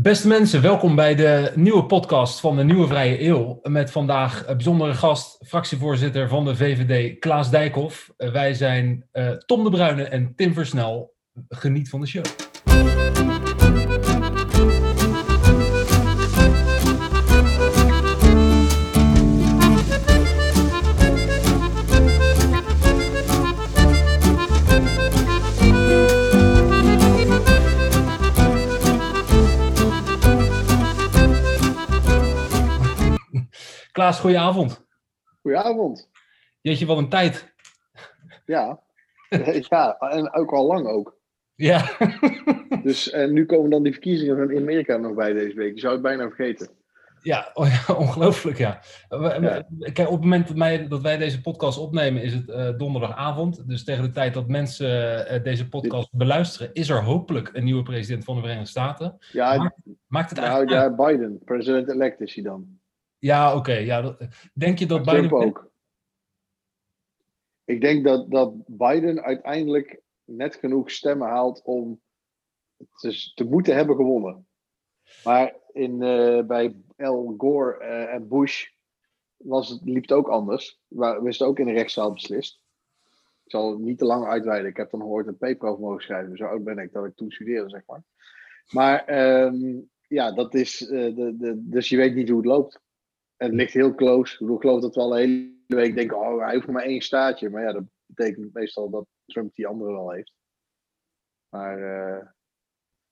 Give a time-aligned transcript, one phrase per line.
[0.00, 3.58] Beste mensen, welkom bij de nieuwe podcast van de Nieuwe Vrije Eeuw.
[3.62, 8.12] Met vandaag bijzondere gast, fractievoorzitter van de VVD, Klaas Dijkhoff.
[8.16, 11.14] Eh, wij zijn uh, Tom de Bruyne en Tim Versnel.
[11.48, 12.24] Geniet van de show.
[33.98, 34.86] Klaas, goedenavond.
[35.42, 36.10] Goedenavond.
[36.60, 37.54] Jeetje, wat een tijd.
[38.44, 38.80] Ja,
[39.68, 41.18] ja en ook al lang ook.
[41.54, 41.90] Ja.
[42.82, 45.74] dus en nu komen dan die verkiezingen van Amerika nog bij deze week.
[45.74, 46.68] Je zou het bijna vergeten.
[47.22, 47.52] Ja,
[47.86, 48.80] ja ongelooflijk ja.
[49.92, 53.68] Kijk, op het moment dat wij, dat wij, deze podcast opnemen is het uh, donderdagavond.
[53.68, 54.88] Dus tegen de tijd dat mensen
[55.34, 59.16] uh, deze podcast beluisteren, is er hopelijk een nieuwe president van de Verenigde Staten.
[59.32, 59.76] Ja, maakt,
[60.06, 62.77] maakt het nou, eigenlijk ja, Biden, president-elect is hij dan.
[63.18, 63.72] Ja, oké.
[63.72, 64.16] Ja,
[64.54, 65.32] denk je dat Biden...
[65.32, 65.70] ook.
[67.64, 72.00] Ik denk dat, dat Biden uiteindelijk net genoeg stemmen haalt om
[72.76, 74.46] te, te moeten hebben gewonnen.
[75.24, 78.66] Maar in, uh, bij Al Gore uh, en Bush
[79.36, 80.80] was het, liep het ook anders.
[80.86, 82.60] We wisten ook in de rechtszaal beslist.
[83.44, 84.70] Ik zal het niet te lang uitweiden.
[84.70, 86.36] Ik heb dan gehoord een paper over mogen schrijven.
[86.36, 88.02] Zo oud ben ik dat ik toen studeerde, zeg maar.
[88.70, 90.80] Maar um, ja, dat is.
[90.80, 92.80] Uh, de, de, dus je weet niet hoe het loopt.
[93.38, 94.32] En het ligt heel close.
[94.32, 95.26] Ik, bedoel, ik geloof dat we al een
[95.66, 97.50] hele week denken, oh, hij hoeft maar één staatje.
[97.50, 100.32] Maar ja, dat betekent meestal dat Trump die andere wel heeft.
[101.48, 102.26] Maar uh,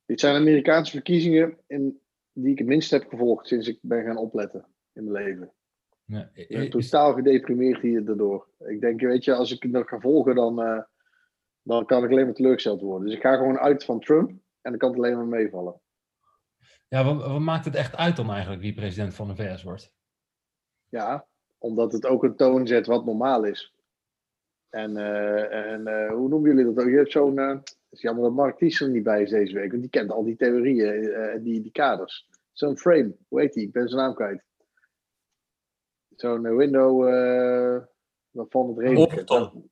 [0.05, 2.01] dit zijn Amerikaanse verkiezingen in,
[2.33, 5.53] die ik het minst heb gevolgd sinds ik ben gaan opletten in mijn leven.
[6.05, 8.49] Ja, ik ben totaal gedeprimeerd hier daardoor.
[8.59, 10.83] Ik denk, weet je, als ik het nog ga volgen, dan, uh,
[11.63, 13.07] dan kan ik alleen maar teleurgesteld worden.
[13.07, 15.81] Dus ik ga gewoon uit van Trump en dan kan het alleen maar meevallen.
[16.89, 19.95] Ja, wat, wat maakt het echt uit dan eigenlijk wie president van de VS wordt?
[20.97, 21.27] Ja,
[21.59, 23.75] omdat het ook een toon zet wat normaal is.
[24.69, 26.91] En, uh, en uh, hoe noemen jullie dat ook?
[26.91, 27.39] Je hebt zo'n.
[27.39, 30.11] Uh, het is jammer dat Mark Thiessen niet bij is deze week, want die kent
[30.11, 32.29] al die theorieën en die, die kaders.
[32.53, 33.67] Zo'n frame, hoe heet die?
[33.67, 34.43] Ik ben zijn naam kwijt.
[36.17, 37.05] Zo'n window.
[38.31, 39.31] waarvan het regent.
[39.31, 39.71] Overton.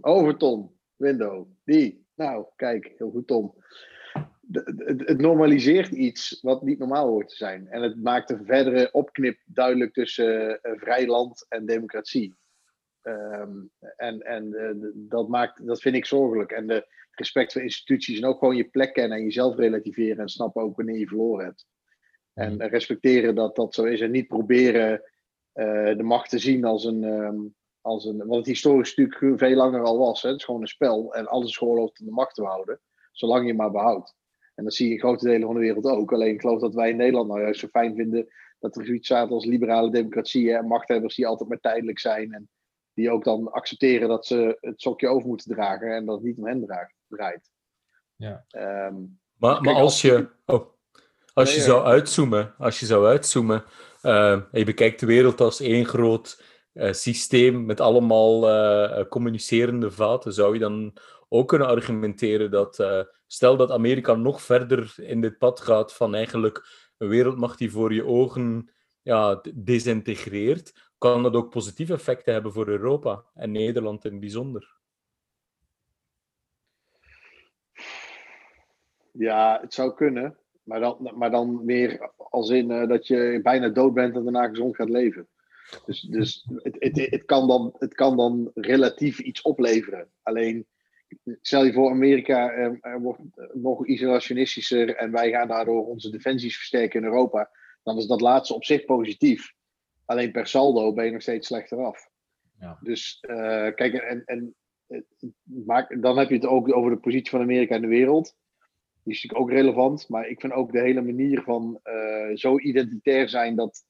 [0.00, 1.46] Overton, window.
[1.64, 2.06] Die.
[2.14, 3.54] Nou, kijk, heel goed, Tom
[4.50, 7.68] het normaliseert iets wat niet normaal hoort te zijn.
[7.68, 12.34] En het maakt een verdere opknip duidelijk tussen uh, vrij land en democratie.
[13.02, 16.52] Um, en en uh, dat, maakt, dat vind ik zorgelijk.
[16.52, 20.28] En de respect voor instituties en ook gewoon je plek kennen en jezelf relativeren en
[20.28, 21.66] snappen ook wanneer je verloren hebt.
[22.32, 22.62] En mm.
[22.62, 25.02] respecteren dat dat zo is en niet proberen
[25.54, 28.26] uh, de macht te zien als een, um, als een.
[28.26, 30.22] Wat het historisch natuurlijk veel langer al was.
[30.22, 30.28] Hè?
[30.28, 32.80] Het is gewoon een spel en alles is geoorloofd om de macht te houden,
[33.12, 34.15] zolang je maar behoudt.
[34.56, 36.12] En dat zie je in grote delen van de wereld ook.
[36.12, 38.28] Alleen ik geloof dat wij in Nederland nou juist zo fijn vinden
[38.58, 42.32] dat er zoiets staat als liberale democratie en machthebbers die altijd maar tijdelijk zijn.
[42.32, 42.48] En
[42.94, 46.38] die ook dan accepteren dat ze het sokje over moeten dragen en dat het niet
[46.38, 47.50] om hen draait.
[48.16, 48.44] Ja.
[48.86, 50.66] Um, maar, maar als je, oh,
[51.32, 53.64] als je zou uitzoomen, als je zou uitzoomen
[54.02, 56.42] uh, en je bekijkt de wereld als één groot
[56.72, 60.96] uh, systeem met allemaal uh, communicerende vaten, zou je dan
[61.28, 66.14] ook kunnen argumenteren dat, uh, stel dat Amerika nog verder in dit pad gaat van
[66.14, 66.66] eigenlijk
[66.98, 68.70] een wereldmacht die voor je ogen
[69.02, 74.74] ja, desintegreert, kan dat ook positieve effecten hebben voor Europa en Nederland in het bijzonder.
[79.12, 80.38] Ja, het zou kunnen.
[80.62, 84.48] Maar dan, maar dan meer als in uh, dat je bijna dood bent en daarna
[84.48, 85.28] gezond gaat leven.
[85.84, 90.08] Dus, dus het, het, het, kan dan, het kan dan relatief iets opleveren.
[90.22, 90.66] Alleen
[91.40, 93.20] stel je voor, Amerika eh, wordt
[93.52, 97.50] nog isolationistischer en wij gaan daardoor onze defensies versterken in Europa,
[97.82, 99.54] dan is dat laatste op zich positief.
[100.04, 102.08] Alleen per saldo ben je nog steeds slechter af.
[102.58, 102.78] Ja.
[102.80, 104.54] Dus uh, kijk, en, en
[105.42, 108.36] maak, dan heb je het ook over de positie van Amerika in de wereld.
[109.02, 112.58] Die is natuurlijk ook relevant, maar ik vind ook de hele manier van uh, zo
[112.58, 113.84] identitair zijn dat,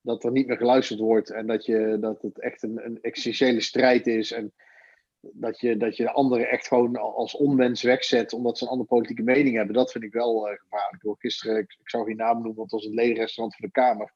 [0.00, 3.60] dat er niet meer geluisterd wordt en dat, je, dat het echt een, een existentiële
[3.60, 4.32] strijd is.
[4.32, 4.52] En
[5.20, 8.88] dat je, dat je de anderen echt gewoon als onmens wegzet omdat ze een andere
[8.88, 9.74] politieke mening hebben.
[9.74, 11.02] Dat vind ik wel uh, gevaarlijk.
[11.02, 11.16] Hoor.
[11.18, 14.12] Gisteren, ik, zou geen naam noemen, want het was een ledenrestaurant van de Kamer.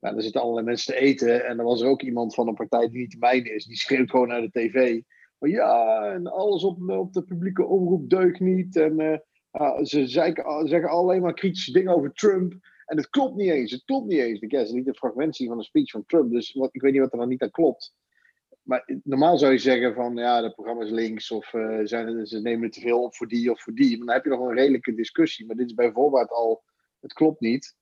[0.00, 1.44] Nou, daar zitten allerlei mensen te eten.
[1.44, 3.64] En er was er ook iemand van een partij die niet de mijne is.
[3.64, 5.00] Die schreeuwt gewoon naar de tv.
[5.38, 8.76] Maar ja, en alles op, op de publieke omroep deugt niet.
[8.76, 9.00] En
[9.52, 12.52] uh, ze zeggen alleen maar kritische dingen over Trump.
[12.86, 13.70] En het klopt niet eens.
[13.70, 14.40] Het klopt niet eens.
[14.40, 16.30] Ik heb niet een fragment zien van een speech van Trump.
[16.30, 17.94] Dus wat, ik weet niet wat er dan niet aan klopt
[18.62, 21.48] maar normaal zou je zeggen van ja, de programma is links of
[21.84, 23.96] zijn, ze nemen te veel op voor die of voor die.
[23.96, 25.46] Maar dan heb je nog een redelijke discussie.
[25.46, 26.62] Maar dit is bijvoorbeeld al
[27.00, 27.76] het klopt niet,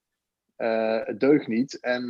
[0.55, 2.09] het deugt niet en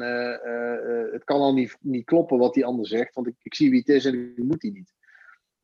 [1.11, 3.79] het kan al niet, niet kloppen wat die ander zegt, want ik, ik zie wie
[3.79, 4.93] het is en ik moet die niet.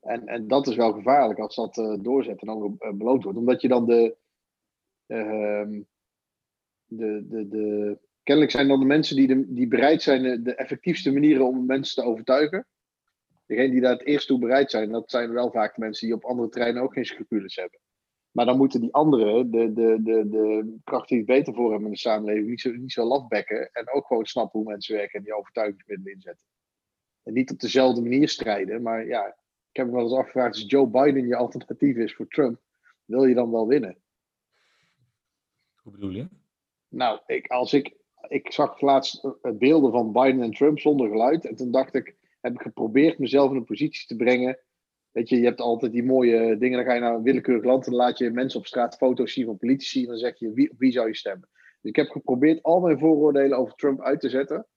[0.01, 3.67] En, en dat is wel gevaarlijk als dat doorzet en dan beloond wordt, omdat je
[3.67, 4.15] dan de,
[5.07, 5.81] ehm,
[6.85, 11.11] de, de, de, kennelijk zijn dan de mensen die, de, die bereid zijn de, effectiefste
[11.11, 12.65] manieren om mensen te overtuigen.
[13.47, 16.15] Degenen die daar het eerst toe bereid zijn, dat zijn wel vaak de mensen die
[16.15, 17.79] op andere terreinen ook geen scrupules hebben.
[18.31, 21.87] Maar dan moeten die anderen, de, de, de, de krachten die het beter voor hebben
[21.87, 23.69] in de samenleving, niet zo, niet zo lafbekken.
[23.71, 26.45] En ook gewoon snappen hoe mensen werken en die overtuigingsmiddelen inzetten.
[27.23, 28.81] En niet op dezelfde manier strijden.
[28.81, 29.27] Maar ja,
[29.71, 32.59] ik heb me wel eens afgevraagd, als Joe Biden je alternatief is voor Trump,
[33.05, 33.97] wil je dan wel winnen?
[35.75, 36.27] Hoe bedoel je?
[36.87, 37.93] Nou, ik, als ik,
[38.27, 41.45] ik zag laatst eh, beelden van Biden en Trump zonder geluid.
[41.45, 42.15] En toen dacht ik,
[42.47, 44.59] heb ik geprobeerd mezelf in een positie te brengen.
[45.11, 46.77] Weet je, je hebt altijd die mooie dingen.
[46.77, 49.33] Dan ga je naar een willekeurig land en dan laat je mensen op straat foto's
[49.33, 50.01] zien van politici.
[50.01, 51.49] En dan zeg je, wie, wie zou je stemmen?
[51.81, 54.67] Dus ik heb geprobeerd al mijn vooroordelen over Trump uit te zetten.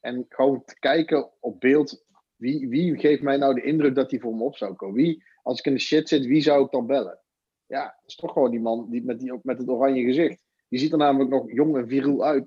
[0.00, 2.04] En gewoon te kijken op beeld.
[2.36, 4.96] Wie, wie geeft mij nou de indruk dat hij voor me op zou komen?
[4.96, 7.20] Wie, als ik in de shit zit, wie zou ik dan bellen?
[7.66, 10.44] Ja, dat is toch gewoon die man die met, die, met het oranje gezicht.
[10.68, 12.44] Die ziet er namelijk nog jong en viriel uit.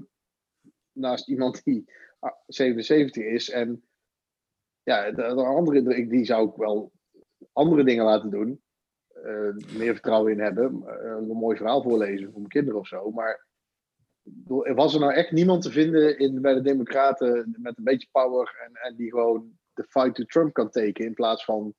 [0.92, 1.92] Naast iemand die
[2.48, 3.50] 77 ah, is.
[3.50, 3.89] En
[4.90, 6.92] ja, de, de andere, die zou ik wel
[7.54, 8.62] andere dingen laten doen.
[9.26, 10.84] Uh, meer vertrouwen in hebben.
[10.86, 13.12] Uh, een mooi verhaal voorlezen voor mijn kinderen of zo.
[13.12, 13.48] Maar
[14.76, 18.58] was er nou echt niemand te vinden in, bij de Democraten met een beetje power
[18.66, 21.74] en, en die gewoon de fight to Trump kan tekenen in plaats van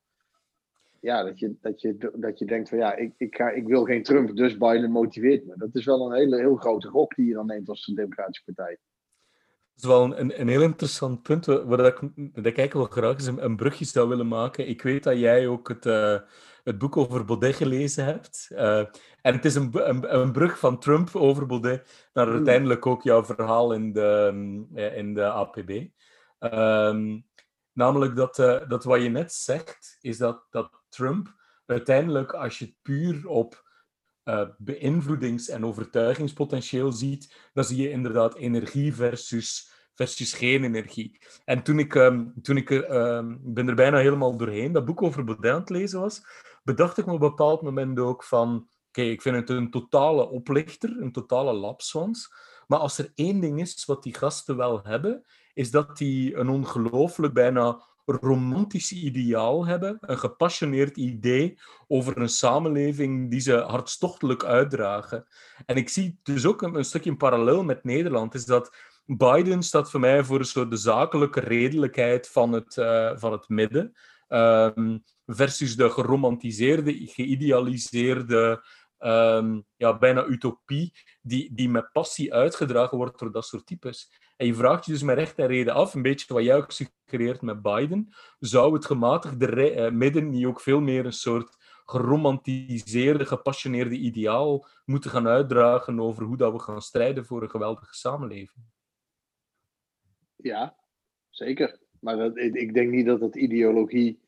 [1.01, 3.85] ja, dat, je, dat, je, dat je denkt van ja, ik, ik, ga, ik wil
[3.85, 5.55] geen Trump, dus Biden motiveert me.
[5.57, 8.45] Dat is wel een hele heel grote gok die je dan neemt als een democratische
[8.45, 8.79] partij.
[9.81, 13.27] Is wel een, een heel interessant punt, waar ik, dat ik eigenlijk wel graag eens
[13.27, 14.69] een, een brugje zou willen maken.
[14.69, 16.19] Ik weet dat jij ook het, uh,
[16.65, 18.49] het boek over Baudet gelezen hebt.
[18.53, 18.79] Uh,
[19.23, 22.35] en het is een, een, een, brug van Trump over Baudet naar hmm.
[22.35, 24.33] uiteindelijk ook jouw verhaal in de,
[24.75, 25.71] eh, in de APB.
[25.71, 25.91] Um,
[26.39, 27.19] ehm,
[27.73, 31.35] namelijk dat, uh, dat wat je net zegt, is dat, dat Trump
[31.67, 33.70] uiteindelijk, als je het puur op
[34.25, 41.19] uh, beïnvloedings- en overtuigingspotentieel ziet, dan zie je inderdaad energie versus, versus geen energie.
[41.45, 45.25] En toen ik, um, toen ik uh, ben er bijna helemaal doorheen, dat boek over
[45.25, 46.23] Baudet aan het lezen was,
[46.63, 50.29] bedacht ik me op een bepaald moment ook van, oké, ik vind het een totale
[50.29, 52.33] oplichter, een totale lapswans,
[52.67, 55.25] maar als er één ding is wat die gasten wel hebben,
[55.55, 61.59] is dat die een ongelooflijk bijna romantisch ideaal hebben, een gepassioneerd idee
[61.89, 65.27] over een samenleving die ze hartstochtelijk uitdragen.
[65.67, 68.77] En ik zie dus ook een, stukje een parallel met Nederland, is dat
[69.07, 73.49] Biden staat voor mij voor een soort de zakelijke redelijkheid van het, uh, van het
[73.49, 73.93] midden,
[74.29, 78.65] um, versus de geromantiseerde, geïdealiseerde,
[78.99, 80.93] um, ja, bijna utopie,
[81.23, 84.11] die, die met passie uitgedragen wordt door dat soort types.
[84.41, 86.71] En je vraagt je dus met recht en reden af, een beetje wat jij ook
[86.71, 88.09] suggereert met Biden,
[88.39, 95.11] zou het gematigde eh, midden niet ook veel meer een soort geromantiseerde, gepassioneerde ideaal moeten
[95.11, 98.65] gaan uitdragen over hoe dat we gaan strijden voor een geweldige samenleving?
[100.37, 100.77] Ja,
[101.31, 101.79] zeker.
[102.01, 104.21] Maar dat, ik denk niet dat dat ideologie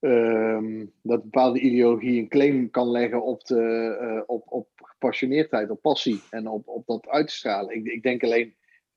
[0.00, 5.82] um, dat bepaalde ideologie een claim kan leggen op, de, uh, op, op gepassioneerdheid, op
[5.82, 7.74] passie en op, op dat uitstralen.
[7.74, 8.54] Ik, ik denk alleen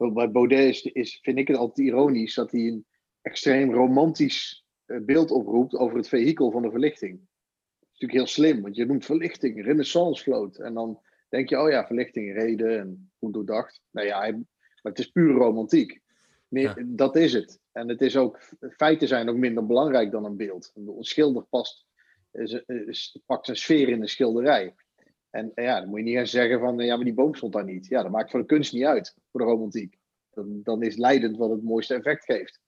[0.07, 2.85] bij Baudet is, is, vind ik het altijd ironisch dat hij een
[3.21, 7.19] extreem romantisch eh, beeld oproept over het vehikel van de verlichting.
[7.19, 10.57] Dat is natuurlijk heel slim, want je noemt verlichting, renaissance vloot.
[10.57, 13.81] En dan denk je, oh ja, verlichting, reden en goed doordacht.
[13.91, 14.19] Nou ja,
[14.81, 16.01] maar het is pure romantiek.
[16.47, 17.59] Meer, Dat is het.
[17.71, 20.71] En het is ook, feiten zijn ook minder belangrijk dan een beeld.
[20.75, 21.85] Een schilder past,
[22.31, 24.75] is, is, pakt een sfeer in een schilderij.
[25.29, 27.63] En, ja, dan moet je niet gaan zeggen van, ja, maar die boom stond daar
[27.63, 27.85] niet.
[27.85, 29.97] Ja, dat maakt voor de kunst niet uit, voor de romantiek.
[30.29, 32.61] Dan, dan is leidend wat het mooiste effect geeft.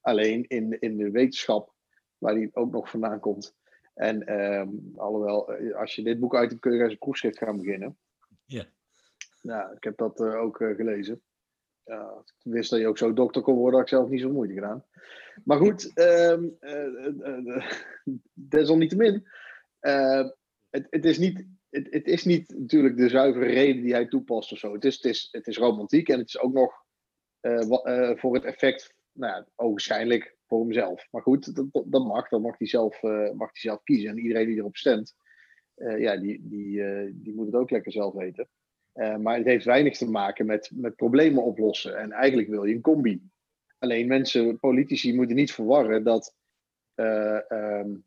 [0.00, 1.74] Alleen in, in de wetenschap,
[2.18, 3.56] waar die ook nog vandaan komt.
[3.94, 7.38] En um, alhoewel, eh, als je dit boek uit hebt, kun je als een proefschrift
[7.38, 7.98] gaan beginnen.
[8.44, 8.66] Ja.
[9.42, 11.22] Nou, ik heb dat uh, ook uh, gelezen.
[11.84, 14.32] Ja, ik wist dat je ook zo dokter kon worden, had ik zelf niet zo
[14.32, 14.84] moeite gedaan.
[15.44, 17.70] Maar goed, um, uh,
[18.32, 19.26] desalniettemin,
[20.70, 24.52] het, het is niet het, het, is niet natuurlijk de zuivere reden die hij toepast
[24.52, 24.72] of zo.
[24.72, 26.84] Het is, het is, het is romantiek en het is ook nog
[27.40, 29.46] uh, voor het effect, nou ja,
[30.46, 31.08] voor hemzelf.
[31.10, 34.10] Maar goed, dat, dat mag, dat mag hij, zelf, uh, mag hij zelf kiezen.
[34.10, 35.14] En iedereen die erop stemt,
[35.98, 36.82] ja, die, die,
[37.14, 38.48] die moet het ook lekker zelf weten.
[38.92, 41.98] maar het heeft weinig te maken met, met problemen oplossen.
[41.98, 43.22] En eigenlijk wil je een combi.
[43.78, 46.34] Alleen mensen, politici, moeten niet verwarren dat.
[46.94, 48.04] Um,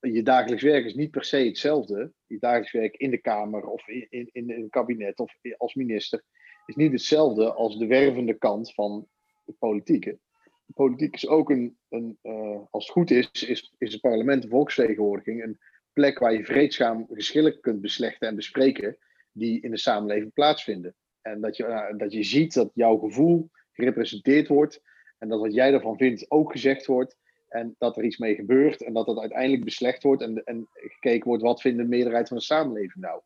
[0.00, 2.12] je dagelijks werk is niet per se hetzelfde.
[2.26, 6.22] Je dagelijks werk in de Kamer of in, in, in een kabinet of als minister
[6.66, 9.08] is niet hetzelfde als de wervende kant van
[9.44, 10.18] de politieke.
[10.66, 14.42] De politiek is ook een, een uh, als het goed is, is, is het parlement,
[14.42, 15.58] de volksvertegenwoordiging, een
[15.92, 18.98] plek waar je vreedzaam geschillen kunt beslechten en bespreken
[19.32, 20.94] die in de samenleving plaatsvinden.
[21.22, 24.82] En dat je, uh, dat je ziet dat jouw gevoel gerepresenteerd wordt
[25.18, 27.16] en dat wat jij ervan vindt ook gezegd wordt.
[27.48, 31.28] En dat er iets mee gebeurt en dat dat uiteindelijk beslecht wordt en, en gekeken
[31.28, 33.22] wordt wat vindt de meerderheid van de samenleving nou.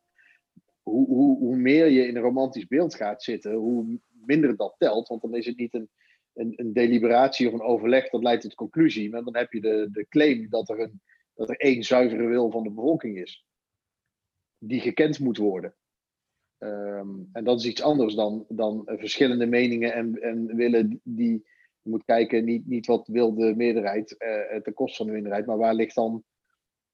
[0.81, 5.07] Hoe, hoe, hoe meer je in een romantisch beeld gaat zitten, hoe minder dat telt.
[5.07, 5.89] Want dan is het niet een,
[6.33, 9.09] een, een deliberatie of een overleg dat leidt tot conclusie.
[9.09, 11.01] Maar dan heb je de, de claim dat er, een,
[11.33, 13.45] dat er één zuivere wil van de bevolking is.
[14.57, 15.75] Die gekend moet worden.
[16.59, 21.47] Um, en dat is iets anders dan, dan verschillende meningen en, en willen die
[21.83, 25.45] je moet kijken, niet, niet wat wil de meerderheid uh, ten koste van de minderheid,
[25.45, 26.23] maar waar ligt dan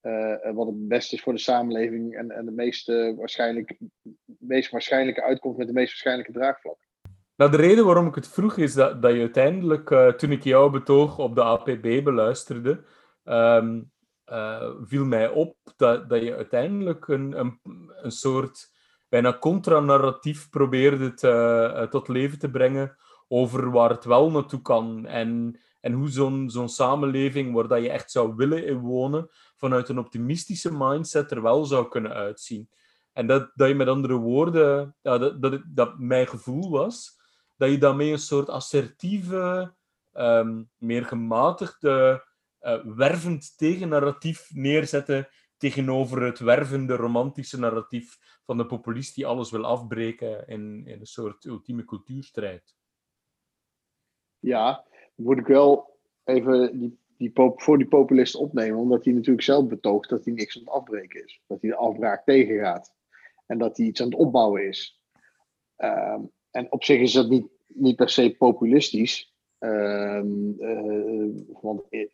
[0.01, 3.77] uh, wat het beste is voor de samenleving en, en de meest, waarschijnlijk,
[4.25, 6.77] meest waarschijnlijke uitkomst met de meest waarschijnlijke draagvlak.
[7.35, 10.69] Nou, de reden waarom ik het vroeg is dat, dat je uiteindelijk, toen ik jouw
[10.69, 12.83] betoog op de APB beluisterde,
[13.23, 13.91] um,
[14.83, 17.59] viel mij op dat, dat je uiteindelijk een, een,
[18.01, 18.71] een soort
[19.09, 22.97] bijna contranarratief probeerde te, tot leven te brengen
[23.31, 25.05] over waar het wel naartoe kan.
[25.05, 29.89] En, en hoe zo'n zo'n samenleving waar dat je echt zou willen in wonen, vanuit
[29.89, 32.69] een optimistische mindset er wel zou kunnen uitzien.
[33.13, 37.19] En dat, dat je met andere woorden, dat, dat, dat mijn gevoel was,
[37.57, 39.73] dat je daarmee een soort assertieve,
[40.13, 42.25] um, meer gematigde,
[42.61, 49.65] uh, wervend tegennarratief neerzette tegenover het wervende, romantische narratief van de populist die alles wil
[49.65, 52.78] afbreken in, in een soort ultieme cultuurstrijd.
[54.39, 59.67] Ja, moet ik wel even die, die voor die populist opnemen, omdat hij natuurlijk zelf
[59.67, 61.41] betoogt dat hij niks aan het afbreken is.
[61.47, 62.93] Dat hij de afbraak tegengaat.
[63.45, 65.01] En dat hij iets aan het opbouwen is.
[65.77, 66.17] Uh,
[66.51, 69.33] en op zich is dat niet, niet per se populistisch.
[69.59, 70.21] Uh,
[70.59, 71.29] uh,
[71.61, 72.07] want eh,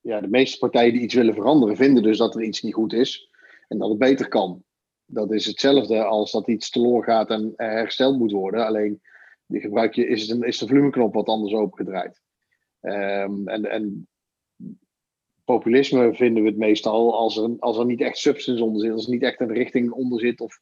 [0.00, 2.92] ja, de meeste partijen die iets willen veranderen, vinden dus dat er iets niet goed
[2.92, 3.30] is.
[3.68, 4.64] En dat het beter kan.
[5.06, 8.66] Dat is hetzelfde als dat iets teloor gaat en hersteld moet worden.
[8.66, 9.00] Alleen
[9.46, 12.20] die gebruik je, is, het een, is de volumeknop wat anders opengedraaid.
[12.80, 14.08] Um, en, en
[15.44, 19.04] populisme vinden we het meestal als er, als er niet echt substance onder zit, als
[19.04, 20.60] er niet echt een richting onder zit, of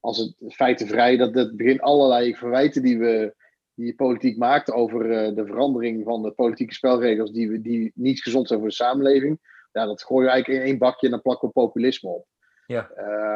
[0.00, 3.34] als het feitenvrij, dat het begint allerlei verwijten die we
[3.74, 8.22] die politiek maakt over uh, de verandering van de politieke spelregels die, we, die niet
[8.22, 9.38] gezond zijn voor de samenleving.
[9.72, 12.26] Ja, dat gooi je eigenlijk in één bakje en dan plakken we populisme op.
[12.66, 12.90] Ja.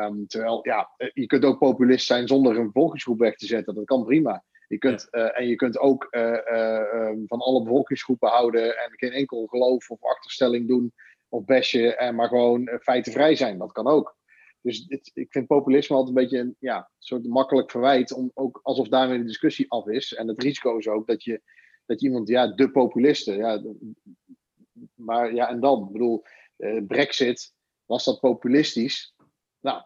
[0.07, 3.75] Um, terwijl, ja, je kunt ook populist zijn zonder een bevolkingsgroep weg te zetten.
[3.75, 4.45] Dat kan prima.
[4.71, 9.12] Je kunt, uh, en je kunt ook uh, uh, van alle bevolkingsgroepen houden en geen
[9.12, 10.93] enkel geloof of achterstelling doen
[11.29, 13.59] of besje, en maar gewoon feitenvrij zijn.
[13.59, 14.17] Dat kan ook.
[14.61, 18.61] Dus het, ik vind populisme altijd een beetje een ja, soort makkelijk verwijt, om ook
[18.62, 20.15] alsof daarmee de discussie af is.
[20.15, 21.43] En het risico is ook dat je,
[21.87, 23.62] dat je iemand, ja, de populisten, ja,
[24.95, 25.85] maar ja, en dan?
[25.87, 26.25] Ik bedoel,
[26.87, 29.15] Brexit, was dat populistisch?
[29.61, 29.83] Nou,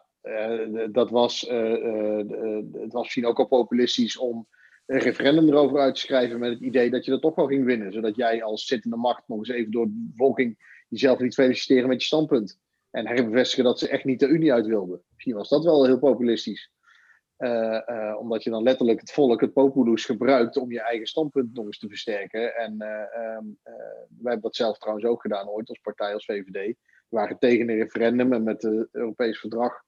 [0.91, 4.47] dat was, het was misschien ook al populistisch om
[4.85, 7.65] een referendum erover uit te schrijven met het idee dat je dat toch wel ging
[7.65, 7.93] winnen.
[7.93, 12.01] Zodat jij als zittende macht nog eens even door de bevolking jezelf niet feliciteren met
[12.01, 12.59] je standpunt.
[12.91, 15.01] En herbevestigen dat ze echt niet de Unie uit wilden.
[15.13, 16.73] Misschien was dat wel heel populistisch.
[17.37, 21.53] Uh, uh, omdat je dan letterlijk het volk, het populus, gebruikt om je eigen standpunt
[21.53, 22.55] nog eens te versterken.
[22.55, 22.87] En uh,
[23.63, 26.75] wij hebben dat zelf trouwens ook gedaan ooit als partij, als VVD.
[27.09, 29.83] We waren tegen een referendum en met het Europees verdrag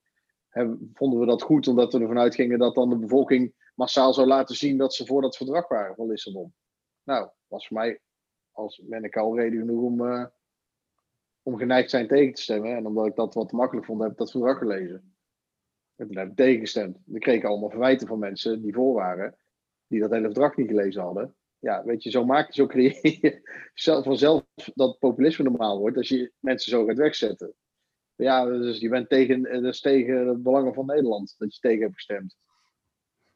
[0.94, 4.56] vonden we dat goed, omdat we ervan uitgingen dat dan de bevolking massaal zou laten
[4.56, 6.54] zien dat ze voor dat verdrag waren van Lissabon.
[7.04, 8.00] Nou, was voor mij
[8.52, 10.26] als ben ik al reden genoeg om, uh,
[11.42, 12.76] om geneigd zijn tegen te stemmen.
[12.76, 15.16] En omdat ik dat wat makkelijk vond, heb ik dat verdrag gelezen.
[15.96, 16.98] En heb ik tegengestemd.
[17.06, 19.38] Dan kreeg ik allemaal verwijten van mensen die voor waren,
[19.88, 21.36] die dat hele verdrag niet gelezen hadden.
[21.60, 23.42] Ja, weet je, zo maak je, zo creëer je
[24.04, 24.44] vanzelf
[24.74, 27.54] dat populisme normaal wordt als je mensen zo gaat wegzetten.
[28.16, 31.96] Ja, dus je bent tegen, dus tegen de belangen van Nederland dat je tegen hebt
[31.96, 32.38] gestemd.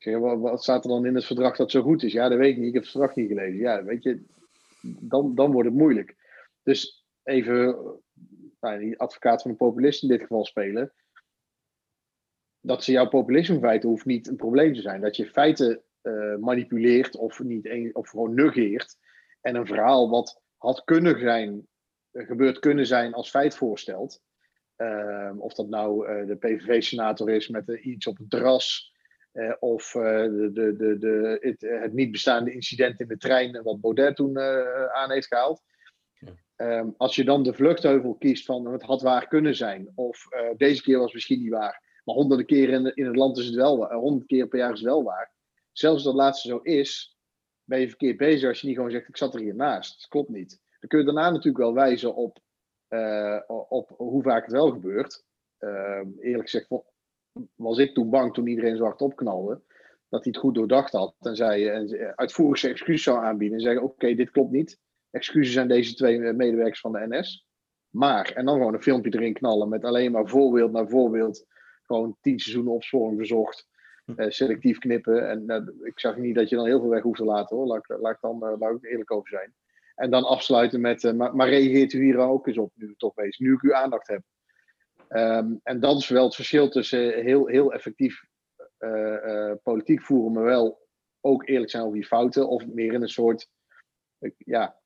[0.09, 2.11] Wat, staat er dan in het verdrag dat zo goed is?
[2.11, 2.67] Ja, dat weet ik niet.
[2.67, 3.59] Ik heb het verdrag niet gelezen.
[3.59, 4.23] Ja, weet je,
[4.99, 6.15] dan, dan wordt het moeilijk.
[6.63, 7.77] Dus even,
[8.59, 10.93] nou, die advocaat van de populist in dit geval spelen.
[12.59, 15.01] Dat ze jouw populisme feiten hoeft niet een probleem te zijn.
[15.01, 18.97] Dat je feiten uh, manipuleert of, niet of gewoon negeert.
[19.41, 21.67] En een verhaal wat had kunnen zijn,
[22.11, 24.21] gebeurd kunnen zijn als feit voorstelt.
[24.77, 28.91] Uh, of dat nou uh, de PVV-senator is met iets op het terras
[29.33, 33.61] uh, of uh, de, de, de, de, het, het, niet bestaande incident in de trein,
[33.63, 35.61] wat Baudet toen uh, aan heeft gehaald.
[36.55, 40.81] Ehm, als je dan de vluchtheuvel kiest van het had waar kunnen zijn, of deze
[40.81, 43.77] keer was misschien niet waar, maar honderden keren in, in, het land is het wel
[43.77, 45.31] waar, honderd keer per jaar is het wel waar.
[45.71, 47.17] Zelfs als dat laatste zo is,
[47.63, 49.99] ben je verkeerd bezig als je niet gewoon zegt: Ik zat er hiernaast.
[49.99, 50.59] Dat klopt niet.
[50.79, 52.39] Dan kun je daarna natuurlijk wel wijzen op,
[53.69, 55.23] op hoe vaak het wel gebeurt.
[55.59, 56.67] Uh, eerlijk gezegd
[57.55, 59.61] was ik toen bang toen iedereen zo hard opknalde.
[60.09, 63.57] Dat hij het goed doordacht had en zei en uitvoerig zijn excuus zou aanbieden.
[63.57, 64.79] En zeggen: Oké, dit klopt niet.
[65.11, 67.45] Excuses aan deze twee medewerkers van de NS.
[67.89, 71.45] Maar, en dan gewoon een filmpje erin knallen met alleen maar voorbeeld naar voorbeeld.
[71.83, 73.69] Gewoon tien seizoenen opsporing verzocht.
[74.05, 75.29] Uh, selectief knippen.
[75.29, 77.65] En uh, ik zag niet dat je dan heel veel weg hoeft te laten hoor.
[77.65, 79.53] Laat, laat ik dan uh, laat ik eerlijk over zijn.
[79.95, 83.37] En dan afsluiten met, maar, maar, reageert u hier ook eens op nu toch wees,
[83.37, 84.21] nu ik uw aandacht heb.
[85.15, 88.29] Um, en dat is wel het verschil tussen heel, heel effectief
[89.63, 90.87] politiek voeren, maar wel
[91.21, 92.49] ook eerlijk zijn over je fouten.
[92.49, 93.47] Of meer in een soort,
[94.37, 94.79] ja,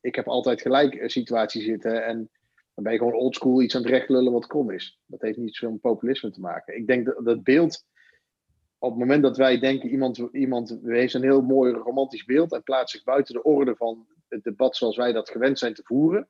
[0.00, 2.04] ik heb altijd gelijk situatie zitten.
[2.04, 2.30] En
[2.74, 5.00] dan ben je gewoon oldschool iets aan het rechtlullen wat krom is.
[5.06, 6.76] Dat heeft niet zoveel met populisme te maken.
[6.76, 7.84] Ik denk dat dat beeld,
[8.78, 12.62] op het moment dat wij denken, iemand, iemand heeft een heel mooi romantisch beeld en
[12.62, 16.28] plaatst zich buiten de orde van het debat zoals wij dat gewend zijn te voeren,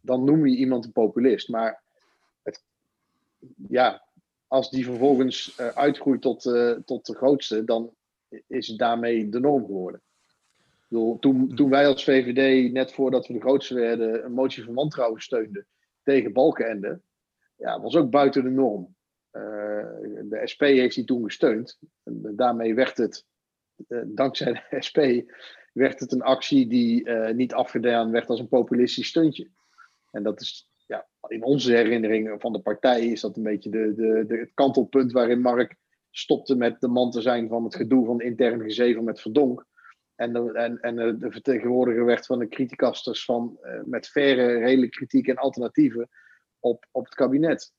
[0.00, 1.48] dan noem je iemand een populist.
[1.48, 1.84] Maar
[2.46, 2.64] het,
[3.68, 4.04] ja,
[4.46, 7.94] als die vervolgens uh, uitgroeit tot, uh, tot de grootste, dan
[8.46, 10.02] is het daarmee de norm geworden.
[10.88, 14.74] Bedoel, toen, toen wij als VVD, net voordat we de grootste werden, een motie van
[14.74, 15.66] wantrouwen steunden,
[16.02, 17.00] tegen Balkenende,
[17.56, 18.94] ja, was ook buiten de norm.
[19.32, 19.42] Uh,
[20.22, 21.78] de SP heeft die toen gesteund.
[22.02, 23.24] En daarmee werd het,
[23.88, 24.98] uh, dankzij de SP,
[25.72, 29.50] werd het een actie die uh, niet afgedaan werd als een populistisch steuntje.
[30.10, 30.68] En dat is
[31.28, 35.12] in onze herinnering van de partij is dat een beetje de, de, de, het kantelpunt
[35.12, 35.76] waarin Mark
[36.10, 39.66] stopte met de man te zijn van het gedoe van intern gezeven met Verdonk.
[40.14, 44.96] En de, en, en de vertegenwoordiger werd van de criticasters van, uh, met verre, redelijke
[44.96, 46.08] kritiek en alternatieven
[46.60, 47.72] op, op het kabinet.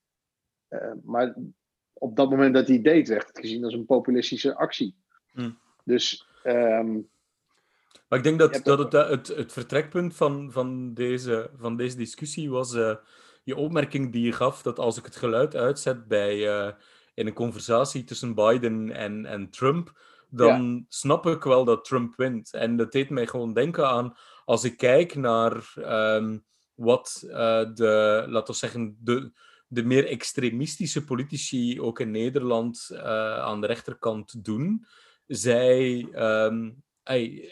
[0.69, 1.35] Uh, maar
[1.93, 4.95] op dat moment dat hij deed, werd het gezien als een populistische actie.
[5.31, 5.57] Hmm.
[5.83, 6.27] Dus.
[6.43, 7.09] Um,
[8.07, 12.49] maar ik denk dat, dat het, het, het, vertrekpunt van, van, deze, van deze discussie
[12.49, 12.95] was uh,
[13.47, 16.39] je opmerking die je gaf dat als ik het geluid uitzet bij,
[17.13, 19.93] in een conversatie tussen Biden en, en Trump
[20.29, 22.53] dan snap ik wel dat Trump wint.
[22.53, 25.73] En dat deed mij gewoon denken aan, als ik kijk naar
[26.15, 27.33] um, wat uh,
[27.73, 29.31] de, laten we zeggen, de,
[29.67, 32.99] de meer extremistische politici ook in Nederland uh,
[33.39, 34.85] aan de rechterkant doen.
[35.27, 36.07] Zij,
[36.45, 37.51] um, hey,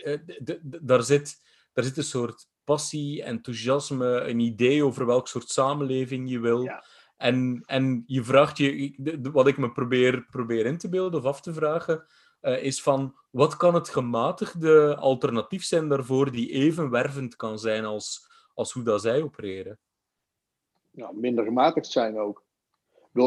[0.61, 1.35] daar, zit,
[1.73, 6.61] daar zit een soort passie, enthousiasme, een idee over welk soort samenleving je wil.
[6.61, 6.83] Ja.
[7.17, 8.93] En, en je vraagt je,
[9.31, 12.05] wat ik me probeer, probeer in te beelden of af te vragen,
[12.41, 17.85] uh, is van wat kan het gematigde alternatief zijn daarvoor die even wervend kan zijn
[17.85, 19.79] als, als hoe dat zij opereren?
[20.91, 22.43] Nou, minder gematigd zijn ook.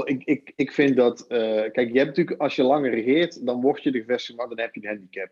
[0.04, 1.28] Ik, ik, ik vind dat, uh,
[1.70, 4.58] kijk, je hebt natuurlijk, als je langer regeert, dan word je de gevestigd, maar dan
[4.58, 5.30] heb je een handicap.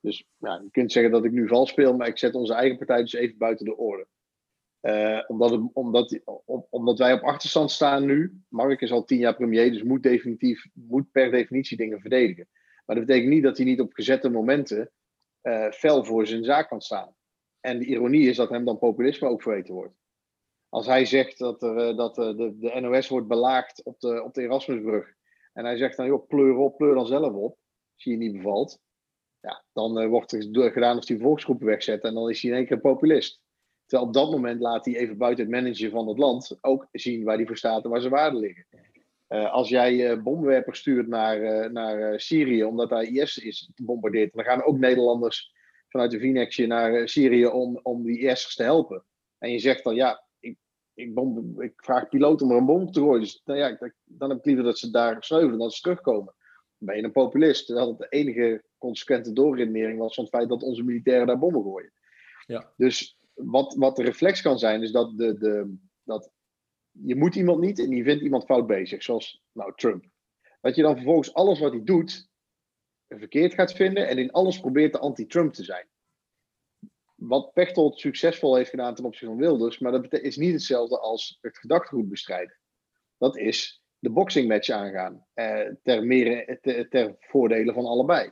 [0.00, 2.76] Dus ja, je kunt zeggen dat ik nu vals speel, maar ik zet onze eigen
[2.76, 4.06] partij dus even buiten de orde.
[4.82, 6.20] Uh, omdat, het, omdat,
[6.70, 8.42] omdat wij op achterstand staan nu.
[8.48, 12.48] Mark is al tien jaar premier, dus moet, definitief, moet per definitie dingen verdedigen.
[12.86, 14.90] Maar dat betekent niet dat hij niet op gezette momenten
[15.42, 17.14] uh, fel voor zijn zaak kan staan.
[17.60, 19.94] En de ironie is dat hem dan populisme ook verweten wordt.
[20.68, 24.34] Als hij zegt dat, er, uh, dat de, de NOS wordt belaagd op de, op
[24.34, 25.14] de Erasmusbrug.
[25.52, 27.58] En hij zegt dan, joh, pleur op, pleur dan zelf op.
[27.94, 28.80] Als je je niet bevalt.
[29.40, 32.02] Ja, dan wordt er gedaan of hij volksgroepen wegzet.
[32.02, 33.40] En dan is hij in één keer populist.
[33.86, 37.24] Terwijl op dat moment laat hij even buiten het managen van het land ook zien
[37.24, 38.66] waar hij voor staat en waar zijn waarden liggen.
[39.28, 44.44] Uh, als jij uh, bomwerpers stuurt naar, naar Syrië, omdat daar IS is gebombardeerd, dan
[44.44, 45.52] gaan ook Nederlanders
[45.88, 49.04] vanuit de VNXje naar Syrië om, om die IS'ers te helpen.
[49.38, 50.56] En je zegt dan, ja, ik,
[50.94, 53.20] ik, bom, ik vraag piloot om er een bom te gooien.
[53.20, 56.34] Dus nou ja, dan heb ik liever dat ze daar sneuvelen dan ze terugkomen.
[56.80, 57.66] Ben je een populist.
[57.66, 61.62] Terwijl het de enige consequente doorredenering was van het feit dat onze militairen daar bommen
[61.62, 61.92] gooien.
[62.46, 62.72] Ja.
[62.76, 66.30] Dus wat, wat de reflex kan zijn, is dat, de, de, dat
[66.90, 70.04] je moet iemand niet en je vindt iemand fout bezig, zoals nou, Trump.
[70.60, 72.28] Dat je dan vervolgens alles wat hij doet
[73.08, 75.88] verkeerd gaat vinden en in alles probeert de anti-Trump te zijn.
[77.14, 81.38] Wat Pechtold succesvol heeft gedaan ten opzichte van Wilders, maar dat is niet hetzelfde als
[81.40, 82.58] het gedachtegoed bestrijden.
[83.18, 88.30] Dat is de boxingmatch aangaan, eh, ter, meer, ter, ter voordele van allebei.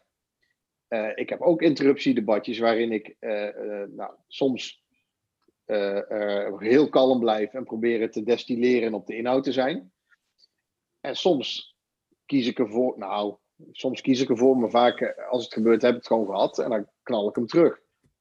[0.88, 4.86] Uh, ik heb ook interruptiedebatjes waarin ik uh, nou, soms
[6.58, 9.92] heel kalm blijven en proberen te destilleren en op de inhoud te zijn.
[11.00, 11.76] En soms
[12.26, 13.36] kies ik ervoor, nou,
[13.70, 16.58] soms kies ik ervoor, maar vaak eh, als het gebeurt heb ik het gewoon gehad
[16.58, 17.80] en dan knal ik hem terug.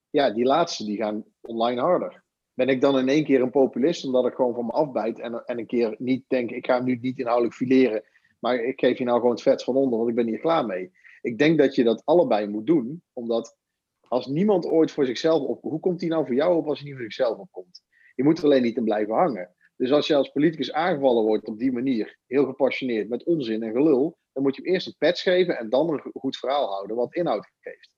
[0.10, 2.24] Ja, die laatste die gaan online harder.
[2.58, 5.46] Ben ik dan in één keer een populist omdat ik gewoon van me afbijt en,
[5.46, 8.04] en een keer niet denk, ik ga hem nu niet inhoudelijk fileren,
[8.40, 10.66] maar ik geef je nou gewoon het vet van onder, want ik ben hier klaar
[10.66, 10.92] mee.
[11.22, 13.58] Ik denk dat je dat allebei moet doen, omdat
[14.00, 16.88] als niemand ooit voor zichzelf op, hoe komt hij nou voor jou op als hij
[16.88, 17.82] niet voor zichzelf opkomt?
[18.16, 19.56] Je moet er alleen niet in blijven hangen.
[19.76, 23.72] Dus als je als politicus aangevallen wordt op die manier, heel gepassioneerd, met onzin en
[23.72, 26.96] gelul, dan moet je hem eerst een patch geven en dan een goed verhaal houden
[26.96, 27.92] wat inhoud geeft.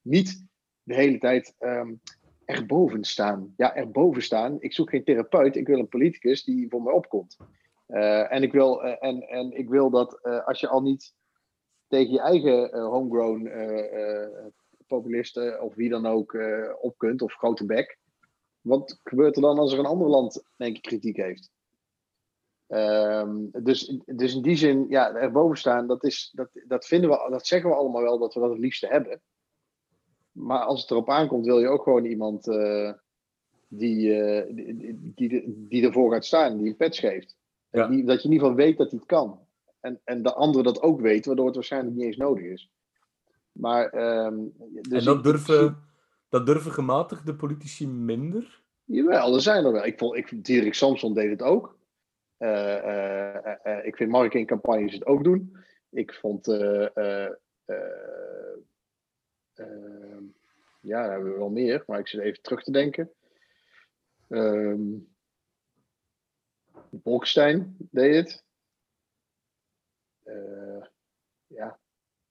[0.00, 0.46] Niet
[0.82, 2.00] de hele tijd um,
[2.48, 3.54] erboven staan.
[3.56, 4.56] Ja, erboven staan.
[4.60, 7.36] Ik zoek geen therapeut, ik wil een politicus die voor mij opkomt.
[7.88, 11.14] Uh, en, ik wil, uh, en, en ik wil dat uh, als je al niet
[11.88, 13.50] tegen je eigen homegrown
[14.86, 16.36] populisten of wie dan ook
[16.80, 17.98] op kunt, of grote bek,
[18.60, 21.50] wat gebeurt er dan als er een ander land denk ik kritiek heeft?
[22.68, 27.26] Um, dus, dus in die zin, ja, erboven staan, dat, is, dat, dat, vinden we,
[27.30, 29.20] dat zeggen we allemaal wel dat we dat het liefste hebben.
[30.38, 32.92] Maar als het erop aankomt, wil je ook gewoon iemand uh,
[33.68, 37.36] die, uh, die, die, die, ervoor gaat staan, die een patch geeft.
[37.70, 37.86] Ja.
[37.86, 39.40] Die, dat je in ieder geval weet dat hij het kan.
[39.80, 42.70] En, en de andere dat ook weet, waardoor het waarschijnlijk niet eens nodig is.
[43.52, 43.94] Maar,
[44.26, 45.78] um, dus en dat durven,
[46.28, 48.62] dat durven gematigde politici minder?
[48.84, 49.86] Jawel, er zijn er wel.
[49.86, 51.76] Ik vond, ik, Dirk Samson deed het ook.
[52.38, 55.56] Uh, uh, uh, ik vind marketingcampagnes het ook doen.
[55.90, 56.46] Ik vond.
[60.80, 63.12] Ja, daar hebben we wel meer, maar ik zit even terug te denken.
[64.28, 65.08] Um,
[66.90, 68.44] Bolkestein deed het.
[71.46, 71.78] ja,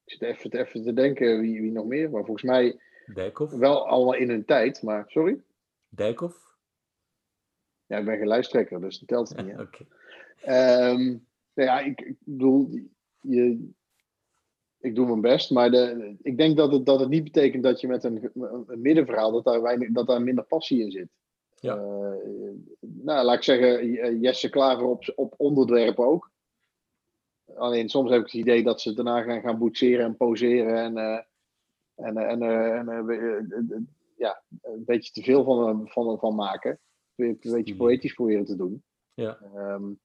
[0.04, 2.80] ik zit even, even te denken wie, wie nog meer, maar volgens mij.
[3.14, 3.52] Dijkhoff?
[3.52, 5.42] Wel allemaal in hun tijd, maar sorry.
[5.88, 6.56] Dijkhoff?
[7.86, 9.58] Ja, ik ben geen lijsttrekker, dus dat telt niet.
[9.66, 9.86] Oké.
[10.42, 10.90] Okay.
[10.90, 12.70] Um, nou ja, ik, ik bedoel,
[13.20, 13.70] je,
[14.78, 17.80] ik doe mijn best, maar de, ik denk dat het, dat het niet betekent dat
[17.80, 18.30] je met een,
[18.66, 21.08] een middenverhaal, dat daar, weinig, dat daar minder passie in zit.
[21.60, 21.76] Ja.
[21.76, 26.30] Uh, nou, laat ik zeggen, Jesse Klaver op, op onderwerpen ook.
[27.56, 30.96] Alleen soms heb ik het idee dat ze daarna gaan, gaan boetseren en poseren en,
[30.96, 31.20] uh,
[31.94, 36.78] en, en, ja, een beetje te veel van, van, van maken
[37.18, 37.76] een beetje mhm.
[37.76, 38.82] poëtisch proberen te doen.
[39.14, 39.38] Ja.
[39.54, 40.00] Um,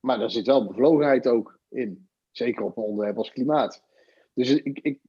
[0.00, 2.08] maar daar zit wel bevlogenheid ook in.
[2.36, 3.82] Zeker op een onderwerp als klimaat.
[4.34, 5.00] Dus ik, ik,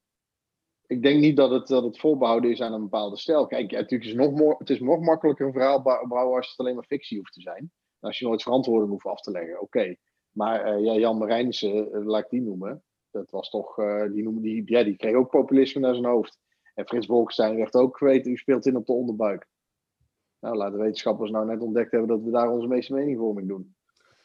[0.88, 3.48] ik denk niet dat het, dat het is aan een bepaalde stijl.
[3.48, 6.60] Kijk, ja, natuurlijk is het, nog het is nog makkelijker een verhaal bouwen als het
[6.60, 7.72] alleen maar fictie hoeft te zijn.
[8.00, 9.96] Als je nooit verantwoording hoeft af te leggen, oké.
[10.32, 12.84] Maar uh, ja, Jan Marijnissen, uh, laat ik die noemen.
[13.12, 16.40] Dat was toch, uh, die, noemen, die, ja, die kreeg ook populisme naar zijn hoofd.
[16.74, 19.48] En Frits Bolkestein werd ook geweten, u speelt in op de onderbuik.
[20.40, 23.76] Nou, laten wetenschappers nou net ontdekt hebben dat we daar onze meeste meningvorming doen.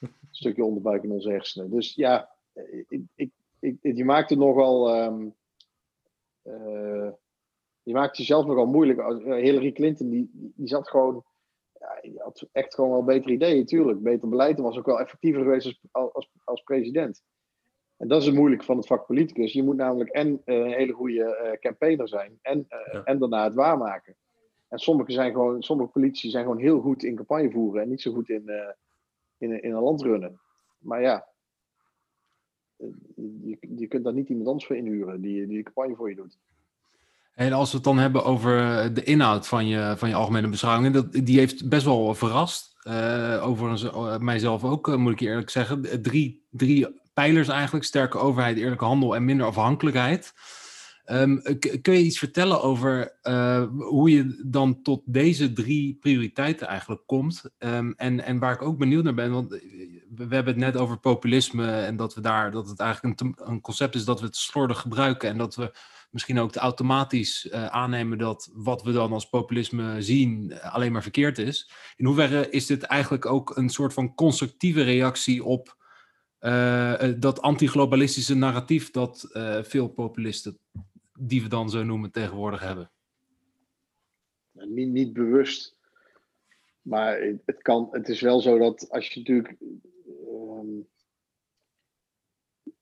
[0.01, 1.71] Een stukje onderbuik in onze hersenen.
[1.71, 2.31] Dus ja,
[2.89, 5.05] ik, ik, ik, je maakt het nogal.
[5.05, 5.35] Um,
[6.45, 7.11] uh,
[7.83, 8.99] je maakt jezelf nogal moeilijk.
[8.99, 11.25] Eh, Hillary Clinton, die, die zat gewoon.
[11.73, 14.03] Ja, die had echt gewoon wel betere ideeën, natuurlijk.
[14.03, 17.23] Beter beleid en was ook wel effectiever geweest als, als, als president.
[17.97, 19.53] En dat is het moeilijke van het vak politicus.
[19.53, 23.03] Je moet namelijk en uh, een hele goede uh, campaigner zijn en, ja.
[23.05, 24.17] en daarna het waarmaken.
[24.69, 28.01] En sommige, zijn gewoon, sommige politici zijn gewoon heel goed in campagne voeren en niet
[28.01, 28.51] zo goed in,
[29.39, 30.41] in, in een land runnen.
[30.79, 31.32] Maar ja, eh,
[33.45, 36.17] je, je kunt daar niet iemand anders voor inhuren die, die de campagne voor je
[36.17, 36.39] doet.
[37.35, 38.55] En als we het dan hebben over
[38.95, 42.71] de inhoud van je, van je algemene beschouwingen, dat, die heeft best wel verrast.
[42.89, 46.03] Uh, overigens, uh, mijzelf ook, uh, moet ik je eerlijk zeggen.
[46.03, 50.33] Drie, drie pijlers eigenlijk: sterke overheid, eerlijke handel en minder afhankelijkheid.
[51.07, 51.43] Um,
[51.83, 53.19] kun je iets vertellen over
[53.79, 57.51] hoe je dan tot deze drie prioriteiten eigenlijk komt?
[57.59, 59.61] Um, en, en waar ik ook benieuwd naar ben, want
[60.15, 63.61] we hebben het net over populisme en dat we daar dat het eigenlijk een, een
[63.61, 65.73] concept is dat we het slordig gebruiken en dat we
[66.11, 71.39] misschien ook automatisch uh, aannemen dat wat we dan als populisme zien alleen maar verkeerd
[71.39, 71.71] is.
[71.97, 75.77] In hoeverre is dit eigenlijk ook een soort van constructieve reactie op
[76.41, 79.29] uh, dat antiglobalistische narratief dat
[79.63, 80.59] veel populisten
[81.19, 82.91] die we dan zo noemen tegenwoordig hebben?
[84.53, 85.77] Niet, niet bewust.
[86.83, 89.57] Maar het, kan, het is wel zo dat als je natuurlijk
[90.63, 90.89] um,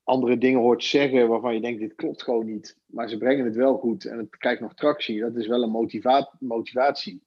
[0.03, 2.77] andere dingen hoort zeggen waarvan je denkt, dit klopt gewoon niet.
[2.85, 5.19] Maar ze brengen het wel goed en het krijgt nog tractie.
[5.19, 7.23] Dat is wel een motiva motivatie.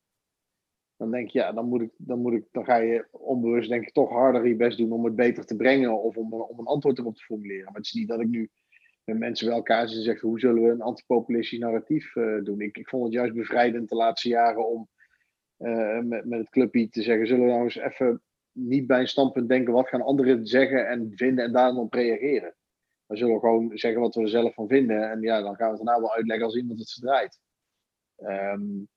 [0.96, 3.86] Dan denk je, ja, dan, moet ik, dan, moet ik, dan ga je onbewust denk
[3.86, 6.66] ik toch harder je best doen om het beter te brengen of om, om een
[6.66, 7.64] antwoord erop te formuleren.
[7.64, 8.50] Maar het is niet dat ik nu
[9.04, 12.60] met mensen bij elkaar zitten en zeggen hoe zullen we een antipopulistisch narratief uh, doen.
[12.60, 14.88] Ik, ik vond het juist bevrijdend de laatste jaren om
[15.58, 18.22] uh, met, met het clubje te zeggen, zullen we nou eens even
[18.54, 22.54] niet bij een standpunt denken, wat gaan anderen zeggen en vinden en daarom op reageren.
[23.06, 25.76] We zullen gewoon zeggen wat we er zelf van vinden en ja, dan gaan we
[25.76, 27.40] het daarna wel uitleggen als iemand het verdraait.
[28.16, 28.88] Um,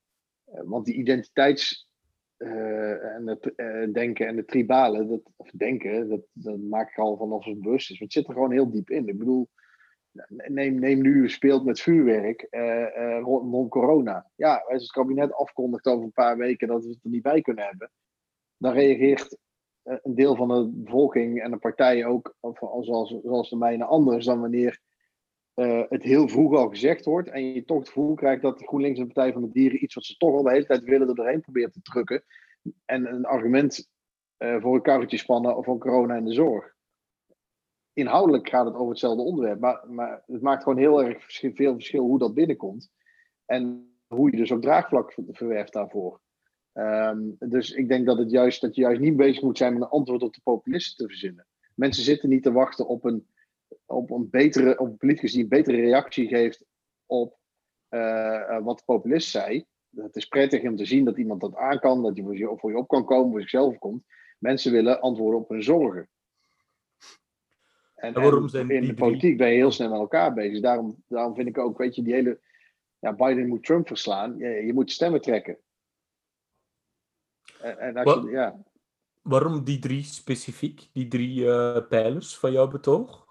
[0.45, 1.89] want die identiteits
[2.37, 3.53] en het
[3.93, 7.91] denken en de tribale, dat, of denken, dat, dat maak ik al vanaf het bewust
[7.91, 7.99] is.
[7.99, 9.07] Want het zit er gewoon heel diep in.
[9.07, 9.49] Ik bedoel,
[10.27, 12.47] neem, neem nu, speelt met vuurwerk
[13.21, 14.29] rond, corona.
[14.35, 17.41] Ja, als het kabinet afkondigt over een paar weken dat we het er niet bij
[17.41, 17.91] kunnen hebben,
[18.57, 19.37] dan reageert
[19.87, 22.35] een deel van de bevolking en de partijen ook,
[22.81, 24.79] zoals, zoals de mijne, anders dan wanneer
[25.55, 28.99] uh, het heel vroeg al gezegd wordt en je toch het gevoel krijgt dat GroenLinks
[28.99, 31.07] en de Partij van de Dieren iets wat ze toch al de hele tijd willen
[31.07, 32.23] er doorheen probeert te drukken
[32.85, 33.89] en een argument
[34.37, 36.75] uh, voor een karretje spannen voor corona en de zorg.
[37.93, 42.03] Inhoudelijk gaat het over hetzelfde onderwerp, maar, maar het maakt gewoon heel erg veel verschil
[42.03, 42.91] hoe dat binnenkomt
[43.45, 46.21] en hoe je dus ook draagvlak verwerft daarvoor.
[46.77, 49.81] Um, dus ik denk dat, het juist, dat je juist niet bezig moet zijn met
[49.81, 51.47] een antwoord op de populisten te verzinnen.
[51.73, 53.27] Mensen zitten niet te wachten op een,
[53.85, 56.65] op een, betere, op een politicus die een betere reactie geeft
[57.05, 57.37] op
[57.89, 59.65] uh, wat de populist zei.
[59.95, 62.77] Het is prettig om te zien dat iemand dat aan kan, dat je, voor je
[62.77, 64.03] op kan komen, voor zichzelf komt.
[64.39, 66.09] Mensen willen antwoorden op hun zorgen.
[67.95, 70.61] En, en waarom zijn in de politiek ben je heel snel met elkaar bezig.
[70.61, 72.39] Daarom, daarom vind ik ook, weet je, die hele.
[72.99, 74.37] Ja, Biden moet Trump verslaan.
[74.37, 75.57] Je, je moet stemmen trekken.
[77.61, 78.63] En, en ja.
[79.21, 83.25] Waarom die drie specifiek, die drie uh, pijlers van jouw betoog?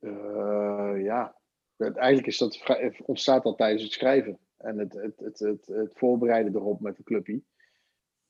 [0.00, 1.36] Uh, ja,
[1.76, 6.54] eigenlijk is dat, ontstaat dat tijdens het schrijven en het, het, het, het, het voorbereiden
[6.54, 7.42] erop met de clubje.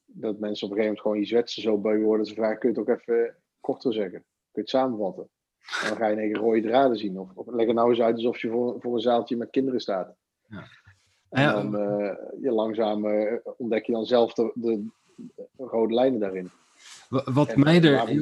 [0.06, 2.26] Dat mensen op een gegeven moment gewoon iets wetsen zo bij worden.
[2.26, 4.18] Ze vragen, kun je het ook even korter zeggen?
[4.20, 5.28] Kun je het samenvatten?
[5.82, 7.18] En dan ga je een rode draden zien.
[7.18, 9.80] Of, of leg het nou eens uit alsof je voor, voor een zaaltje met kinderen
[9.80, 10.16] staat.
[10.46, 10.64] Ja.
[11.34, 14.84] En dan uh, je langzaam uh, ontdek je dan zelf de, de,
[15.56, 16.50] rode lijnen daarin.
[17.08, 18.18] Wat, mij, er,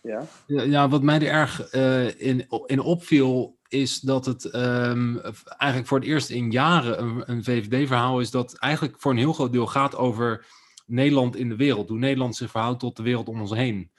[0.00, 0.26] ja?
[0.46, 5.20] Ja, wat mij er erg uh, in, in opviel, is dat het um,
[5.56, 9.32] eigenlijk voor het eerst in jaren een, een VVD-verhaal is dat eigenlijk voor een heel
[9.32, 10.46] groot deel gaat over
[10.86, 11.88] Nederland in de wereld.
[11.88, 13.90] Hoe Nederland zich verhoudt tot de wereld om ons heen.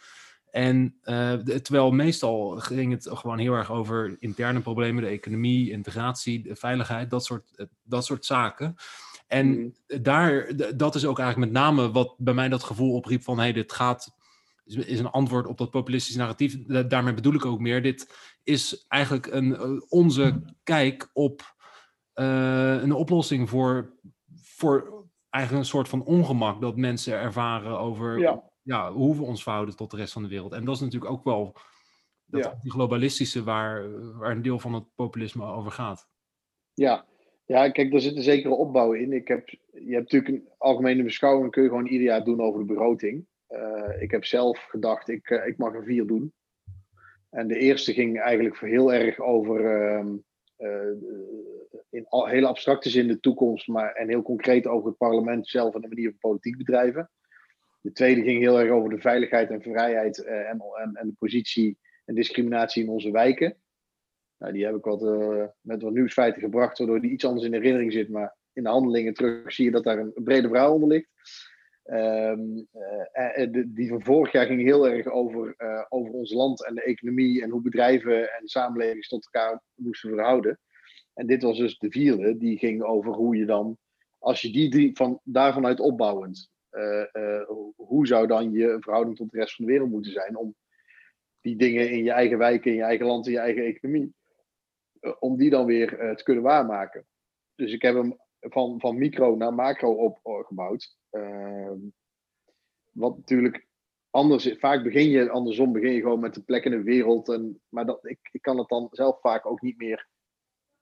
[0.49, 6.41] En uh, terwijl meestal ging het gewoon heel erg over interne problemen, de economie, integratie,
[6.41, 8.75] de veiligheid, dat soort, eh, dat soort zaken.
[9.27, 9.73] En mm.
[10.01, 13.43] daar, dat is ook eigenlijk met name wat bij mij dat gevoel opriep van, hé,
[13.43, 14.15] hey, dit gaat,
[14.65, 16.57] is een antwoord op dat populistische narratief.
[16.65, 21.55] Daarmee bedoel ik ook meer, dit is eigenlijk een, eh, onze kijk op
[22.15, 23.93] uh, een oplossing voor,
[24.41, 29.43] voor eigenlijk een soort van ongemak dat mensen ervaren over ja ja, hoe we ons
[29.43, 30.53] verhouden tot de rest van de wereld.
[30.53, 31.55] En dat is natuurlijk ook wel
[32.25, 33.85] dat, die globalistische waar,
[34.17, 36.09] waar een deel van het populisme over gaat.
[36.73, 37.05] Ja.
[37.45, 39.13] ja, kijk, daar zit een zekere opbouw in.
[39.13, 42.59] Ik heb, je hebt natuurlijk een algemene beschouwing, kun je gewoon ieder jaar doen over
[42.59, 43.25] de begroting.
[43.49, 46.33] Uh, ik heb zelf gedacht, ik, uh, ik mag er vier doen.
[47.29, 49.61] En de eerste ging eigenlijk heel erg over,
[50.57, 50.93] uh,
[51.89, 55.75] in al, hele abstracte zin de toekomst, maar en heel concreet over het parlement zelf
[55.75, 57.09] en de manier van politiek bedrijven.
[57.87, 61.13] De tweede ging heel erg over de veiligheid en vrijheid uh, en, en, en, de
[61.17, 63.57] positie en discriminatie in onze wijken.
[64.37, 67.53] Nou, die heb ik wat, uh, met wat nieuwsfeiten gebracht, waardoor die iets anders in
[67.53, 68.09] herinnering zit.
[68.09, 71.09] Maar in de handelingen terug zie je dat daar een, brede verhaal onder ligt.
[71.85, 72.35] Uh,
[73.51, 75.55] de, die van vorig jaar ging heel erg over,
[75.89, 80.59] over ons land en de economie en hoe bedrijven en samenleving tot elkaar moesten verhouden.
[81.13, 83.77] En dit was dus de vierde, die ging over hoe je dan,
[84.17, 86.56] als je die drie van daarvan uit opbouwend, eh, eh,
[87.75, 90.55] hoe zou dan je verhouding tot de rest van de wereld moeten zijn om
[91.41, 94.13] die dingen in je eigen wijk, in je eigen land, in je eigen economie,
[94.99, 97.05] eh, om die dan weer te kunnen waarmaken.
[97.55, 100.97] Dus ik heb hem van, van micro naar macro opgebouwd.
[101.09, 101.79] Ehm,
[102.91, 103.67] wat natuurlijk
[104.09, 104.55] anders.
[104.59, 107.29] Vaak begin je andersom, begin je gewoon met de plek in de wereld.
[107.29, 110.07] En, maar dat, ik, ik kan het dan zelf vaak ook niet meer.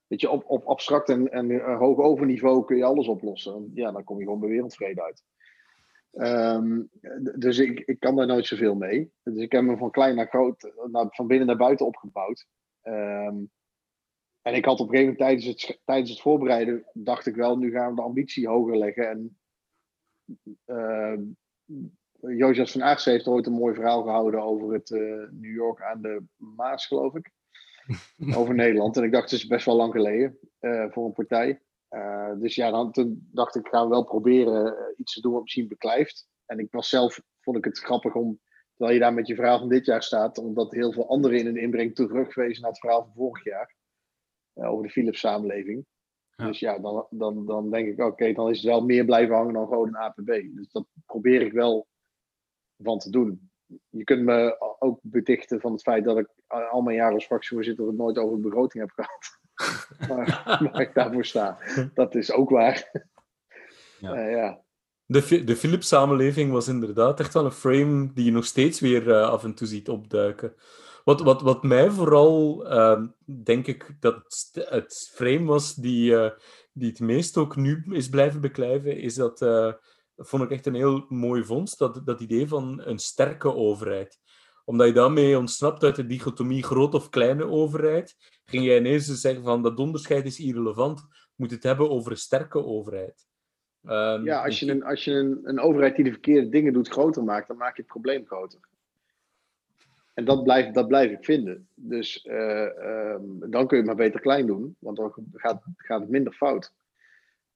[0.08, 3.72] Weet je, op, op abstract en, en hoog overniveau kun je alles oplossen.
[3.74, 5.24] Ja, dan kom je gewoon bij wereldvrede uit.
[6.18, 6.90] Um,
[7.36, 9.12] dus ik, ik kan daar nooit zoveel mee.
[9.24, 12.48] Dus ik heb me van klein naar groot, naar, van binnen naar buiten opgebouwd.
[12.84, 13.52] Um,
[14.42, 17.58] en ik had op een gegeven moment tijdens het, tijdens het voorbereiden, dacht ik wel,
[17.58, 19.10] nu gaan we de ambitie hoger leggen.
[19.10, 19.38] En
[20.66, 21.18] uh,
[22.38, 26.02] Jozef van Aartsen heeft ooit een mooi verhaal gehouden over het uh, New York aan
[26.02, 27.32] de Maas, geloof ik.
[28.40, 28.98] over Nederland.
[28.98, 31.62] En ik dacht, het is best wel lang geleden uh, voor een partij.
[31.96, 35.42] Uh, dus ja, dan, toen dacht ik, ga wel proberen uh, iets te doen wat
[35.42, 36.28] misschien beklijft.
[36.46, 38.40] En ik was zelf, vond ik het grappig om,
[38.74, 41.48] terwijl je daar met je verhaal van dit jaar staat, omdat heel veel anderen in
[41.48, 43.76] een inbreng terugwezen naar het verhaal van vorig jaar.
[44.56, 45.86] Uh, over de Philips samenleving.
[46.36, 49.54] Dus ja, dan, dan, dan denk ik, oké, dan is het wel meer blijven hangen
[49.54, 50.56] dan gewoon een APB.
[50.56, 51.88] Dus dat probeer ik wel
[52.78, 53.52] van te doen.
[53.90, 57.88] Je kunt me ook betichten van het feit dat ik al mijn jaren als fractievoorzitter
[57.88, 59.40] het nooit over de begroting heb gehad.
[60.08, 61.58] Waar, ik daarvoor sta.
[61.94, 62.92] Dat is ook waar.
[64.00, 64.16] Ja.
[64.16, 64.64] Uh, ja.
[65.06, 69.30] De, de Philips-samenleving was inderdaad echt wel een frame die je nog steeds weer uh,
[69.30, 70.56] af en toe ziet opduiken.
[71.04, 76.30] Wat, wat, wat mij vooral, uh, denk ik, dat het frame was die, uh,
[76.74, 79.74] die het meest ook nu is blijven beklijven, is dat, uh,
[80.18, 84.20] vond ik echt een heel mooi vondst, dat, dat idee van een sterke overheid.
[84.64, 89.44] Omdat je daarmee ontsnapt uit de dichotomie grote of kleine overheid, ging jij ineens zeggen
[89.44, 93.28] van dat onderscheid is irrelevant, moet het hebben over een sterke overheid.
[93.84, 96.88] Um, ja, als je, een, als je een, een overheid die de verkeerde dingen doet
[96.90, 98.60] groter maakt, dan maak je het probleem groter.
[100.14, 101.68] En dat blijf, dat blijf ik vinden.
[101.76, 106.02] Dus uh, um, dan kun je het maar beter klein doen, want dan gaat, gaat
[106.02, 106.74] het minder fout.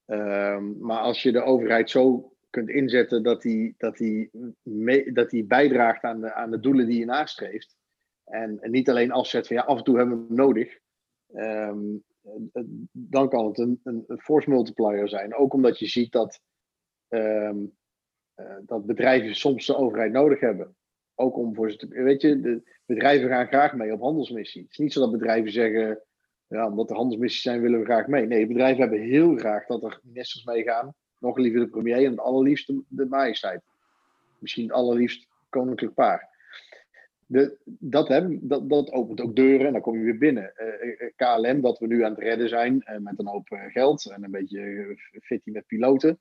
[0.06, 4.30] Um, maar als je de overheid zo kunt inzetten dat die, dat die,
[4.62, 7.76] mee, dat die bijdraagt aan de, aan de doelen die je nastreeft.
[8.24, 10.78] En, en niet alleen afzet van ja, af en toe hebben we hem nodig.
[11.34, 12.04] Um,
[12.92, 15.34] dan kan het een, een, force multiplier zijn.
[15.34, 16.40] Ook omdat je ziet dat,
[17.08, 17.76] um,
[18.36, 20.76] uh, dat bedrijven soms de overheid nodig hebben.
[21.14, 21.88] Ook om voor ze te.
[21.88, 24.62] Weet je, de bedrijven gaan graag mee op handelsmissie.
[24.62, 26.02] Het is niet zo dat bedrijven zeggen.
[26.46, 28.26] Ja, omdat er handelsmissies zijn, willen we graag mee.
[28.26, 30.94] Nee, bedrijven hebben heel graag dat er ministers meegaan.
[31.18, 33.62] Nog liever de premier en het allerliefst de, de majesteit.
[34.38, 36.30] Misschien het allerliefst koninklijk paar.
[37.64, 40.52] Dat, hè, dat, dat opent ook deuren en dan kom je weer binnen.
[40.56, 44.10] Uh, eh, eh, KLM, dat we nu aan het redden zijn met een hoop geld
[44.10, 46.18] en een beetje fitty met piloten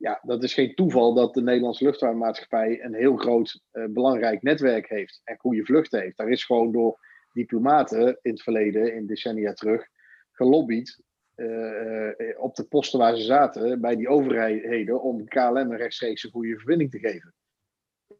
[0.00, 5.20] ja, dat is geen toeval dat de Nederlandse luchtvaartmaatschappij een heel groot belangrijk netwerk heeft
[5.24, 6.16] en goede vluchten heeft.
[6.16, 6.98] Daar is gewoon door
[7.32, 9.86] diplomaten in het verleden, in decennia terug,
[10.32, 11.02] gelobbyd
[12.36, 16.56] op de posten waar ze zaten bij die overheden om KLM een rechtstreeks een goede
[16.56, 17.34] verbinding te geven.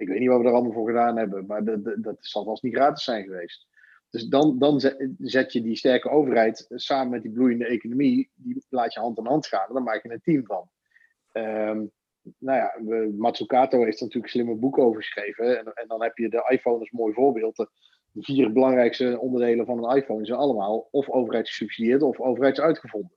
[0.01, 2.63] Ik weet niet wat we er allemaal voor gedaan hebben, maar dat, dat, zal vast
[2.63, 3.67] niet gratis zijn geweest.
[4.11, 4.81] Dus dan, dan
[5.19, 9.27] zet je die sterke overheid samen met die bloeiende economie, die laat je hand in
[9.27, 10.69] hand gaan dan maak je een team van.
[11.33, 11.91] Um,
[12.39, 12.75] nou ja,
[13.17, 15.59] Matsukato heeft er natuurlijk slimme boeken over geschreven.
[15.59, 17.57] En, en, dan heb je de iPhone als mooi voorbeeld.
[17.57, 17.69] De,
[18.13, 23.17] vier belangrijkste onderdelen van een iPhone zijn allemaal of overheidsgesubsidieerd of overheidsuitgevonden.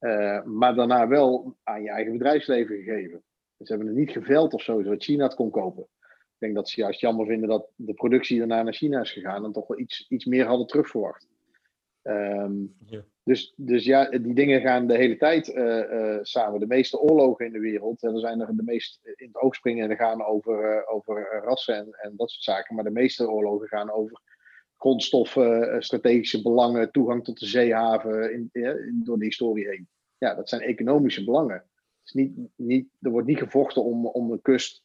[0.00, 3.22] Uh, maar daarna wel aan je eigen bedrijfsleven gegeven.
[3.58, 5.86] Ze hebben het niet geveld of zo, zodat China het kon kopen.
[6.36, 9.44] Ik denk dat ze juist jammer vinden dat de productie daarna naar China is gegaan
[9.44, 11.28] en toch wel iets, iets meer hadden terugverwacht.
[12.02, 13.04] Um, ja.
[13.22, 16.60] Dus, dus ja, die dingen gaan de hele tijd uh, uh, samen.
[16.60, 19.54] De meeste oorlogen in de wereld, en er zijn er de meest in het oog
[19.54, 22.74] springen en gaan over, uh, over rassen en, en, dat soort zaken.
[22.74, 24.20] Maar de meeste oorlogen gaan over
[24.76, 29.88] grondstoffen, strategische belangen, toegang tot de zeehaven in, in, door de historie heen.
[30.18, 31.56] Ja, dat zijn economische belangen.
[31.56, 31.64] Het
[32.04, 34.82] is niet, niet, er wordt niet gevochten om, om de kust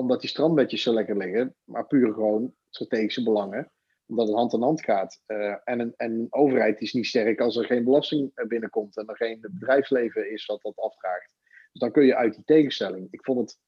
[0.00, 3.70] omdat die strandbedjes zo lekker liggen, maar puur gewoon strategische belangen
[4.10, 5.22] omdat het hand in hand gaat.
[5.26, 9.16] Uh, en, een, en overheid is niet sterk als er geen belasting binnenkomt en er
[9.16, 11.34] geen bedrijfsleven is wat dat afvraagt.
[11.72, 13.08] Dus dan kun je uit die tegenstelling.
[13.10, 13.58] Ik vond het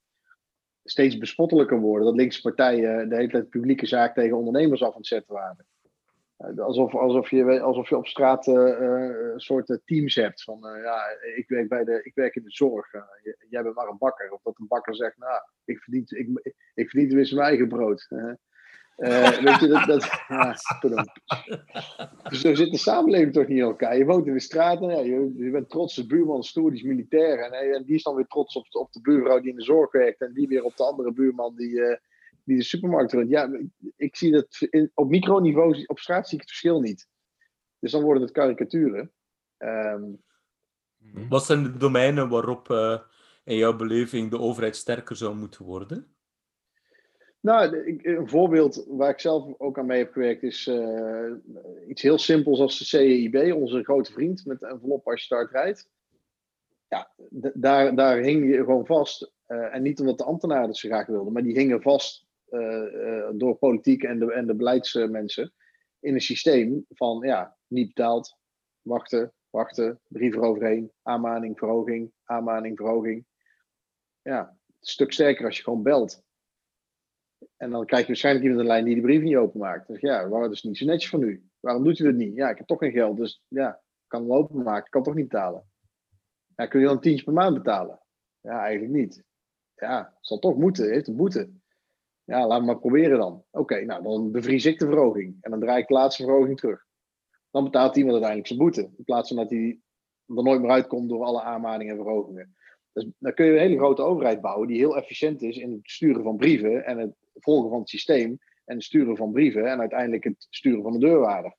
[0.85, 4.97] steeds bespottelijker worden dat linkse partijen de hele tijd publieke zaak tegen ondernemers af aan
[4.97, 5.67] het zetten waren.
[6.57, 8.55] Alsof, alsof, je, alsof je op straat uh,
[9.33, 11.03] een soort teams hebt van ja,
[11.37, 12.91] ik werk, bij de, ik werk in de zorg,
[13.49, 14.31] jij bent maar een bakker.
[14.31, 18.07] Of dat een bakker zegt, nou, ik verdien, ik, ik verdien tenminste mijn eigen brood.
[18.97, 20.57] Weet je, dat, dat ja,
[22.29, 23.97] dus zo zit de samenleving toch niet in elkaar.
[23.97, 26.79] Je woont in de straat en ja, je, je, bent trots, de buurman stoer, die
[26.79, 27.39] is militair.
[27.39, 29.93] En, en, die is dan weer trots op, op de buurvrouw die in de zorg
[29.93, 30.21] werkt.
[30.21, 31.81] En die weer op de andere buurman die,
[32.45, 33.31] die de supermarkt runt.
[33.31, 33.51] Ja,
[33.97, 37.09] ik zie dat in, op microniveau, op straat zie ik het verschil niet.
[37.79, 39.13] Dus dan worden het karikaturen.
[39.59, 40.23] Um,
[41.29, 42.99] Wat zijn de domeinen waarop uh,
[43.45, 46.07] in jouw beleving de overheid sterker zou moeten worden?
[47.41, 51.33] Nou, een voorbeeld waar ik zelf ook aan mee heb gewerkt is uh,
[51.89, 55.51] iets heel simpels als de CEIB, onze grote vriend met de envelop als je start
[55.51, 55.91] rijdt.
[56.89, 57.11] Ja,
[57.55, 59.33] daar, daar hing je gewoon vast.
[59.49, 62.27] Uh, en niet omdat de ambtenaren het zo graag wilden, maar die hingen vast
[63.37, 65.53] door politiek en de, en de beleidsmensen
[66.01, 68.37] in een systeem van ja, niet betaald,
[68.83, 73.27] wachten, wachten, brief eroverheen, aanmaning, verhoging, aanmaning, verhoging.
[74.23, 76.23] Ja, een stuk sterker als je gewoon belt.
[77.57, 79.87] En dan krijg je waarschijnlijk iemand de lijn die de brief niet openmaakt.
[79.87, 81.49] Dus ja, waarom is niet zo netjes van u?
[81.61, 82.35] Waarom doet u dat niet?
[82.35, 85.29] Ja, ik heb toch geen geld, dus ja, kan hem openmaken, ik kan toch niet
[85.29, 85.71] betalen.
[86.57, 88.01] Ja, kun je dan een tientje per maand betalen?
[88.41, 89.25] Ja, eigenlijk niet.
[89.75, 91.51] Ja, zal toch moeten, heeft een boete.
[92.25, 93.45] Ja, laat maar proberen dan.
[93.51, 95.37] Oké, nou dan bevries ik de verhoging.
[95.41, 96.85] En dan draai ik de laatste verhoging terug.
[97.51, 98.81] Dan betaalt iemand uiteindelijk zijn boete.
[98.97, 99.81] In plaats van dat hij
[100.27, 102.55] er nooit meer uitkomt door alle aanmaningen en verhogingen.
[102.93, 105.81] Dus dan kun je een hele grote overheid bouwen die heel efficiënt is in het
[105.83, 109.81] sturen van brieven en het volgen van het systeem en het sturen van brieven en
[109.81, 111.57] uiteindelijk het sturen van de deurwaarder.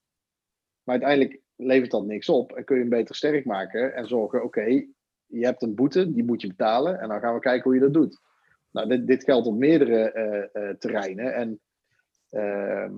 [0.83, 4.43] Maar uiteindelijk levert dat niks op en kun je hem beter sterk maken en zorgen,
[4.43, 4.85] oké,
[5.25, 6.99] je hebt een boete, die moet je betalen.
[6.99, 8.21] En dan gaan we kijken hoe je dat doet.
[8.73, 11.33] Nou, dit, dit geldt op meerdere uh, uh, terreinen.
[11.33, 11.59] En
[12.29, 12.93] ehm,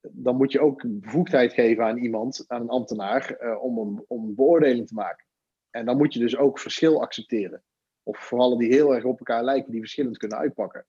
[0.00, 4.34] dan moet je ook bevoegdheid geven aan iemand, aan een ambtenaar, uh, om, een, om
[4.34, 5.26] beoordeling te maken.
[5.70, 7.62] En dan moet je dus ook verschil accepteren.
[8.02, 10.86] Of gevallen die heel erg op elkaar lijken, die verschillend kunnen uitpakken.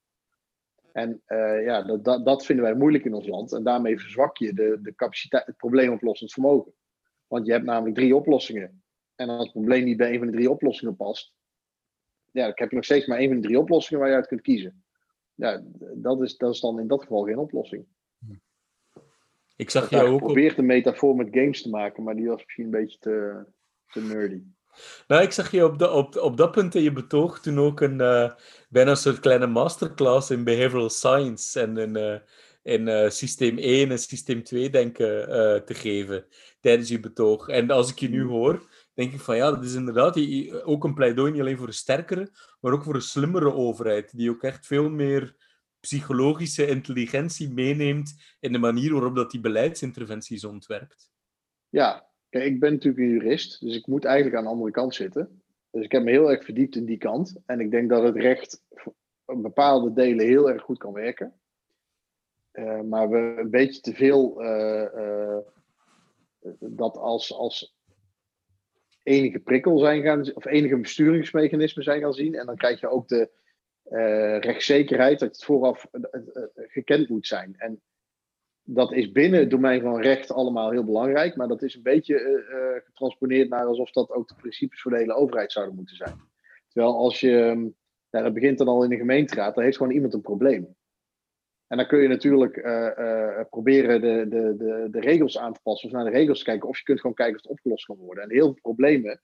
[0.92, 1.22] En
[1.64, 3.54] ja, dat, dat, dat, vinden wij moeilijk in ons land.
[3.54, 6.74] En daarmee verzwak je de, de capaciteit, het probleemoplossend vermogen.
[7.28, 8.84] Want je hebt namelijk drie oplossingen.
[9.16, 11.34] En als het probleem niet bij een van de drie oplossingen past,
[12.32, 14.27] ja, dan heb je nog steeds maar één van de drie oplossingen waar je uit
[14.27, 14.84] kunt kiezen.
[15.36, 15.63] Ja,
[15.95, 17.86] dat is, dat is dan in dat geval geen oplossing.
[19.55, 20.19] Ik zag jou ook.
[20.19, 23.45] Ik probeerde een metafoor met games te maken, maar die was misschien een beetje te,
[23.88, 24.43] te nerdy.
[25.07, 27.82] Nou, ik zag je op, de, op, op dat punt in je betoog toen ook
[27.82, 28.32] een, uh,
[28.69, 32.15] bijna een soort kleine masterclass in behavioral science en in, uh,
[32.63, 35.05] in uh, systeem 1 en systeem 2 denken
[35.65, 36.25] te geven
[36.59, 37.47] tijdens je betoog.
[37.47, 40.20] En als ik je nu hoor, denk ik van ja, dat is inderdaad
[40.64, 44.30] ook een pleidooi niet alleen voor een sterkere, maar ook voor een slimmere overheid, die
[44.30, 45.36] ook echt veel meer
[45.80, 51.12] psychologische intelligentie meeneemt in de manier waarop dat die beleidsinterventies ontwerpt.
[51.70, 54.96] Ja, kijk, ik ben natuurlijk een jurist, dus ik moet eigenlijk aan de andere kant
[54.96, 55.42] zitten.
[55.72, 57.36] Dus ik heb me heel erg verdiept in die kant.
[57.46, 58.64] En ik denk dat het recht
[59.26, 61.34] op bepaalde delen heel erg goed kan werken.
[62.54, 65.38] Uh, maar we een beetje te veel uh, uh,
[66.60, 67.76] dat als, als
[69.04, 72.36] enige prikkel zijn gaan, of enige besturingsmechanisme zijn gaan zien.
[72.36, 73.30] En dan krijg je ook de
[73.89, 76.02] uh, rechtszekerheid, dat het vooraf uh,
[76.34, 77.56] uh, gekend moet zijn.
[77.58, 77.82] En
[78.64, 82.43] dat is binnen het domein van recht allemaal heel belangrijk, maar dat is een beetje
[82.86, 86.22] getransponeerd naar alsof dat ook de principes voor de hele overheid zouden moeten zijn.
[86.68, 87.54] Terwijl als je,
[88.10, 90.76] nou, dat begint dan al in de gemeenteraad, dan heeft gewoon iemand een probleem.
[91.72, 92.53] En dan kun je natuurlijk
[93.49, 96.69] proberen de, de, de, de regels aan te passen of naar de regels te kijken,
[96.69, 98.24] of je kunt gewoon kijken of het opgelost kan worden.
[98.24, 99.22] En heel veel problemen,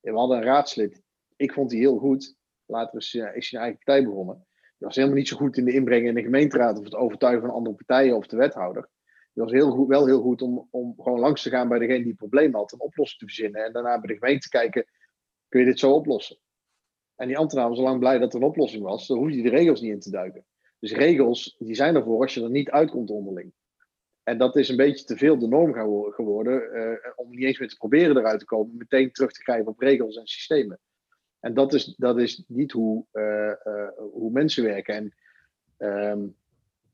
[0.00, 1.02] we hadden een raadslid,
[1.36, 2.36] ik vond die heel goed,
[2.66, 4.46] Later is, uh, is zijn eigen partij begonnen.
[4.54, 7.40] Die was helemaal niet zo goed in de inbreng in de gemeenteraad of het overtuigen
[7.46, 8.88] van andere partijen of de wethouder.
[9.32, 11.98] Die was heel goed, wel heel goed om, om gewoon langs te gaan bij degene
[11.98, 13.64] die het probleem had, een oplossing te verzinnen.
[13.64, 14.84] En daarna bij de gemeente te kijken,
[15.48, 16.38] kun je dit zo oplossen?
[17.14, 19.06] En die ambtenaar was al lang blij dat er een oplossing was.
[19.06, 20.44] Dan hoef je de regels niet in te duiken.
[20.84, 23.52] Dus regels, die zijn ervoor als je er niet uitkomt onderling.
[24.22, 25.72] En dat is een beetje te veel de norm
[26.12, 29.72] geworden, uh, om niet eens meer te proberen eruit te komen, meteen terug te grijpen
[29.72, 30.78] op regels en systemen.
[31.40, 34.94] En dat is, dat is niet hoe, uh, uh, hoe mensen werken.
[34.94, 35.14] En
[36.10, 36.36] um,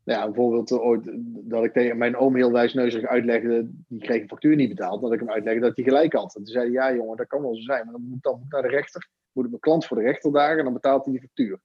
[0.04, 4.56] ja, bijvoorbeeld ooit dat ik tegen mijn oom heel wijsneuzig uitlegde, die kreeg een factuur
[4.56, 6.36] niet betaald, dat ik hem uitlegde dat hij gelijk had.
[6.36, 8.62] En toen zei ja jongen, dat kan wel zo zijn, maar dan moet, dan naar
[8.62, 11.22] de rechter, moet ik mijn klant voor de rechter dagen en dan betaalt hij die
[11.22, 11.60] factuur.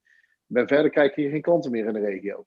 [0.53, 2.45] En verder krijg je hier geen klanten meer in de regio.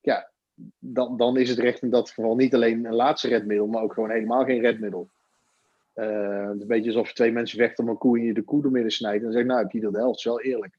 [0.00, 0.30] Ja,
[0.78, 3.92] dan, dan is het recht in dat geval niet alleen een laatste redmiddel, maar ook
[3.92, 5.10] gewoon helemaal geen redmiddel.
[5.94, 8.42] Uh, het is een beetje alsof twee mensen vechten om een koe en je de
[8.42, 9.18] koe door midden snijdt.
[9.18, 10.78] En dan zeg ik, nou heb je de helft, is wel eerlijk.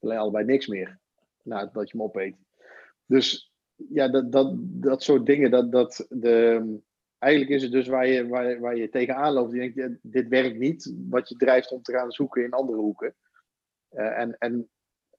[0.00, 0.98] Alleen allebei niks meer.
[1.42, 2.36] Nou, dat je hem opeet.
[3.06, 6.62] Dus ja, dat, dat, dat soort dingen, dat, dat de,
[7.18, 9.52] eigenlijk is het dus waar je, waar, waar je tegenaan loopt.
[9.52, 10.94] Je denkt, dit werkt niet.
[11.08, 13.14] Wat je drijft om te gaan zoeken in andere hoeken.
[13.92, 14.68] Uh, en en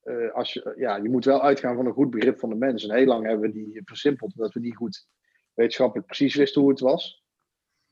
[0.07, 2.87] uh, als je, ja, je moet wel uitgaan van een goed begrip van de mens.
[2.87, 5.07] En heel lang hebben we die versimpeld, omdat we niet goed
[5.53, 7.25] wetenschappelijk precies wisten hoe het was.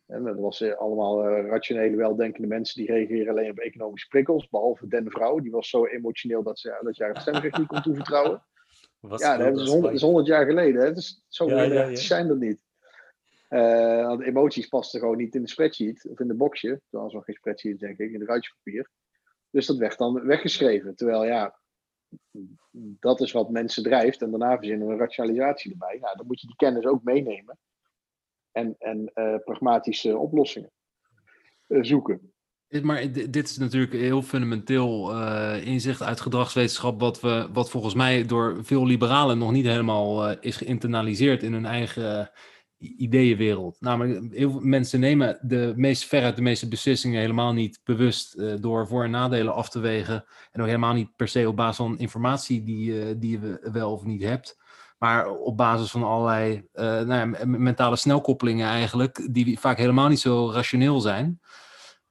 [0.06, 4.50] En dat was eh, allemaal uh, rationele, weldenkende mensen die reageren alleen op economische prikkels.
[4.50, 7.82] Behalve Den Vrouw, die was zo emotioneel dat ze dat jaar het stemrecht niet kon
[7.82, 8.44] toevertrouwen.
[9.00, 10.82] Was ja, dat is 100, is 100 jaar geleden.
[10.82, 10.94] Hè?
[10.94, 11.96] Dus zo ja, ja, ja.
[11.96, 12.64] zijn dat niet.
[13.50, 16.82] Uh, want emoties pasten gewoon niet in de spreadsheet of in de boxje.
[16.90, 18.90] Toen was nog geen spreadsheet, denk ik, in de ruitjespapier.
[19.50, 20.96] Dus dat werd dan weggeschreven.
[20.96, 21.60] Terwijl ja,
[23.00, 24.22] dat is wat mensen drijft.
[24.22, 25.98] En daarna verzinnen we een rationalisatie erbij.
[26.02, 27.58] Nou, dan moet je die kennis ook meenemen
[28.52, 30.72] en, en uh, pragmatische oplossingen
[31.68, 32.34] uh, zoeken.
[32.82, 38.26] Maar dit is natuurlijk heel fundamenteel uh, inzicht uit gedragswetenschap, wat, we, wat volgens mij
[38.26, 42.32] door veel liberalen nog niet helemaal is geïnternaliseerd in hun eigen
[42.78, 43.78] ideeënwereld.
[43.80, 48.88] Namelijk, heel veel mensen nemen de meest veruit de meeste beslissingen helemaal niet bewust door
[48.88, 50.26] voor- en nadelen af te wegen.
[50.52, 54.04] En ook helemaal niet per se op basis van informatie die, die je wel of
[54.04, 54.64] niet hebt.
[54.98, 60.20] Maar op basis van allerlei uh, nou ja, mentale snelkoppelingen eigenlijk, die vaak helemaal niet
[60.20, 61.40] zo rationeel zijn.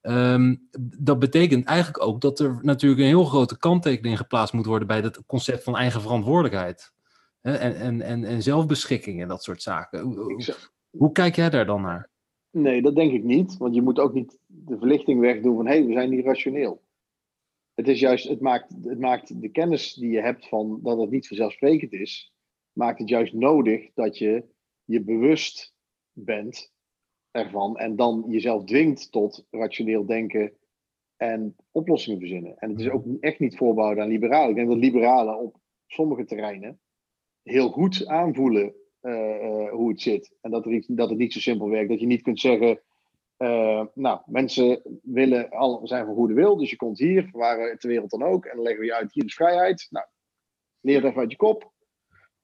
[0.03, 4.89] Um, dat betekent eigenlijk ook dat er natuurlijk een heel grote kanttekening geplaatst moet worden
[4.89, 6.93] bij het concept van eigen verantwoordelijkheid.
[7.45, 10.01] En, en, en, en zelfbeschikking en dat soort zaken.
[10.01, 10.45] Hoe,
[10.91, 12.11] hoe, kijk jij daar dan naar?
[12.51, 13.57] Nee, dat denk ik niet.
[13.57, 16.83] Want je moet ook niet de verlichting wegdoen van hé, hey, we zijn niet rationeel.
[17.75, 21.11] Het is juist, het maakt, het maakt de kennis die je hebt van dat het
[21.11, 22.35] niet vanzelfsprekend is,
[22.73, 24.45] maakt het juist nodig dat je
[24.85, 25.75] je bewust
[26.13, 26.73] bent
[27.31, 30.53] ervan en dan jezelf dwingt tot rationeel denken
[31.17, 32.59] en oplossingen verzinnen.
[32.59, 34.51] En het is ook echt niet voorbouwd aan liberalen.
[34.51, 36.79] Ik denk dat liberalen op sommige terreinen
[37.45, 40.35] heel goed aanvoelen uh, hoe het zit.
[40.41, 41.89] En dat, er, dat het niet zo simpel werkt.
[41.89, 42.81] Dat je niet kunt zeggen,
[43.39, 47.89] uh, nou, mensen willen al, zijn van goede wil, dus je komt hier, waar ter
[47.89, 49.87] wereld dan ook, en dan leggen we je uit, hier is vrijheid.
[49.91, 50.07] Nou,
[50.81, 51.73] leer het even uit je kop.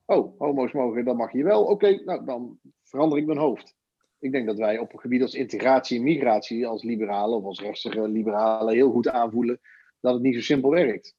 [0.05, 1.65] Oh, homo's mogen, dat mag je wel.
[1.65, 3.75] Oké, nou, dan verander ik mijn hoofd.
[4.19, 7.61] Ik denk dat wij op een gebied als integratie en migratie, als liberalen of als
[7.61, 9.61] rechtse liberalen, heel goed aanvoelen
[10.01, 11.15] dat het niet zo simpel werkt.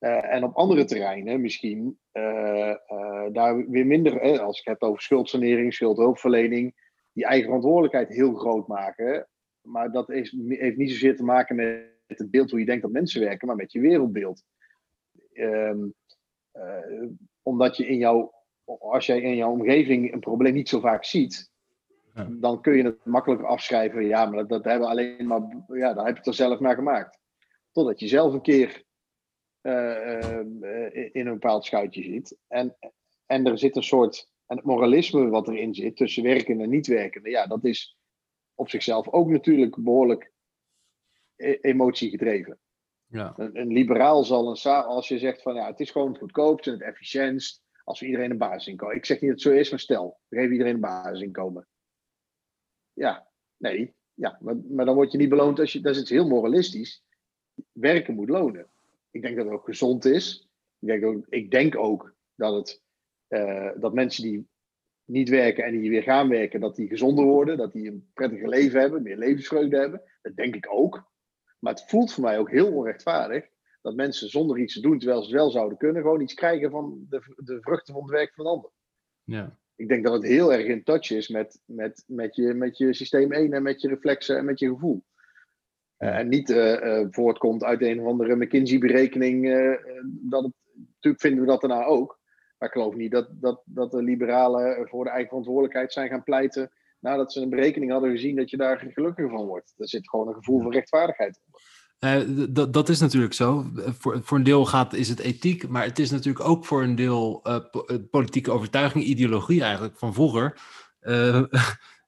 [0.00, 5.02] Uh, en op andere terreinen misschien uh, uh, daar weer minder, als ik het over
[5.02, 6.74] schuldsanering, schuldhulpverlening,
[7.12, 9.28] die eigen verantwoordelijkheid heel groot maken.
[9.60, 12.92] Maar dat is, heeft niet zozeer te maken met het beeld hoe je denkt dat
[12.92, 14.42] mensen werken, maar met je wereldbeeld.
[15.32, 15.94] Um,
[17.42, 18.32] omdat je in jouw,
[18.64, 21.50] als jij in jouw omgeving een probleem niet zo vaak ziet,
[22.14, 22.26] ja.
[22.30, 24.06] dan kun je het makkelijker afschrijven.
[24.06, 26.60] Ja, maar dat, dat hebben we alleen maar, ja, daar heb je het er zelf
[26.60, 27.18] naar gemaakt.
[27.72, 28.84] Totdat je zelf een keer
[31.12, 32.38] in een bepaald schuitje zit.
[32.48, 32.76] En,
[33.26, 36.86] en er zit een soort en het moralisme wat erin zit tussen werkende en niet
[36.86, 37.96] werkende, ja, dat is
[38.54, 40.32] op zichzelf ook natuurlijk behoorlijk
[41.60, 42.58] emotiegedreven.
[43.06, 43.34] Ja.
[43.36, 46.66] Een, een, liberaal zal een als je zegt van ja, het is gewoon het goedkoopst
[46.66, 48.96] en het efficiëntst als we iedereen een basisinkomen.
[48.96, 51.68] Ik zeg niet dat het zo is, maar stel, we geven iedereen een basisinkomen.
[52.92, 56.10] Ja, nee, ja, maar, maar dan word je niet beloond als je, dat is iets
[56.10, 57.04] heel moralistisch.
[57.72, 58.70] Werken moet lonen.
[59.10, 60.48] Ik denk dat het ook gezond is.
[60.78, 62.82] Ik denk ook, ik denk ook dat het
[63.28, 64.48] uh, dat mensen die
[65.04, 68.48] niet werken en die weer gaan werken, dat die gezonder worden, dat die een prettiger
[68.48, 70.02] leven hebben, meer levensvreugde hebben.
[70.22, 71.10] Dat denk ik ook.
[71.58, 73.48] Maar het voelt voor mij ook heel onrechtvaardig
[73.82, 76.70] dat mensen zonder iets te doen, terwijl ze het wel zouden kunnen, gewoon iets krijgen
[76.70, 78.70] van de, de vruchten van het werk van een ander.
[79.24, 79.58] Ja.
[79.76, 82.94] Ik denk dat het heel erg in touch is met, met, met, je, met je
[82.94, 85.04] systeem 1 en met je reflexen en met je gevoel.
[86.00, 89.42] Uh, en niet uh, uh, voortkomt uit een of andere McKinsey-berekening.
[90.04, 90.52] dat het,
[90.94, 92.18] natuurlijk vinden we dat daarna ook.
[92.58, 96.24] Maar ik geloof niet dat, dat, dat de liberalen voor de eigen verantwoordelijkheid zijn gaan
[96.24, 96.70] pleiten.
[97.00, 99.74] nadat ze een berekening hadden gezien dat je daar gelukkiger van wordt.
[99.76, 101.60] Er zit gewoon een gevoel van rechtvaardigheid onder.
[102.00, 103.70] Uh, dat, dat is natuurlijk zo.
[103.74, 106.94] Voor, voor een deel gaat, is het ethiek, maar het is natuurlijk ook voor een
[106.94, 107.58] deel uh,
[108.10, 110.60] politieke overtuiging, ideologie eigenlijk van vroeger.
[111.00, 111.42] Uh,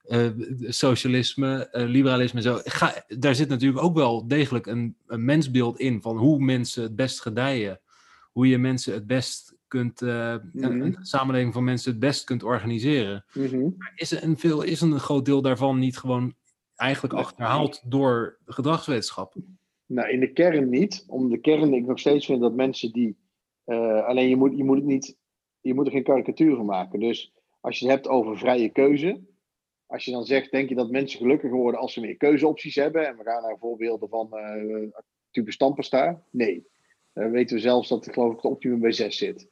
[0.68, 2.58] socialisme, liberalisme zo.
[2.64, 6.96] Ga, daar zit natuurlijk ook wel degelijk een, een mensbeeld in van hoe mensen het
[6.96, 7.80] best gedijen.
[8.32, 10.80] Hoe je mensen het best kunt, uh, mm -hmm.
[10.80, 13.24] een, samenleving van mensen het best kunt organiseren.
[13.32, 13.76] Mm -hmm.
[13.94, 16.34] is, een veel, is een groot deel daarvan niet gewoon
[16.76, 19.34] eigenlijk achterhaald door gedragswetenschap?
[19.86, 21.04] Nou, in de kern niet.
[21.08, 23.16] Om de kern, ik nog steeds vind dat mensen die.
[24.06, 25.16] Alleen je moet, je moet het niet.
[25.60, 27.00] Je moet er geen karikatuur van maken.
[27.00, 29.20] Dus als je het hebt over vrije keuze.
[29.92, 33.06] Als je dan zegt, denk je dat mensen gelukkiger worden als ze meer keuzeopties hebben?
[33.06, 34.88] En we gaan naar voorbeelden van uh,
[35.30, 36.18] tube.
[36.30, 36.66] Nee.
[37.12, 39.48] Dan weten we zelfs dat geloof ik het optimum bij 6 zit.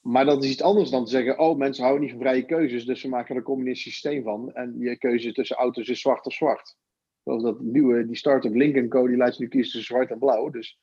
[0.00, 2.84] Maar dat is iets anders dan te zeggen: oh, mensen houden niet van vrije keuzes,
[2.84, 4.52] dus we maken er een communistisch systeem van.
[4.52, 6.76] En je keuze tussen auto's is zwart of zwart.
[7.22, 10.18] Zoals dat nieuwe, die Start-up Lincoln Code, die laat je nu kiezen tussen zwart en
[10.18, 10.50] blauw.
[10.50, 10.78] Dus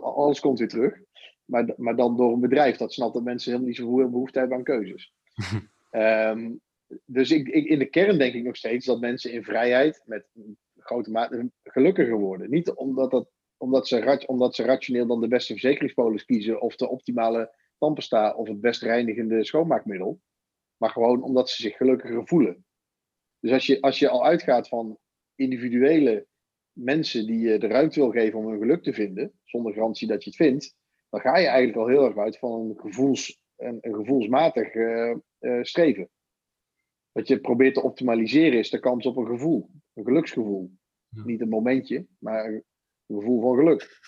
[0.00, 1.00] alles komt weer terug.
[1.44, 4.56] Maar, maar dan door een bedrijf dat snapt dat mensen helemaal niet zoveel behoefte hebben
[4.56, 5.12] aan keuzes.
[5.90, 6.60] um,
[7.04, 10.28] dus in de kern denk ik nog steeds dat mensen in vrijheid met
[10.78, 12.50] grote mate gelukkiger worden.
[12.50, 16.88] Niet omdat, dat, omdat, ze, omdat ze rationeel dan de beste verzekeringspolis kiezen of de
[16.88, 20.20] optimale tandpasta of het best reinigende schoonmaakmiddel.
[20.76, 22.64] Maar gewoon omdat ze zich gelukkiger voelen.
[23.40, 24.98] Dus als je, als je al uitgaat van
[25.34, 26.26] individuele
[26.72, 30.24] mensen die je de ruimte wil geven om hun geluk te vinden, zonder garantie dat
[30.24, 30.76] je het vindt,
[31.10, 35.62] dan ga je eigenlijk al heel erg uit van een, gevoels, een, gevoelsmatig uh, uh,
[35.62, 36.08] streven.
[37.14, 40.70] Wat je probeert te optimaliseren is de kans op een gevoel, een geluksgevoel.
[41.08, 41.24] Ja.
[41.24, 42.64] Niet een momentje, maar een
[43.06, 43.98] gevoel van geluk.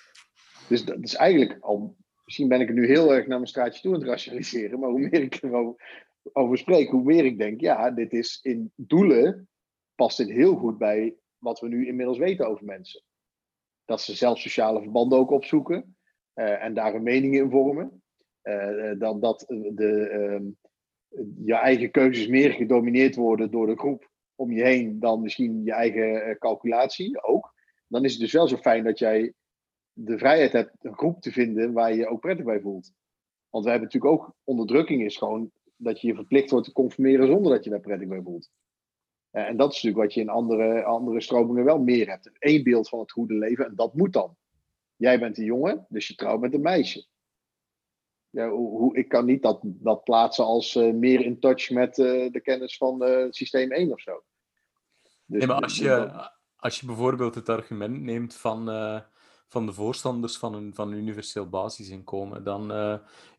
[0.68, 1.96] Dus dat is eigenlijk al
[2.26, 4.90] misschien ben ik er nu heel erg naar mijn straatje toe aan het rationaliseren, maar
[4.90, 9.48] hoe meer ik erover over spreek, hoe meer ik denk, ja, dit is in doelen,
[9.94, 13.02] past dit heel goed bij wat we nu inmiddels weten over mensen.
[13.84, 15.96] Dat ze zelf sociale verbanden ook opzoeken
[16.34, 18.02] uh, en daar een mening in vormen.
[18.42, 20.48] Uh, dan dat de, uh,
[21.44, 25.72] je eigen keuzes meer gedomineerd worden door de groep om je heen dan misschien je
[25.72, 27.54] eigen calculatie ook.
[27.88, 29.32] Dan is het dus wel zo fijn dat jij
[29.92, 32.92] de vrijheid hebt een groep te vinden waar je je ook prettig bij voelt.
[33.50, 37.26] Want we hebben natuurlijk ook onderdrukking is gewoon dat je je verplicht wordt te conformeren
[37.26, 38.50] zonder dat je daar prettig bij voelt.
[39.32, 42.30] Uh, en dat is natuurlijk wat je in andere, andere stromingen wel meer hebt.
[42.38, 44.36] Eén beeld van het goede leven en dat moet dan.
[44.96, 47.06] Jij bent een jongen, dus je trouwt met een meisje.
[48.36, 52.32] Ja, hoe, ik kan niet dat, dat plaatsen als uh, meer in touch met uh,
[52.32, 54.22] de kennis van systeem 1 of zo.
[55.26, 56.10] Dus, nee, maar als je,
[56.56, 58.70] als je bijvoorbeeld het argument neemt van,
[59.48, 62.72] van de voorstanders van een, van een universeel basisinkomen, dan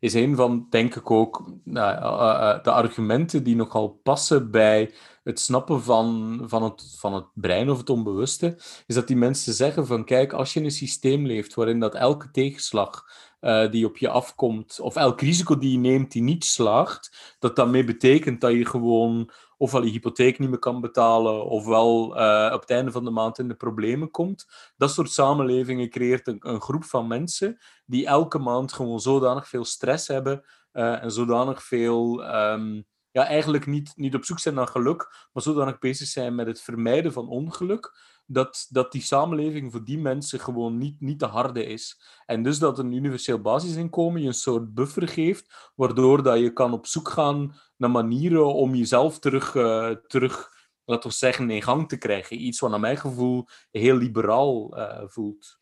[0.00, 5.82] is een van, denk ik ook, uh, de argumenten die nogal passen bij het snappen
[5.82, 8.54] van, van, het, van het brein of het onbewuste,
[8.86, 11.94] is dat die mensen zeggen van kijk, als je in een systeem leeft waarin dat
[11.94, 13.06] elke tegenslag
[13.40, 17.56] uh, die op je afkomt, of elk risico die je neemt die niet slaagt, dat
[17.56, 22.60] daarmee betekent dat je gewoon ofwel je hypotheek niet meer kan betalen, ofwel uh, op
[22.60, 24.46] het einde van de maand in de problemen komt.
[24.76, 29.64] Dat soort samenlevingen creëert een, een groep van mensen die elke maand gewoon zodanig veel
[29.64, 32.24] stress hebben uh, en zodanig veel...
[32.34, 36.46] Um, ja, eigenlijk niet, niet op zoek zijn naar geluk, maar zodanig bezig zijn met
[36.46, 37.98] het vermijden van ongeluk,
[38.30, 42.00] dat, dat die samenleving voor die mensen gewoon niet, niet te harde is.
[42.26, 46.72] En dus dat een universeel basisinkomen je een soort buffer geeft, waardoor dat je kan
[46.72, 50.52] op zoek gaan naar manieren om jezelf terug, uh, terug
[50.84, 52.42] laten we zeggen, in gang te krijgen.
[52.42, 55.58] Iets wat naar mijn gevoel heel liberaal uh, voelt.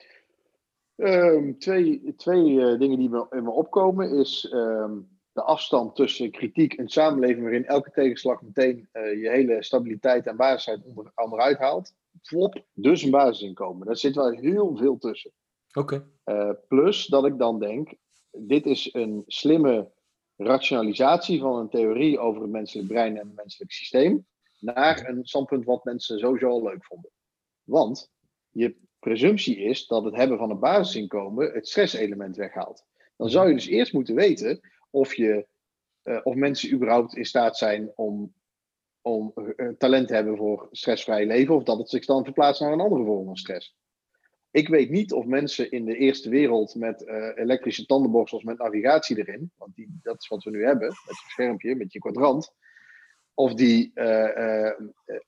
[0.96, 6.30] Um, twee twee uh, dingen die me, in me opkomen is um, de afstand tussen
[6.30, 11.94] kritiek en samenleving waarin elke tegenslag meteen je hele stabiliteit en waarheid onder, onderuit haalt
[12.22, 13.86] flop, dus een basisinkomen.
[13.86, 15.32] Daar zit wel heel veel tussen.
[15.72, 15.94] Oké.
[16.24, 16.48] Okay.
[16.48, 17.94] Uh, plus dat ik dan denk,
[18.30, 19.92] dit is een slimme
[20.36, 24.26] rationalisatie van een theorie over het menselijk brein en het menselijk systeem,
[24.58, 27.10] naar een standpunt wat mensen sowieso al leuk vonden.
[27.62, 28.12] Want
[28.50, 32.84] je presumptie is dat het hebben van een basisinkomen het stresselement weghaalt.
[33.16, 34.60] Dan zou je dus eerst moeten weten
[34.90, 35.46] of, je,
[36.04, 38.34] uh, of mensen überhaupt in staat zijn om
[39.06, 42.72] om uh, talent te hebben voor stressvrij leven, of dat het zich dan verplaatst naar
[42.72, 43.76] een andere vorm van stress.
[44.50, 49.18] Ik weet niet of mensen in de eerste wereld met uh, elektrische tandenborstels met navigatie
[49.18, 52.54] erin, want die, dat is wat we nu hebben, met je schermpje, met je kwadrant,
[53.34, 53.92] of die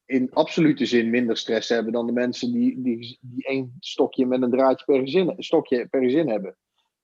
[0.05, 4.43] in absolute zin minder stress hebben dan de mensen die, die, die één stokje met
[4.43, 6.51] een draadje per gezin, stokje per gezin hebben.
[6.51, 6.57] Een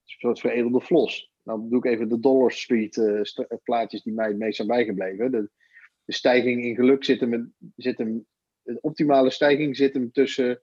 [0.04, 1.32] soort veredelde flos.
[1.44, 3.02] Nou doe ik even de Dollar Street
[3.62, 5.30] plaatjes die mij het meest zijn bijgebleven.
[5.30, 5.50] De,
[6.04, 8.26] de stijging in geluk zit hem, zit hem,
[8.62, 10.62] de optimale stijging zit hem tussen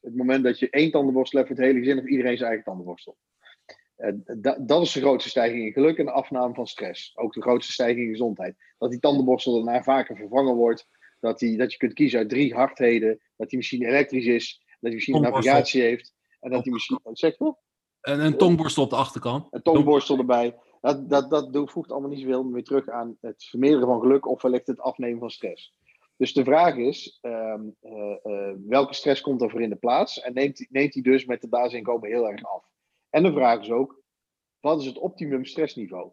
[0.00, 2.64] het moment dat je één tandenborstel hebt voor het hele gezin of iedereen zijn eigen
[2.64, 3.16] tandenborstel.
[3.98, 4.12] Uh,
[4.60, 7.16] dat is de grootste stijging in geluk en de afname van stress.
[7.16, 8.56] Ook de grootste stijging in gezondheid.
[8.78, 10.88] Dat die tandenborstel daarna vaker vervangen wordt.
[11.20, 13.20] Dat, die, dat je kunt kiezen uit drie hardheden.
[13.36, 14.62] Dat die machine elektrisch is.
[14.66, 16.14] Dat die machine navigatie heeft.
[16.40, 17.00] En dat die machine.
[17.12, 17.54] Zeg je?
[18.02, 19.46] En een tongborstel op de achterkant.
[19.50, 20.58] Een tongborstel erbij.
[20.80, 24.42] Dat, dat, dat voegt allemaal niet zoveel meer terug aan het vermeerderen van geluk of
[24.42, 25.74] wellicht het afnemen van stress.
[26.16, 30.20] Dus de vraag is, uh, uh, uh, welke stress komt er voor in de plaats?
[30.20, 32.64] En neemt, neemt die dus met de basisinkomen heel erg af?
[33.10, 34.02] En de vraag is ook,
[34.60, 36.12] wat is het optimum stressniveau?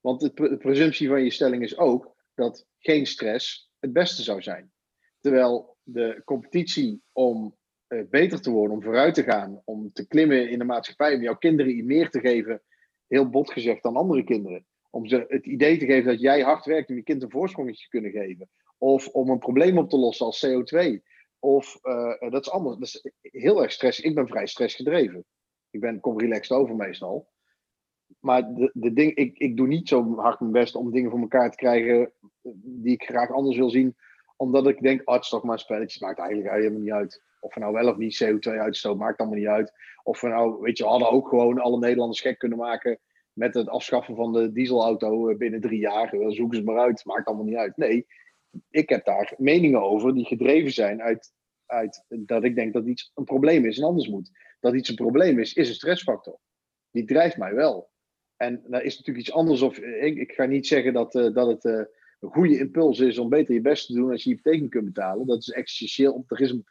[0.00, 4.42] Want de, de presumptie van je stelling is ook dat geen stress het beste zou
[4.42, 4.72] zijn.
[5.20, 7.56] Terwijl de competitie om
[7.88, 11.22] uh, beter te worden, om vooruit te gaan, om te klimmen in de maatschappij, om
[11.22, 12.62] jouw kinderen meer te geven
[13.06, 14.66] heel bot gezegd, dan andere kinderen.
[14.90, 17.82] Om ze het idee te geven dat jij hard werkt om je kind een voorsprongetje
[17.82, 18.48] te kunnen geven.
[18.78, 21.02] Of om een probleem op te lossen als CO2.
[21.38, 22.78] Of uh, dat is anders.
[22.78, 24.00] Dat is heel erg stress.
[24.00, 25.24] Ik ben vrij stressgedreven.
[25.70, 27.32] Ik ben, kom relaxed over meestal.
[28.20, 31.20] Maar de, de ding, ik, ik doe niet zo hard mijn best om dingen voor
[31.20, 32.12] elkaar te krijgen
[32.62, 33.96] die ik graag anders wil zien.
[34.36, 37.22] Omdat ik denk, oh, het is toch maar spelletjes, maakt eigenlijk helemaal niet uit.
[37.44, 39.72] Of we nou wel of niet CO2 uitstoot, maakt allemaal niet uit.
[40.02, 42.98] Of we nou, weet je, hadden ook gewoon alle Nederlanders gek kunnen maken
[43.32, 46.14] met het afschaffen van de dieselauto eh, binnen drie jaar.
[46.28, 47.76] Zoeken ze maar uit, maakt allemaal niet uit.
[47.76, 48.06] Nee,
[48.70, 51.32] ik heb daar meningen over die gedreven zijn uit,
[51.66, 54.30] uit dat ik denk dat iets een probleem is en anders moet.
[54.60, 56.38] Dat iets een probleem is, is een stressfactor.
[56.90, 57.90] Die drijft mij wel.
[58.36, 59.62] En dat is natuurlijk iets anders.
[59.62, 61.88] Of, eh, ik, ga niet zeggen dat, dat het een
[62.20, 65.26] goede impuls is om beter je best te doen als je je hypotheek kunt betalen.
[65.26, 66.24] Dat is essentieel.
[66.28, 66.64] Er is een,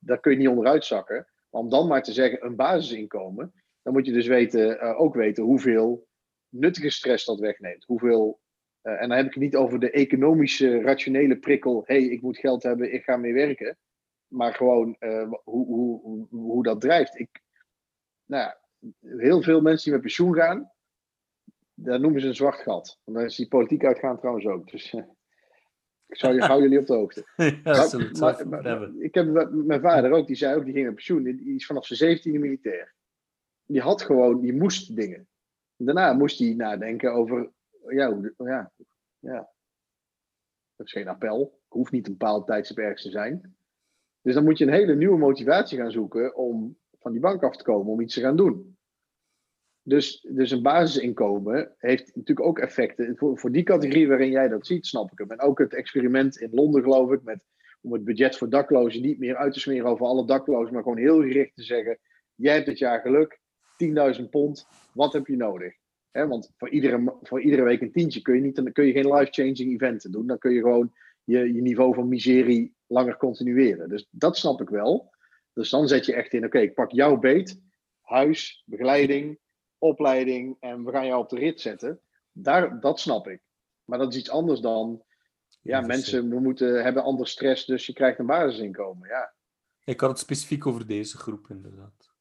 [0.00, 1.26] daar kun je niet onderuit zakken.
[1.50, 5.14] Maar om dan maar te zeggen een basisinkomen, dan moet je dus weten, uh, ook
[5.14, 6.08] weten hoeveel
[6.48, 7.84] nuttige stress dat wegneemt.
[7.84, 8.40] Hoeveel,
[8.82, 11.82] uh, en dan heb ik het niet over de economische, rationele prikkel.
[11.86, 13.78] hey, ik moet geld hebben, ik ga mee werken.
[14.26, 17.18] Maar gewoon uh, hoe, hoe, hoe, hoe, dat drijft.
[17.18, 17.40] Ik,
[18.24, 18.60] nou ja,
[19.18, 20.72] heel veel mensen die met pensioen gaan,
[21.74, 23.00] daar noemen ze een zwart gat.
[23.04, 24.70] En dan is die politiek uitgaan trouwens ook.
[24.70, 24.94] Dus
[26.10, 27.24] ik zou je, hou jullie op de hoogte.
[27.64, 27.88] ja,
[28.18, 31.22] maar, maar, maar, ik heb mijn vader ook, die zei ook, die ging op pensioen.
[31.22, 32.94] Die is vanaf zijn 17e militair.
[33.66, 35.28] Die had gewoon, die moest dingen.
[35.76, 37.50] Daarna moest hij nadenken over,
[37.88, 38.72] ja, ja,
[39.18, 39.50] ja.
[40.76, 41.60] Dat is geen appel.
[41.68, 43.56] Hoeft niet een bepaald tijdstip ergens te zijn.
[44.22, 47.56] Dus dan moet je een hele nieuwe motivatie gaan zoeken om van die bank af
[47.56, 48.78] te komen, om iets te gaan doen.
[49.82, 53.16] Dus, dus een basisinkomen heeft natuurlijk ook effecten.
[53.16, 55.30] Voor, voor die categorie waarin jij dat ziet, snap ik hem.
[55.30, 57.40] En ook het experiment in Londen, geloof ik, met
[57.82, 60.98] om het budget voor daklozen niet meer uit te smeren over alle daklozen, maar gewoon
[60.98, 61.98] heel gericht te zeggen:
[62.34, 63.40] jij hebt dit jaar geluk,
[64.20, 65.78] 10.000 pond, wat heb je nodig?
[66.12, 69.14] want voor iedere, voor iedere week een tientje kun je, niet, dan kun je geen
[69.14, 70.26] life-changing eventen doen.
[70.26, 70.92] Dan kun je gewoon
[71.24, 73.88] je, je niveau van miserie langer continueren.
[73.88, 75.14] Dus dat snap ik wel.
[75.52, 77.60] Dus dan zet je echt in, oké, ik pak jouw beet,
[78.00, 79.38] huis, begeleiding,
[79.80, 82.00] opleiding en we gaan jou op de rit zetten.
[82.32, 83.42] Daar, dat snap ik.
[83.84, 85.02] Maar dat is iets anders dan,
[85.62, 89.08] ja, mensen we moeten, hebben ander stress, dus je krijgt een basisinkomen.
[89.08, 89.34] Ja.
[89.84, 92.12] Ik had het specifiek over deze groep, inderdaad.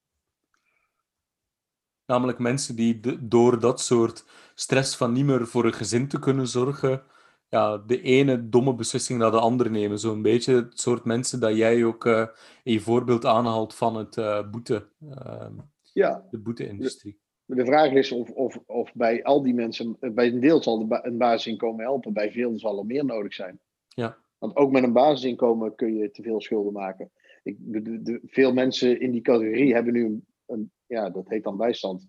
[2.05, 6.47] Namelijk mensen die door dat soort stress van niet meer voor een gezin te kunnen
[6.47, 7.03] zorgen,
[7.49, 9.99] ja, de ene domme beslissing naar de andere nemen.
[9.99, 12.27] Zo'n beetje het soort mensen dat jij ook uh,
[12.63, 15.47] in je voorbeeld aanhaalt van het uh, boete, uh,
[15.93, 16.27] ja.
[16.31, 17.19] de boete-industrie.
[17.55, 20.99] De, vraag is of, of, of bij al die mensen, bij een deel zal de
[21.01, 23.59] een basisinkomen helpen, bij veel zal er meer nodig zijn.
[23.87, 24.17] Ja.
[24.37, 27.11] Want ook met een basisinkomen kun je te veel schulden maken.
[27.43, 31.43] Ik, de, de, veel mensen in die categorie hebben nu een, een ja, dat heet
[31.43, 32.07] dan bijstand.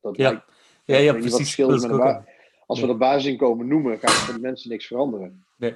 [0.00, 0.44] Dat ja.
[0.84, 1.56] ja, ja, precies.
[1.56, 2.22] Met
[2.66, 5.44] als we dat basisinkomen noemen, gaat voor de mensen niks veranderen.
[5.56, 5.74] Nee.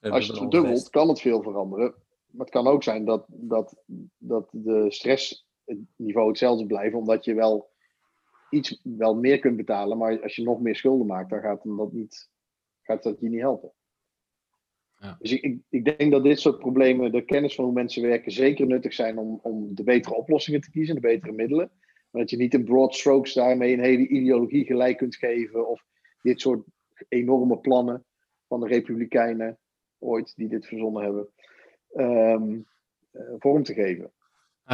[0.00, 1.94] Als je het verdubbelt, kan het veel veranderen.
[2.30, 3.76] Maar het kan ook zijn dat, dat,
[4.18, 7.70] dat de stressniveau hetzelfde blijft, omdat je wel
[8.52, 11.92] iets wel meer kunt betalen, maar als je nog meer schulden maakt, dan gaat dat,
[11.92, 12.30] niet,
[12.82, 13.72] gaat dat je niet helpen.
[14.98, 15.16] Ja.
[15.18, 18.66] Dus ik, ik, denk dat dit soort problemen, de kennis van hoe mensen werken, zeker
[18.66, 21.70] nuttig zijn om, om de betere oplossingen te kiezen, de betere middelen.
[22.10, 25.84] Maar dat je niet in broad strokes daarmee een hele ideologie gelijk kunt geven of
[26.22, 26.64] dit soort
[27.08, 28.04] enorme plannen
[28.48, 29.58] van de Republikeinen
[29.98, 31.28] ooit, die dit verzonnen hebben,
[31.94, 32.66] um,
[33.38, 34.12] vorm te geven.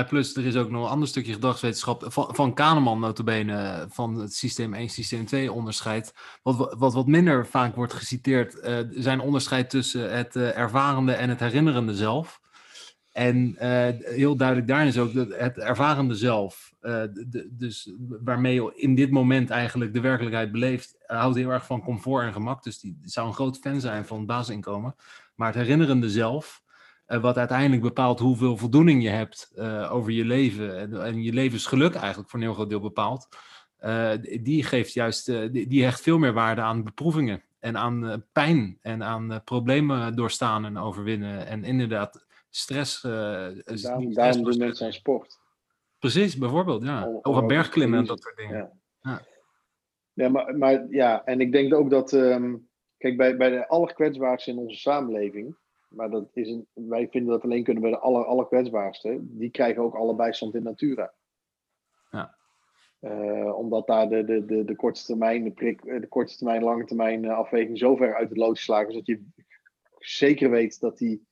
[0.08, 4.34] Plus, er is ook nog een ander stukje gedragswetenschap van, van Kahneman notabene, van het
[4.34, 6.14] systeem 1, systeem 2 onderscheid.
[6.42, 11.28] Wat, wat, wat minder vaak wordt geciteerd, uh, zijn onderscheid tussen het uh, ervarende en
[11.28, 12.40] het herinnerende zelf.
[13.12, 17.92] En uh, heel duidelijk daarin is ook dat het ervarende zelf, de, dus
[18.24, 22.32] waarmee je in dit moment eigenlijk de werkelijkheid beleeft, houdt heel erg van comfort en
[22.32, 22.62] gemak.
[22.62, 24.94] Dus die zou een groot fan zijn van het basisinkomen.
[25.34, 26.62] Maar het herinnerende zelf,
[27.08, 29.52] uh, wat uiteindelijk bepaalt hoeveel voldoening je hebt
[29.90, 33.28] over je leven en, en, je levensgeluk eigenlijk voor een heel groot deel bepaalt,
[34.40, 39.02] die geeft juist, die, die, hecht veel meer waarde aan beproevingen en aan pijn en
[39.02, 41.46] aan problemen doorstaan en overwinnen.
[41.46, 43.00] En inderdaad stress.
[43.00, 45.38] Daarom, daarom doen mensen aan sport.
[45.98, 47.08] Precies, bijvoorbeeld, ja.
[47.08, 48.56] Om, Over bergklimmen en dat soort dingen.
[48.56, 49.22] Ja, ja.
[50.12, 54.50] ja maar, maar ja, en ik denk ook dat, um, kijk, bij, bij de allerkwetsbaarste
[54.50, 55.56] in onze samenleving,
[55.88, 59.82] maar dat is een, wij vinden dat alleen kunnen bij de aller, allerkwetsbaarste, die krijgen
[59.82, 61.14] ook alle bijstand in natura.
[62.10, 62.36] Ja.
[63.00, 66.84] Uh, omdat daar de, de, de, de korte termijn, de, prik, de korte termijn, lange
[66.84, 69.24] termijn afweging zo ver uit het lood geslagen is dat je
[69.98, 71.26] zeker weet dat die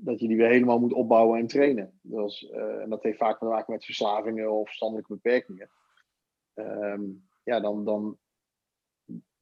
[0.00, 1.98] dat je die weer helemaal moet opbouwen en trainen.
[2.02, 5.70] Dus, uh, en dat heeft vaak te maken met verslavingen of verstandelijke beperkingen.
[6.54, 8.18] Um, ja, dan, dan,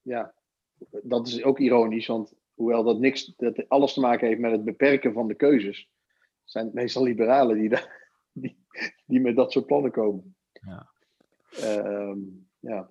[0.02, 0.34] ja,
[1.02, 4.64] dat is ook ironisch, want hoewel dat niks, dat alles te maken heeft met het
[4.64, 5.88] beperken van de keuzes,
[6.44, 7.78] zijn het meestal liberalen die,
[8.32, 8.66] die,
[9.06, 10.36] die met dat soort plannen komen.
[10.52, 10.90] Ja.
[11.62, 12.90] Um, ja.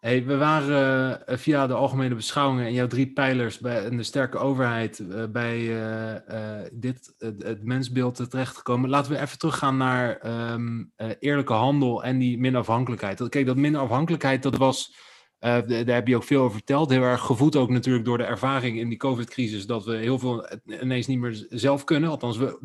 [0.00, 4.02] Hey, we waren uh, via de algemene beschouwingen en jouw drie pijlers bij, en de
[4.02, 8.90] sterke overheid uh, bij uh, dit, het mensbeeld terechtgekomen.
[8.90, 13.28] Laten we even teruggaan naar um, eerlijke handel en die minafhankelijkheid.
[13.28, 14.96] Kijk, dat minafhankelijkheid, dat was,
[15.44, 18.78] daar heb je ook veel over verteld, heel erg gevoed ook natuurlijk door de ervaring
[18.78, 20.48] in die COVID-crisis, dat we heel veel
[20.80, 22.10] ineens niet meer zelf kunnen.
[22.10, 22.58] Althans, we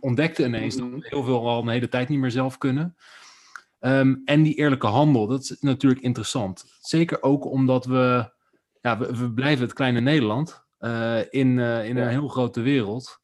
[0.00, 2.96] ontdekten ineens dat we heel veel al een hele tijd niet meer zelf kunnen.
[3.80, 6.64] Um, en die eerlijke handel, dat is natuurlijk interessant.
[6.80, 8.32] Zeker ook omdat we,
[8.80, 13.20] ja, we, we blijven het kleine Nederland uh, in, uh, in een heel grote wereld.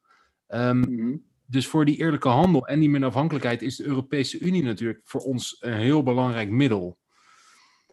[0.48, 1.22] Um, mm -hmm.
[1.46, 5.56] Dus voor die eerlijke handel en die minafhankelijkheid is de Europese Unie natuurlijk voor ons
[5.60, 6.98] een heel belangrijk middel.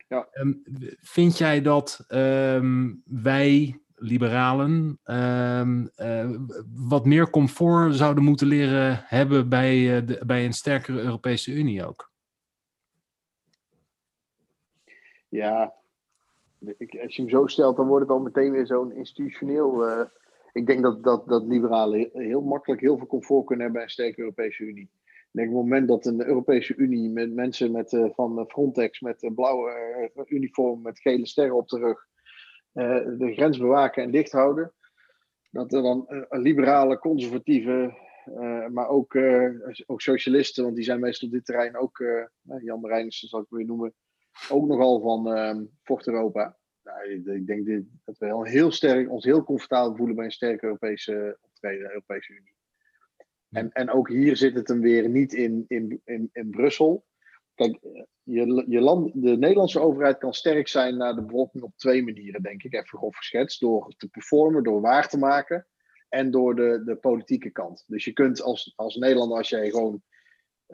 [0.10, 0.28] Ja.
[0.34, 0.62] Um,
[0.99, 2.05] vind jij dat
[3.05, 5.89] wij, liberalen, uh,
[6.74, 11.86] wat meer comfort zouden moeten leren hebben bij, uh, de, bij een sterkere Europese Unie
[11.86, 12.12] ook?
[15.30, 15.74] Ja,
[17.01, 19.89] als je hem zo stelt, dan wordt het al meteen weer zo'n institutioneel.
[19.89, 20.05] Uh,
[20.51, 23.89] ik denk dat, dat, dat liberalen heel makkelijk heel veel comfort kunnen hebben bij een
[23.89, 24.89] sterke Europese Unie.
[25.32, 28.99] Ik denk op het moment dat een Europese Unie met mensen met, uh, van Frontex
[28.99, 32.07] met een blauwe uh, uniform met gele sterren op de rug
[33.17, 34.73] de grens bewaken en dicht houden,
[35.51, 37.97] dat er dan liberale, conservatieve,
[38.71, 39.15] maar ook,
[39.86, 42.03] ook socialisten, want die zijn meestal op dit terrein ook,
[42.61, 43.93] Jan Marijnissen zal ik weer noemen,
[44.49, 46.57] ook nogal van uh, vocht Europa.
[46.84, 50.65] Nou, ik, denk dit, dat we heel, sterk, ons heel comfortabel voelen bij een sterke
[50.65, 52.53] Europese opgetreden, de Europese Unie.
[53.50, 57.06] En, en ook hier zit het hem weer niet in, in, in, in Brussel.
[57.56, 57.80] Kijk,
[58.24, 62.41] je, je land, de Nederlandse overheid kan sterk zijn naar de bevolking op twee manieren,
[62.41, 63.60] denk ik, even grof geschetst.
[63.60, 65.68] Door te performen, door waar te maken
[66.10, 67.84] en door de, de politieke kant.
[67.88, 70.04] Dus je kunt als, als Nederlander, als jij gewoon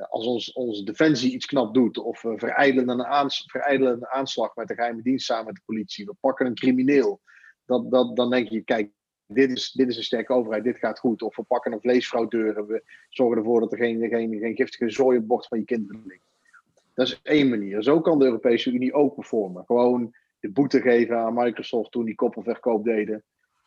[0.09, 4.55] als ons, onze defensie iets knap doet, of we verijdelen een, aans, verijdelen een aanslag
[4.55, 7.21] met de geheime dienst samen met de politie, we pakken een crimineel,
[7.65, 8.91] dat, dat, dan denk je, kijk,
[9.27, 11.21] dit is, dit is een sterke overheid, dit gaat goed.
[11.21, 15.17] Of we pakken een vleesfraudeur we zorgen ervoor dat er geen, geen, geen giftige zooi
[15.17, 16.33] op bord van je kinderen ligt.
[16.93, 17.83] Dat is één manier.
[17.83, 19.65] Zo kan de Europese Unie ook performen.
[19.65, 23.23] Gewoon de boete geven aan Microsoft toen die koppelverkoop deden.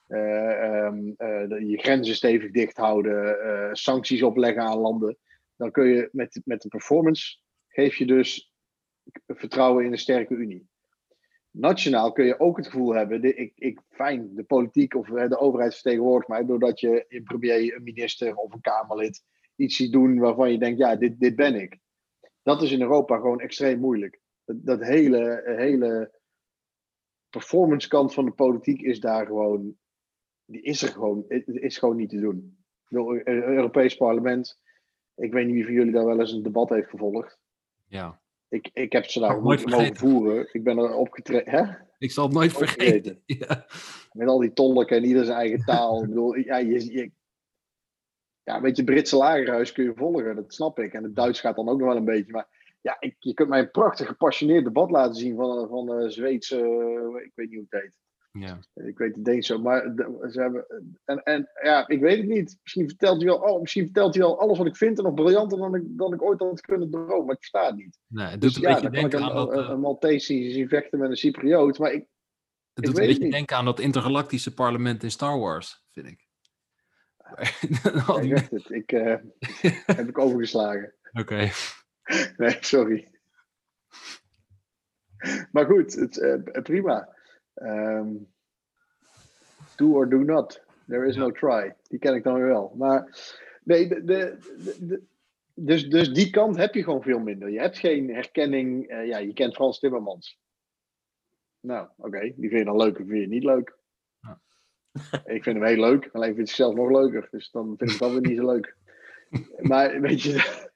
[0.09, 5.17] Uh, um, uh, je grenzen stevig dicht houden, uh, sancties opleggen aan landen.
[5.57, 7.39] Dan kun je met, met de performance
[7.69, 8.53] geef je dus
[9.27, 10.69] vertrouwen in een sterke Unie.
[11.61, 15.39] Nationaal kun je ook het gevoel hebben, de, ik, ik, fijn, de politiek of de
[15.39, 19.25] overheid vertegenwoordigt mij, doordat je een premier, een minister of een Kamerlid
[19.57, 21.79] iets ziet doen waarvan je denkt, ja, dit, dit ben ik.
[22.43, 24.21] Dat is in Europa gewoon extreem moeilijk.
[24.45, 26.21] Dat, hele, hele
[27.31, 29.77] performance kant van de politiek is daar gewoon,
[30.45, 32.59] die is er gewoon, is gewoon niet te doen.
[32.89, 34.61] Het Europees parlement,
[35.15, 37.39] ik weet niet wie van jullie daar wel eens een debat heeft gevolgd.
[37.87, 38.21] Ja.
[38.49, 40.49] Ik, ik heb ze daar nooit mogen voeren.
[40.53, 41.87] Ik ben er opgetreden.
[41.99, 43.23] Ik zal het nooit vergeten.
[43.27, 43.67] Ja.
[44.13, 46.03] Met al die tolken en ieder zijn eigen taal.
[46.03, 47.11] ik bedoel, ja, je, je,
[48.43, 50.93] ja, een beetje Britse lagerhuis kun je volgen, dat snap ik.
[50.93, 52.33] En het Duits gaat dan ook nog wel een beetje.
[52.33, 56.11] Maar ja, ik, je kunt mij een prachtig gepassioneerd debat laten zien van, van de
[56.11, 56.57] Zweedse,
[57.25, 57.93] ik weet niet hoe het heet.
[58.41, 58.59] Ja.
[58.75, 59.93] Ik weet het denk zo, maar
[60.31, 60.67] ze hebben.
[61.05, 62.59] En, en ja, ik weet het niet.
[62.63, 65.15] Misschien vertelt hij wel, oh, misschien vertelt hij wel alles wat ik vind en nog
[65.15, 67.25] briljanter dan ik, dan ik ooit had kunnen dromen.
[67.25, 67.99] Maar ik versta het niet.
[68.07, 69.53] Nee, het doet dus, een ja, beetje denken aan dat.
[69.53, 72.07] Een, een Maltese zien vechten met een Cypriot, maar ik.
[72.75, 76.27] Het doet een beetje denken aan dat intergalactische parlement in Star Wars, vind ik.
[78.07, 78.71] Ja, ik het.
[78.71, 79.17] Ik uh,
[79.97, 80.95] heb ik overgeslagen.
[81.13, 81.49] Oké.
[82.37, 83.09] Nee, sorry.
[85.53, 87.17] Maar goed, het, uh, prima.
[87.63, 88.29] Um,
[89.77, 90.61] do or do not.
[90.89, 91.75] There is no try.
[91.89, 92.75] Die ken ik dan weer wel.
[92.77, 93.19] Maar
[93.65, 94.37] nee, de, de,
[94.81, 95.03] de,
[95.55, 97.51] dus, dus die kant heb je gewoon veel minder.
[97.51, 98.91] Je hebt geen herkenning.
[98.91, 100.39] Uh, ja, je kent Frans Timmermans.
[101.61, 102.21] Nou, oké.
[102.21, 103.77] Die vind je dan leuk of vind je niet leuk?
[104.21, 104.41] Ja.
[105.35, 106.09] Ik vind hem heel leuk.
[106.13, 107.29] Alleen vind ik zelf nog leuker.
[107.31, 108.77] Dus dan vind ik het dan weer niet zo leuk.
[109.71, 110.68] Maar weet je,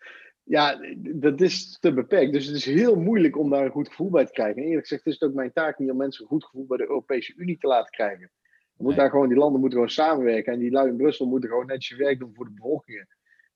[0.45, 2.32] ja, dat is te beperkt.
[2.32, 4.62] Dus het is heel moeilijk om daar een goed gevoel bij te krijgen.
[4.62, 6.76] En eerlijk gezegd is het ook mijn taak niet om mensen een goed gevoel bij
[6.76, 8.30] de Europese Unie te laten krijgen.
[8.76, 10.53] moet daar gewoon, die landen moeten gewoon samenwerken.
[10.53, 13.09] En die lui in Brussel moeten gewoon netjes je werk doen voor de bevolkingen.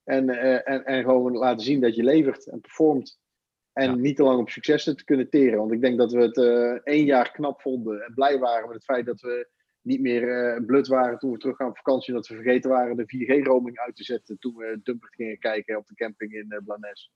[0.04, 3.18] En, uh, en, en gewoon laten zien dat je levert en performt.
[3.72, 5.58] En niet te lang op successen te kunnen teren.
[5.58, 8.74] Want ik denk dat we het uh, één jaar knap vonden en blij waren met
[8.74, 9.48] het feit dat we
[9.86, 10.22] niet meer
[10.56, 12.14] uh, blut waren toen we terug gaan op vakantie.
[12.14, 15.86] Dat we vergeten waren de 4G-roaming uit te zetten toen we Dumpert gingen kijken op
[15.86, 17.12] de camping in uh, Blanes.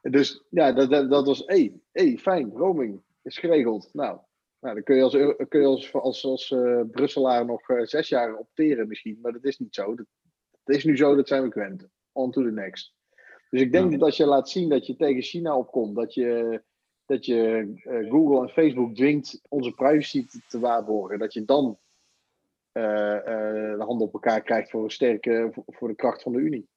[0.00, 3.90] Dus ja, dat, dat, dat was, hé, hey, hey, fijn, roaming is geregeld.
[3.92, 4.18] Nou,
[4.60, 5.12] nou dan kun je als,
[5.48, 9.58] kun je als, als, als uh, Brusselaar nog zes jaar opteren misschien, maar dat is
[9.58, 9.94] niet zo.
[9.94, 10.06] Dat,
[10.64, 11.88] dat, is nu zo, dat zijn we gewend.
[12.12, 12.94] On to the next.
[13.50, 16.62] Dus ik denk dat als je laat zien dat je tegen China opkomt, dat je
[17.06, 21.78] dat je uh, Google en Facebook dwingt onze privacy te, te waarborgen, dat je dan
[22.72, 23.20] uh, uh,
[23.78, 26.68] de handen op elkaar krijgt voor een sterke, voor, voor, de kracht van de Unie.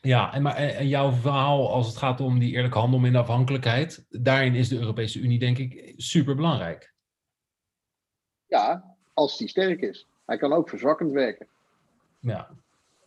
[0.00, 3.18] Ja, en, maar, en jouw verhaal als het gaat om die eerlijke handel in de
[3.18, 6.94] afhankelijkheid, daarin is de Europese Unie denk ik super belangrijk.
[8.46, 10.06] Ja, als die sterk is.
[10.26, 11.46] Hij kan ook verzwakkend werken.
[12.20, 12.50] Ja,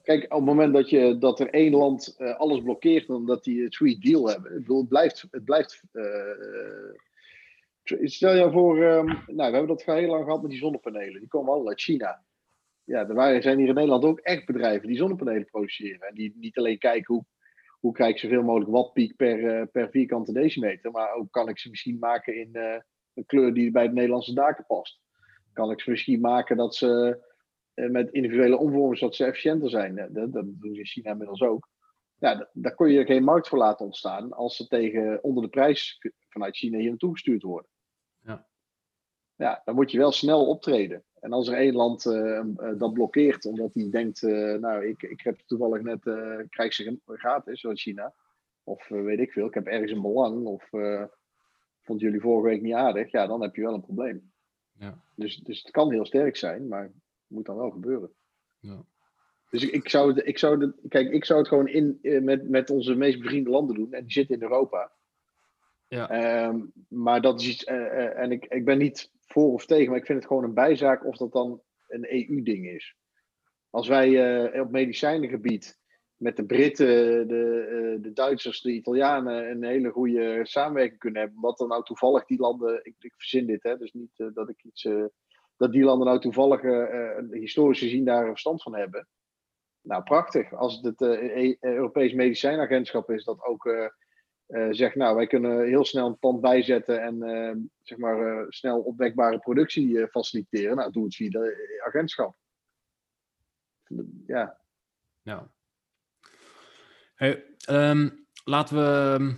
[0.03, 3.63] Kijk, op het moment dat, je, dat er één land uh, alles blokkeert, omdat die
[3.63, 4.51] het free deal hebben.
[4.51, 5.27] Ik bedoel, het blijft.
[5.31, 6.03] Het blijft uh,
[8.03, 11.19] stel je voor, um, nou, we hebben dat heel lang gehad met die zonnepanelen.
[11.19, 12.23] Die komen allemaal uit China.
[12.83, 16.07] Ja, er zijn hier in Nederland ook echt bedrijven die zonnepanelen produceren.
[16.07, 17.25] En die niet alleen kijken hoe,
[17.79, 20.91] hoe krijg ik zoveel mogelijk wattpiek per, per vierkante decimeter.
[20.91, 22.55] Maar ook kan ik ze misschien maken in
[23.13, 24.99] een kleur die bij de Nederlandse daken past.
[25.53, 27.30] Kan ik ze misschien maken dat ze eh,
[27.73, 29.95] met individuele omvormers dat ze efficiënter zijn.
[29.95, 31.69] Dat, dat doen ze in China inmiddels ook.
[32.17, 35.99] Ja, daar kun je geen markt voor laten ontstaan als ze tegen onder de prijs
[36.29, 37.69] vanuit China hier naartoe gestuurd worden.
[38.19, 38.47] Ja.
[39.35, 41.03] ja, dan moet je wel snel optreden.
[41.19, 42.43] En als er één land uh,
[42.77, 46.01] dat blokkeert, omdat hij denkt, uh, nou, ik, ik heb toevallig net,
[46.49, 48.13] krijg ze gratis, zoals China.
[48.63, 50.45] Of weet ik veel, ik heb ergens een belang.
[50.45, 50.69] Of
[51.81, 53.11] vond jullie vorige week niet aardig.
[53.11, 54.31] Ja, dan heb je wel een probleem.
[54.71, 55.03] Ja.
[55.15, 56.91] Dus, dus het kan heel sterk zijn, maar
[57.31, 58.11] moet dan wel gebeuren.
[58.59, 58.85] Ja.
[59.51, 62.21] Dus ik, ik, zou het, ik zou het, kijk, ik zou het gewoon in, eh,
[62.21, 63.93] met, met onze meest bevriende landen doen.
[63.93, 64.91] En die zitten in Europa.
[65.87, 66.45] Ja.
[66.47, 69.89] Um, maar dat is iets, uh, uh, en ik, ik ben niet voor of tegen,
[69.89, 72.95] maar ik vind het gewoon een bijzaak of dat dan een EU-ding is.
[73.69, 75.79] Als wij op medicijnengebied
[76.15, 76.87] met de Britten,
[77.27, 82.25] de, de Duitsers, de Italianen een hele goede samenwerking kunnen hebben, wat dan nou toevallig
[82.25, 84.87] die landen, ik, ik verzin dit, hè, dus niet dat ik iets,
[85.61, 86.61] dat die landen nou toevallig
[87.31, 89.07] historisch gezien daar verstand van hebben.
[89.81, 90.53] Nou, prachtig.
[90.53, 93.91] Als het het uh, Europees Medicijnagentschap is, dat ook
[94.69, 100.07] zegt, nou, wij kunnen heel snel een pand bijzetten en zeg maar snel opwekbare productie
[100.07, 100.75] faciliteren.
[100.75, 102.35] Nou, doe het via de agentschap.
[104.25, 104.59] Ja.
[105.21, 105.51] Ja.
[107.15, 109.33] Hey, um, laten we uh,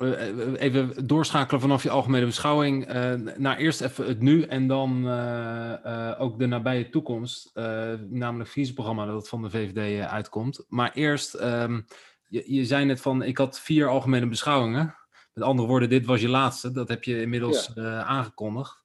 [0.00, 6.14] even doorschakelen vanaf je algemene beschouwing uh, naar eerst even het nu en dan uh,
[6.18, 10.64] ook de nabije toekomst, namelijk het verkiezingsprogramma dat van de VVD uitkomt.
[10.68, 11.86] Maar eerst, um,
[12.28, 14.94] je, je zei net van, ik had vier algemene beschouwingen.
[15.34, 18.02] Met andere woorden, dit was je laatste, dat heb je inmiddels ja.
[18.02, 18.82] aangekondigd.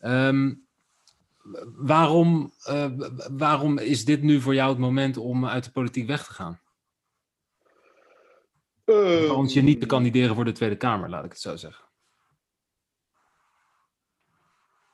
[0.00, 0.66] Um,
[1.76, 2.52] waarom,
[3.30, 6.60] waarom is dit nu voor jou het moment om uit de politiek weg te gaan?
[8.84, 11.84] Uh, je niet te kandideren voor de Tweede Kamer, laat ik het zo zeggen.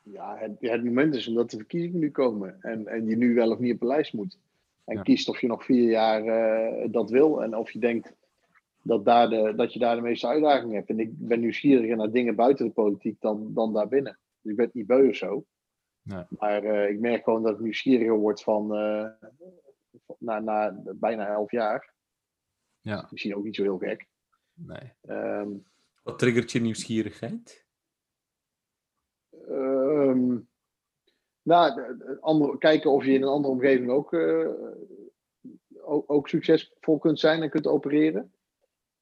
[0.03, 3.51] Ja, het, het moment is omdat de verkiezingen nu komen en, en je nu wel
[3.51, 4.39] of niet op de lijst moet.
[4.85, 5.03] En ja.
[5.03, 8.15] kiest of je nog vier jaar uh, dat wil en of je denkt
[8.83, 10.89] dat, daar de, dat je daar de meeste uitdagingen hebt.
[10.89, 14.19] En ik ben nieuwsgieriger naar dingen buiten de politiek dan, dan daarbinnen.
[14.43, 15.45] Dus ik ben niet beu of zo.
[16.03, 16.25] Nee.
[16.29, 19.07] Maar uh, ik merk gewoon dat ik nieuwsgieriger word van uh,
[20.19, 21.93] na, na bijna elf jaar.
[22.81, 23.09] Ja.
[23.11, 24.07] Misschien ook niet zo heel gek.
[24.55, 24.93] Nee.
[25.09, 25.67] Um,
[26.03, 27.67] Wat triggert je nieuwsgierigheid?
[29.49, 30.49] Um,
[31.43, 34.49] nou, andere, kijken of je in een andere omgeving ook, uh,
[35.83, 38.35] ook, ook, succesvol kunt zijn en kunt opereren.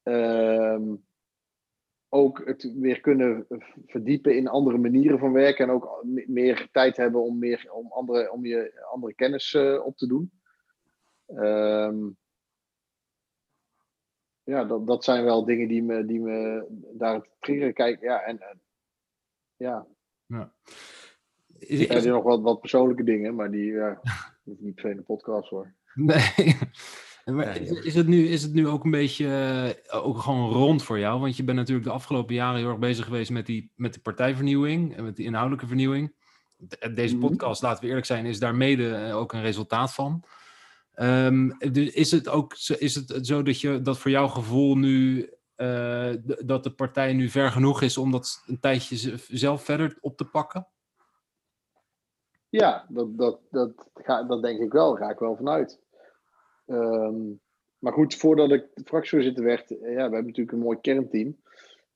[0.02, 1.06] Um,
[2.08, 3.46] ook het weer kunnen
[3.86, 8.32] verdiepen in andere manieren van werken en ook meer tijd hebben om, meer, om, andere,
[8.32, 10.30] om je andere kennis uh, op te doen.
[11.26, 12.16] Um,
[14.48, 17.74] ja, dat, dat zijn wel dingen die me, die me daar triggeren.
[17.74, 18.60] Kijk, ja, en, en
[19.56, 19.86] ja.
[20.26, 20.52] ja.
[21.58, 24.00] Is, er zijn nog wat, wat persoonlijke dingen, maar die, ja,
[24.44, 25.74] hoeft niet per se een podcast hoor.
[25.94, 26.56] Nee.
[27.24, 29.26] Maar is, is, het nu, is het nu ook een beetje
[29.92, 31.20] uh, ook gewoon rond voor jou?
[31.20, 34.00] Want je bent natuurlijk de afgelopen jaren heel erg bezig geweest met, die, met de
[34.00, 36.14] partijvernieuwing en met die inhoudelijke vernieuwing.
[36.94, 37.26] Deze mhm.
[37.26, 40.24] podcast, laten we eerlijk zijn, is daar mede eh, ook een resultaat van.
[41.00, 45.30] Um, dus is het ook is het zo dat, je, dat voor jouw gevoel nu
[45.56, 50.16] uh, dat de partij nu ver genoeg is om dat een tijdje zelf verder op
[50.16, 50.66] te pakken?
[52.48, 54.90] Ja, dat, dat, dat, ga, dat denk ik wel.
[54.90, 55.80] Daar ga ik wel vanuit.
[56.66, 57.40] Um,
[57.78, 61.36] maar goed, voordat ik fractievoorzitter werd, ja, we hebben natuurlijk een mooi kernteam.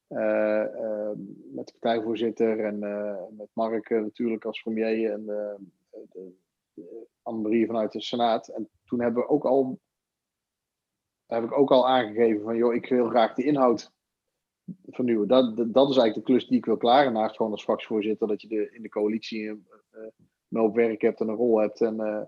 [0.09, 1.11] Uh, uh,
[1.55, 5.27] met de partijvoorzitter en uh, met Mark natuurlijk als premier en
[7.23, 8.49] Anne-Marie vanuit de Senaat.
[8.49, 9.81] En toen hebben we ook al,
[11.27, 13.93] heb ik ook al aangegeven van, joh, ik wil graag de inhoud
[14.87, 15.29] vernieuwen.
[15.29, 17.13] Dat, dat, dat is eigenlijk de klus die ik wil klaren.
[17.13, 19.55] Naast gewoon als fractievoorzitter, dat je de, in de coalitie uh,
[20.49, 21.81] een hoop werk hebt en een rol hebt.
[21.81, 22.23] En, uh,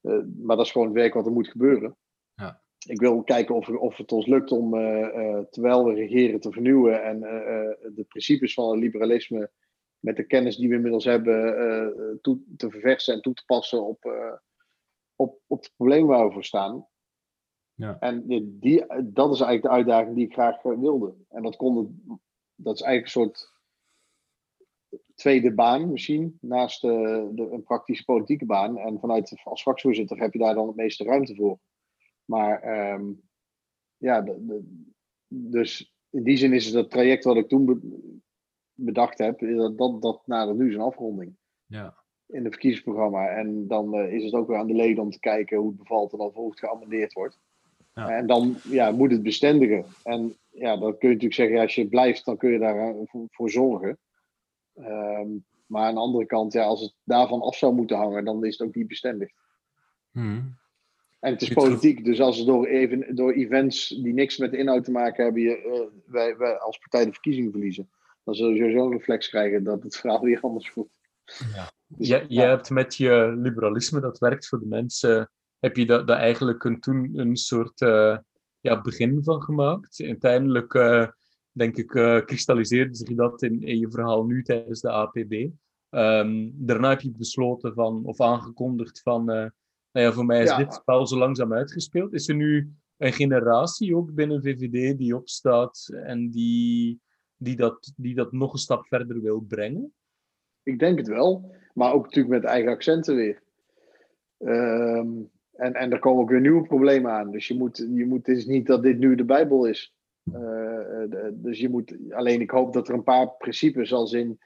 [0.00, 1.96] uh, maar dat is gewoon het werk wat er moet gebeuren.
[2.34, 2.62] Ja.
[2.86, 4.70] Ik wil kijken of, of het ons lukt om,
[5.50, 7.20] terwijl we regeren, te vernieuwen en
[7.94, 9.50] de principes van het liberalisme
[9.98, 14.04] met de kennis die we inmiddels hebben toe, te verversen en toe te passen op,
[15.18, 16.86] op, op het probleem waar we voor staan.
[17.74, 17.98] Ja.
[17.98, 18.26] En
[18.58, 21.14] die, dat is eigenlijk de uitdaging die ik graag eh, wilde.
[21.28, 22.02] En dat, kon,
[22.54, 23.52] dat is eigenlijk een soort
[25.14, 28.78] tweede baan misschien, naast de, de, een praktische politieke baan.
[28.78, 31.58] En vanuit als fractievoorzitter heb je daar dan het meeste ruimte voor.
[32.24, 33.22] Maar um,
[33.96, 34.86] ja, de, de,
[35.28, 37.82] dus in die zin is het het traject wat ik toen
[38.72, 41.36] bedacht heb, dat, dat, dat nadert nu zijn afronding.
[41.66, 42.06] Ja.
[42.28, 43.28] In het verkiezingsprogramma.
[43.28, 45.78] En dan uh, is het ook weer aan de leden om te kijken hoe het
[45.78, 47.38] bevalt en of het geamendeerd wordt.
[47.94, 48.08] Ja.
[48.08, 49.84] En dan ja, moet het bestendigen.
[50.02, 53.26] En ja, dan kun je natuurlijk zeggen, als je blijft, dan kun je daar voor,
[53.30, 53.98] voor zorgen.
[54.74, 58.44] Um, maar aan de andere kant, ja, als het daarvan af zou moeten hangen, dan
[58.44, 59.30] is het ook niet bestendig.
[60.10, 60.56] Hmm.
[61.20, 64.56] En het is politiek, dus als het door, even, door events die niks met de
[64.56, 67.90] inhoud te maken hebben, je, uh, wij, wij als partij de verkiezingen verliezen,
[68.24, 70.98] dan zul je sowieso een reflex krijgen dat het verhaal weer anders voelt.
[71.54, 71.70] Ja.
[71.88, 76.06] Dus, je, je hebt met je liberalisme, dat werkt voor de mensen, heb je dat,
[76.06, 78.18] dat eigenlijk een, toen een soort uh,
[78.60, 80.00] ja, begin van gemaakt.
[80.00, 81.06] Uiteindelijk, uh,
[81.52, 85.32] denk ik, uh, kristalliseerde zich dat in, in, je verhaal nu tijdens de APB.
[85.32, 85.52] Um,
[85.90, 89.50] ehm, daarna heb je besloten van, of aangekondigd van, nou
[89.92, 90.56] ja, voor mij is ja.
[90.56, 92.12] dit spel zo langzaam uitgespeeld.
[92.12, 97.00] Is er nu een generatie ook binnen VVD die opstaat en die
[97.38, 99.92] die dat, die dat nog een stap verder wil brengen?
[100.62, 101.54] Ik denk het wel.
[101.78, 103.42] Maar ook natuurlijk met eigen accenten weer.
[104.38, 105.08] Ehm,
[105.52, 107.30] en, en er komen ook weer nieuwe problemen aan.
[107.30, 109.94] Dus je moet, je moet, het is niet dat dit nu de Bijbel is.
[110.32, 111.02] Uh,
[111.32, 114.38] dus je moet, alleen ik hoop dat er een paar principes als in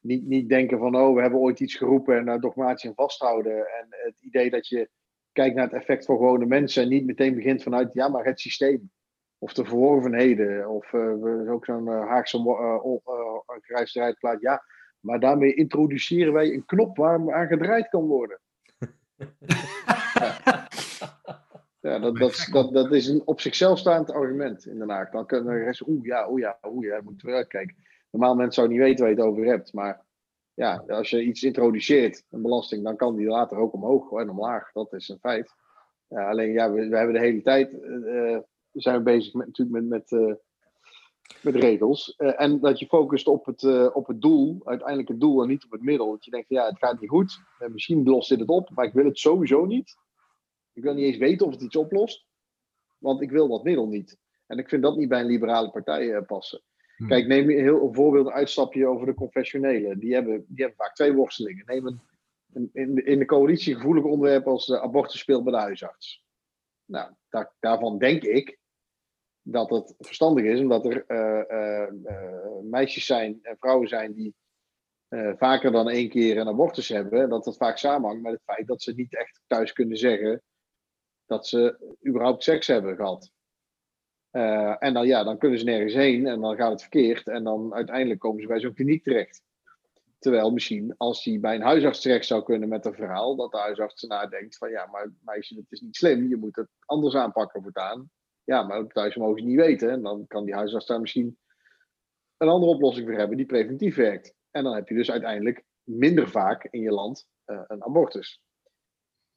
[0.00, 3.56] niet, niet denken van oh, we hebben ooit iets geroepen en daar dogmatisch aan vasthouden.
[3.56, 4.88] En het idee dat je
[5.32, 8.40] kijkt naar het effect voor gewone mensen en niet meteen begint vanuit ja, maar het
[8.40, 8.90] systeem.
[9.38, 10.68] Of de verworvenheden.
[10.68, 12.38] Of uh, ook zo'n uh, Haagse
[13.98, 14.62] uh, Ja,
[15.00, 18.40] maar daarmee introduceren wij een knop waar aan gedraaid kan worden.
[21.80, 21.98] ja.
[21.98, 25.10] dat, dat, dat, dat, is een op zichzelf staand argument in Den Haag.
[25.10, 27.76] Dan kunnen de rest, oeh ja, oeh ja, oeh ja, moeten we uitkijken.
[28.10, 30.06] Normaal mensen zou niet weten waar je het over hebt, maar
[30.54, 34.72] ja, als je iets introduceert, een belasting, dan kan die later ook omhoog en omlaag.
[34.72, 35.54] Dat is een feit.
[36.08, 38.38] Ja, alleen ja, we, we, hebben de hele tijd uh,
[38.72, 40.34] zijn we bezig met, natuurlijk met, met, uh,
[41.42, 42.14] met regels.
[42.18, 45.64] Uh, en dat je focust op het, op het doel, uiteindelijk het doel en niet
[45.64, 46.10] op het middel.
[46.10, 47.40] Dat je denkt, ja, het gaat niet goed.
[47.68, 49.96] misschien lost dit het op, maar ik wil het sowieso niet.
[50.72, 52.26] Ik wil niet eens weten of het iets oplost,
[52.98, 54.18] want ik wil dat middel niet.
[54.46, 56.62] En ik vind dat niet bij een liberale partij passen.
[56.98, 57.08] Hmm.
[57.08, 59.98] Kijk, neem heel een voorbeeld, een uitstapje over de confessionelen.
[59.98, 61.66] Die hebben, die hebben vaak twee worstelingen.
[61.66, 62.00] Neem een,
[62.52, 66.24] een in, de, in de coalitie gevoelig onderwerp als de abortus speelt bij de huisarts.
[66.84, 68.58] Nou, daar, daarvan denk ik
[69.50, 74.34] dat het verstandig is, omdat er uh, uh, meisjes zijn en vrouwen zijn die
[75.36, 77.28] vaker dan één keer een abortus hebben.
[77.28, 80.42] Dat dat vaak samenhangt met het feit dat ze niet echt thuis kunnen zeggen
[81.26, 83.30] dat ze überhaupt seks hebben gehad.
[84.78, 87.26] En dan, ja, dan kunnen ze nergens heen en dan gaat het verkeerd.
[87.26, 89.42] En dan uiteindelijk komen ze bij zo'n kliniek terecht.
[90.18, 93.58] Terwijl misschien als hij bij een huisarts terecht zou kunnen met een verhaal, dat de
[93.58, 97.62] huisarts nadenkt van ja, maar meisje, dat is niet slim, je moet het anders aanpakken
[97.62, 98.10] voortaan.
[98.48, 99.90] Ja, maar thuis mogen ze niet weten.
[99.90, 101.38] En dan kan die huisarts daar misschien
[102.36, 104.34] een andere oplossing voor hebben die preventief werkt.
[104.50, 108.42] En dan heb je dus uiteindelijk minder vaak in je land uh, een abortus.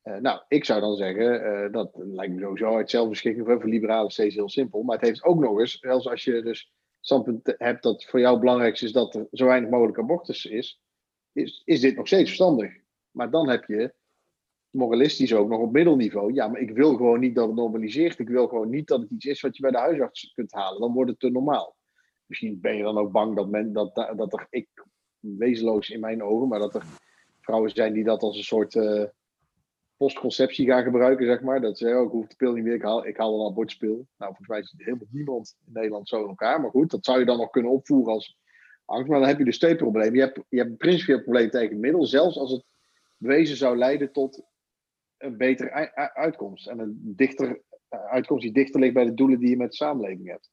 [0.03, 3.70] Uh, nou, ik zou dan zeggen, uh, dat lijkt me sowieso uit zelfbeschikking voor, voor
[3.70, 4.84] liberalen steeds heel simpel.
[4.84, 8.32] Maar het heeft ook nog eens, zelfs als je dus standpunt hebt dat voor jou
[8.32, 10.82] het belangrijkste is dat er zo weinig mogelijk abortus is,
[11.32, 12.74] is, is dit nog steeds verstandig.
[13.12, 13.93] Maar dan heb je
[14.72, 16.34] moralistisch ook nog op middelniveau.
[16.34, 18.19] Ja, maar ik wil gewoon niet dat het normaliseert.
[18.19, 20.82] Ik wil gewoon niet dat het iets is wat je bij de huisarts kunt halen.
[20.82, 21.76] Dan wordt het te normaal.
[22.26, 24.67] Misschien ben je dan ook bang dat, men, dat, dat er, ik,
[25.19, 26.84] wezenloos in mijn ogen, maar dat er
[27.41, 28.76] vrouwen zijn die dat als een soort.
[28.76, 29.03] Uh,
[30.01, 31.61] postconceptie gaan gebruiken, zeg maar.
[31.61, 34.07] Dat ze, oh, ik hoef de pil niet meer, ik haal, ik haal een abortuspil.
[34.17, 36.61] Nou, volgens mij is helemaal niemand in Nederland zo in elkaar.
[36.61, 38.38] Maar goed, dat zou je dan nog kunnen opvoeren als
[38.86, 39.09] angst.
[39.09, 40.13] Maar dan heb je dus twee problemen.
[40.13, 42.63] Je hebt, je hebt een principieel probleem tegen het middel, zelfs als het
[43.17, 44.43] bewezen zou leiden tot
[45.22, 46.67] een betere uitkomst.
[46.67, 49.76] En een dichter, eh, uitkomst die dichter ligt bij de doelen die je met de
[49.76, 50.49] samenleving hebt.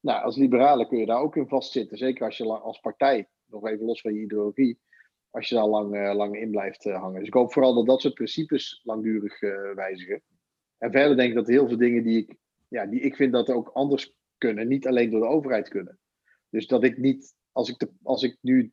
[0.00, 1.98] Nou, als liberalen kun je daar ook in vastzitten.
[1.98, 4.78] Zeker als je als partij, nog even los van je ideologie,
[5.30, 7.18] als je daar lang, uh, lang in blijft uh, hangen.
[7.18, 9.40] Dus ik hoop vooral dat dat soort principes langdurig
[9.74, 10.22] wijzigen.
[10.78, 12.36] En verder denk ik dat heel veel dingen die ik,
[12.68, 15.98] ja, die ik vind dat ook anders kunnen, niet alleen door de overheid kunnen.
[16.50, 18.70] Dus dat ik niet, als ik, de, als ik nu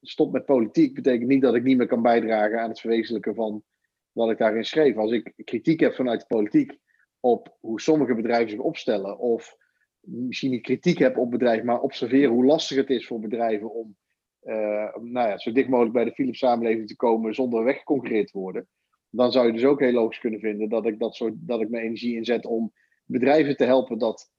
[0.00, 3.64] stop met politiek, betekent niet dat ik niet meer kan bijdragen aan het verwezenlijken van
[4.12, 4.96] wat ik daarin schreef.
[4.96, 6.78] Als ik kritiek heb vanuit de politiek
[7.20, 9.56] op hoe sommige bedrijven zich opstellen, of
[10.00, 13.96] misschien niet kritiek heb op bedrijven, maar observeren hoe lastig het is voor bedrijven om
[14.42, 18.38] uh, nou ja, zo dicht mogelijk bij de Philips samenleving te komen zonder weggeconcurreerd te
[18.38, 18.68] worden.
[19.10, 21.68] Dan zou je dus ook heel logisch kunnen vinden dat ik, dat, soort, dat ik
[21.68, 22.72] mijn energie inzet om
[23.04, 24.32] bedrijven te helpen dat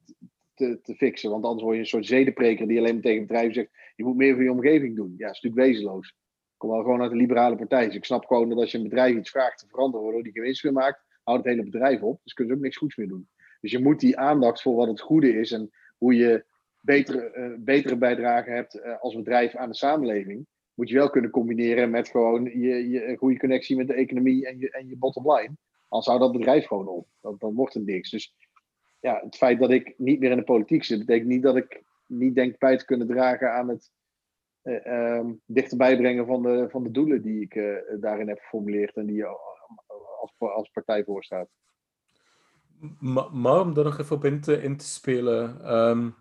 [0.54, 1.30] te, te fixen.
[1.30, 4.16] Want anders word je een soort zedenpreker die alleen maar tegen bedrijven zegt: je moet
[4.16, 5.14] meer voor je omgeving doen.
[5.18, 6.16] Ja, dat is natuurlijk wezenloos.
[6.62, 7.86] Kom wel gewoon uit de liberale partij.
[7.86, 10.32] Dus ik snap gewoon dat als je een bedrijf iets vraagt te veranderen, waardoor die
[10.32, 12.20] gewinst weer maakt, houdt het hele bedrijf op.
[12.24, 13.28] Dus kunnen ze ook niks goeds meer doen.
[13.62, 16.46] Dus je moet die aandacht voor wat het goede is en hoe je
[16.82, 21.32] betere, uh, betere bijdrage hebt uh, als bedrijf aan de samenleving, moet je wel kunnen
[21.32, 25.32] combineren met gewoon je, je, goede connectie met de economie en je, en je bottom
[25.32, 25.56] line.
[25.88, 27.08] Anders houdt dat bedrijf gewoon op.
[27.22, 28.10] Dan, dan wordt het niks.
[28.10, 28.36] Dus
[29.00, 31.84] ja, het feit dat ik niet meer in de politiek zit, betekent niet dat ik
[32.08, 33.92] niet denk bij te kunnen dragen aan het
[34.64, 39.16] um, dichterbij brengen van de, van de doelen die ik daarin heb geformuleerd en die
[39.16, 39.28] je
[40.22, 41.50] als, als partij voorstaat.
[43.00, 45.74] Maar, maar om daar nog even op in te, spelen.
[45.78, 46.16] Um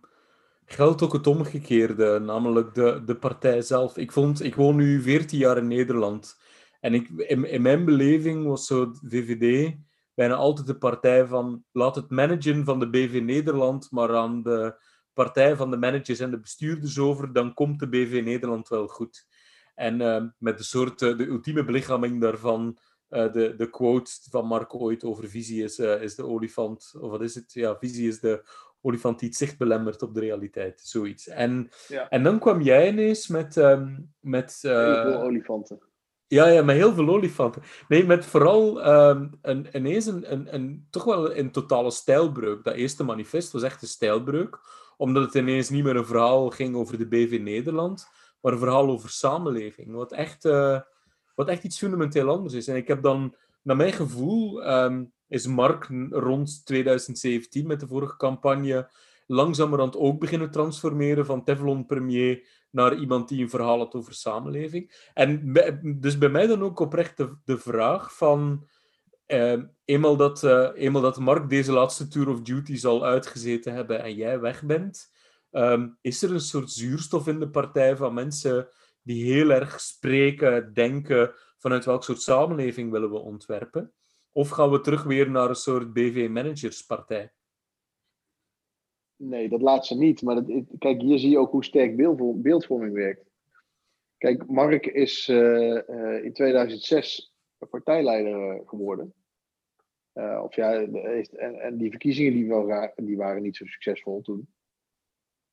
[0.64, 3.96] geldt ook het omgekeerde, namelijk de, de partij zelf.
[3.96, 6.40] Ik, vond, ik woon nu 14 jaar in Nederland.
[6.80, 9.76] En ik, in, in mijn beleving was zo VVD
[10.14, 14.74] bijna altijd de partij van laat het managen van de BV Nederland maar aan de
[15.14, 19.26] partij van de managers en de bestuurders over, dan komt de BV Nederland wel goed.
[19.74, 22.78] En uh, met de soort, uh, de ultieme belichaming daarvan,
[23.10, 27.22] uh, de, de quote van Mark ooit over visie is, is de olifant, of wat
[27.22, 27.52] is het?
[27.52, 28.48] Ja, visie is de
[28.80, 31.28] olifant die het zicht belemmert op de realiteit, zoiets.
[31.28, 31.70] En,
[32.08, 33.56] en dan kwam jij ineens met...
[33.56, 35.22] Um, met uh...
[35.22, 35.88] olifanten.
[36.26, 37.62] Ja, ja, met heel veel olifanten.
[37.88, 42.64] Nee, met vooral um, een, ineens een, een, een, toch wel een totale stijlbreuk.
[42.64, 44.58] Dat eerste manifest was echt een stijlbreuk,
[45.00, 48.08] omdat het ineens niet meer een verhaal ging over de BV Nederland,
[48.40, 49.92] maar een verhaal over samenleving.
[49.92, 50.80] Wat echt, uh,
[51.34, 52.68] wat echt iets fundamenteel anders is.
[52.68, 58.16] En ik heb dan, naar mijn gevoel, um, is Mark rond 2017 met de vorige
[58.16, 58.90] campagne
[59.26, 65.10] langzamerhand ook beginnen transformeren van Teflon Premier naar iemand die een verhaal had over samenleving.
[65.14, 65.52] En
[66.00, 68.68] dus bij mij dan ook oprecht de vraag van...
[69.32, 70.42] Uh, eenmaal, dat,
[70.74, 75.10] eenmaal dat Mark deze laatste Tour of Duty zal uitgezeten hebben en jij weg bent,
[75.50, 78.68] um, is er een soort zuurstof in de partij van mensen
[79.02, 83.92] die heel erg spreken, denken vanuit welk soort samenleving willen we ontwerpen?
[84.32, 87.32] Of gaan we terug weer naar een soort BV-managerspartij?
[89.16, 90.22] Nee, dat laat ze niet.
[90.22, 91.96] Maar dat, kijk, hier zie je ook hoe sterk
[92.42, 93.30] beeldvorming werkt.
[94.18, 97.34] Kijk, Mark is uh, uh, in 2006
[97.70, 99.14] partijleider eh, geworden.
[100.20, 104.48] Uh, of ja, en, en, die verkiezingen die, wel, die waren niet zo succesvol toen.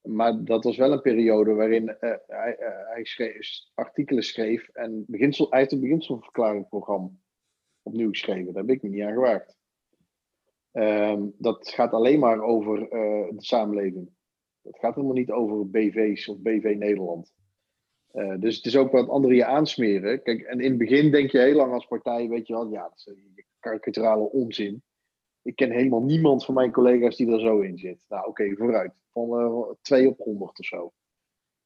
[0.02, 1.95] Maar dat was wel een periode waarin
[2.27, 2.56] hij,
[2.88, 7.10] hij schreef, artikelen schreef en beginsel, hij heeft een beginselverklaringprogramma
[7.81, 8.53] opnieuw geschreven.
[8.53, 9.57] Daar heb ik me niet aan gewaagd.
[10.72, 14.10] Um, dat gaat alleen maar over de samenleving.
[14.61, 17.34] Het gaat helemaal niet over BV's of BV Nederland.
[18.39, 20.23] Dus het is ook wat anderen je aansmeren.
[20.23, 22.81] Kijk, en in het begin denk je heel lang als partij, weet je wel, ja,
[22.81, 23.06] dat is
[23.59, 24.84] karikaturale onzin.
[25.41, 27.97] Ik ken helemaal niemand van mijn collega's die er zo in zit.
[28.07, 28.93] Nou, oké, okay, vooruit.
[29.13, 30.93] Van uh, twee op honderd of zo.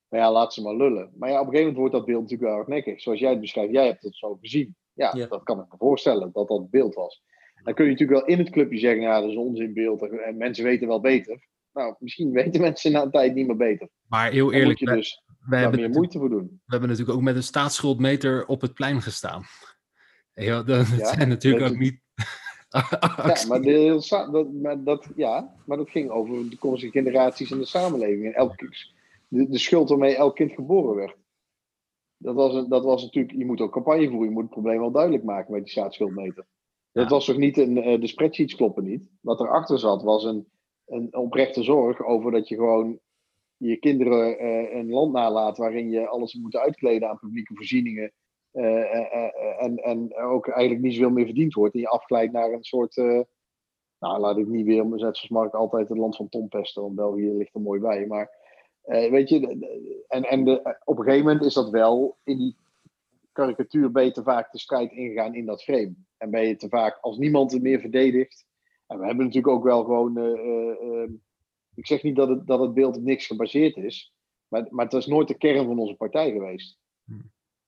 [0.07, 1.11] Maar ja, laat ze maar lullen.
[1.15, 3.01] Maar ja, op een gegeven moment wordt dat beeld natuurlijk wel hardnekkig.
[3.01, 4.75] Zoals jij het beschrijft, jij hebt het zo gezien.
[4.93, 7.23] Ja, ja, dat kan ik me voorstellen dat dat het beeld was.
[7.63, 10.63] Dan kun je natuurlijk wel in het clubje zeggen, ja, dat is onzinbeeld en mensen
[10.63, 11.47] weten wel beter.
[11.73, 13.89] Nou, misschien weten mensen na een tijd niet meer beter.
[14.07, 16.47] Maar heel eerlijk, je dus wij, daar meer moeite voor doen.
[16.47, 19.43] We hebben natuurlijk ook met een staatsschuldmeter op het plein gestaan.
[20.33, 21.99] Ja, dat ja, zijn natuurlijk ook niet...
[22.69, 27.57] ja, maar, de, dat, maar, dat, ja, maar dat ging over de toekomstige generaties in
[27.57, 28.25] de samenleving.
[28.25, 28.57] En elk,
[29.27, 31.15] de, de schuld waarmee elk kind geboren werd.
[32.17, 34.91] Dat was, dat was natuurlijk, je moet ook campagne voeren, je moet het probleem wel
[34.91, 36.45] duidelijk maken met die staatsschuldmeter.
[36.91, 39.09] Dat was toch niet een, uh, de spreadsheets kloppen niet.
[39.21, 40.47] Wat erachter zat was een,
[40.85, 42.99] een oprechte zorg over dat je gewoon
[43.57, 48.13] je kinderen uh, een land nalaat waarin je alles moet uitkleden aan publieke voorzieningen.
[48.53, 51.73] Uh, en, en ook eigenlijk niet zoveel meer verdiend wordt.
[51.73, 52.95] En je afglijdt naar een soort.
[53.99, 56.95] nou, laat ik niet weer, net zoals Mark altijd het land van Tom pesten, want
[56.95, 58.07] België ligt er mooi bij.
[58.07, 58.29] Maar
[58.85, 59.47] weet je,
[60.07, 62.55] en, en de, op een gegeven moment is dat wel in die
[63.31, 65.93] karikatuur beter vaak de strijd ingegaan in dat frame.
[66.17, 68.45] En ben je te vaak, als niemand het meer verdedigt.
[68.87, 70.17] En we hebben natuurlijk ook wel gewoon.
[70.17, 71.09] Uh,
[71.75, 74.13] ik zeg niet dat het, dat het beeld op niks gebaseerd is.
[74.47, 76.79] Maar, maar het is nooit de kern van onze partij geweest.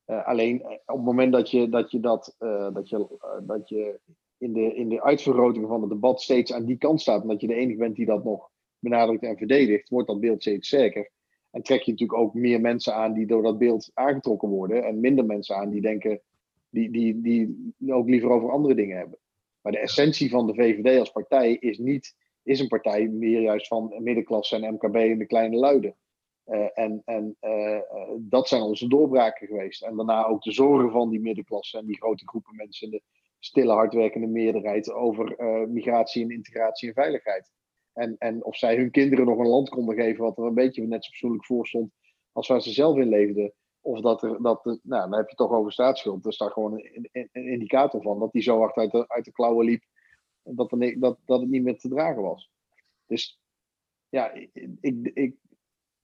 [0.07, 2.35] Uh, alleen op het moment dat je dat, je dat,
[2.73, 3.07] dat, je,
[3.43, 3.99] dat je
[4.38, 7.21] in de, in de uitvergroting van het debat steeds aan die kant staat.
[7.21, 8.49] En dat je de enige bent die dat nog
[8.80, 11.11] benadrukt en verdedigt, wordt dat beeld steeds sterker.
[11.51, 14.84] En trek je natuurlijk ook meer mensen aan die door dat beeld aangetrokken worden.
[14.84, 16.21] En minder mensen aan die denken,
[16.69, 19.19] die, die, die ook liever over andere dingen hebben.
[19.61, 23.67] Maar de essentie van de VVD als partij is niet, is een partij meer juist
[23.67, 25.95] van middenklasse en MKB en de kleine luiden.
[26.45, 27.80] Uh, en en uh,
[28.20, 29.84] dat zijn onze doorbraken geweest.
[29.84, 33.02] En daarna ook de zorgen van die middenklasse en die grote groepen mensen, de
[33.40, 37.52] stille, hardwerkende meerderheid over migratie en integratie en veiligheid.
[37.94, 40.88] En, en of zij hun kinderen nog een land konden geven wat er een beetje
[40.88, 41.91] net zo persoonlijk voor stond
[42.32, 43.53] als waar ze zelf in leefden.
[43.82, 46.26] Of dat er, dat, nou, dan heb je toch over staatsschuld.
[46.26, 49.65] Er staat gewoon een, indicator van dat die zo hard uit de, uit de klauwen
[49.65, 49.84] liep.
[50.44, 52.52] Dat, dat, dat het niet meer te dragen was.
[53.06, 53.40] Dus
[54.10, 54.49] ja, ik,
[55.14, 55.36] ik,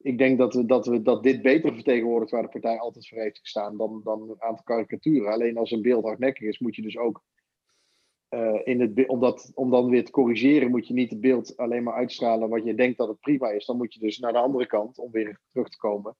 [0.01, 3.17] ik denk dat, we, dat, we, dat dit beter vertegenwoordigt waar de partij altijd voor
[3.17, 5.31] heeft gestaan dan, dan een aantal karikaturen.
[5.31, 7.23] Alleen als een beeld hardnekkig is, moet je dus ook
[8.30, 11.57] uh, in het, om, dat, om dan weer te corrigeren, moet je niet het beeld
[11.57, 13.65] alleen maar uitstralen wat je denkt dat het prima is.
[13.65, 16.15] Dan moet je dus naar de andere kant om weer terug te komen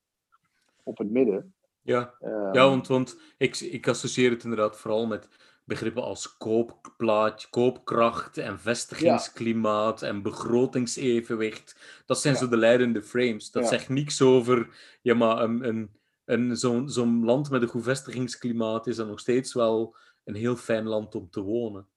[0.84, 1.54] op het midden.
[1.82, 5.28] Ja, um, ja want, want ik, ik associeer het inderdaad vooral met
[5.70, 10.08] begrippen als koopplaat, koopkracht en vestigingsklimaat ja.
[10.08, 12.04] en begrotingsevenwicht.
[12.06, 12.40] Dat zijn ja.
[12.40, 13.52] zo de leidende frames.
[13.52, 13.70] Dat ja.
[13.70, 14.70] zegt niks over,
[15.02, 15.90] ja, maar een, een,
[16.26, 20.56] een, zo'n zo'n land met een goed vestigingsklimaat is dan nog steeds wel een heel
[20.56, 21.88] fijn land om te wonen.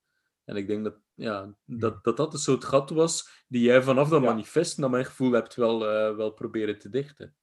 [0.44, 4.09] En ik denk dat ja, dat, dat, dat een soort gat was die jij vanaf
[4.09, 7.35] dat manifest, naar mijn gevoel, hebt wel, uh, wel proberen te dichten.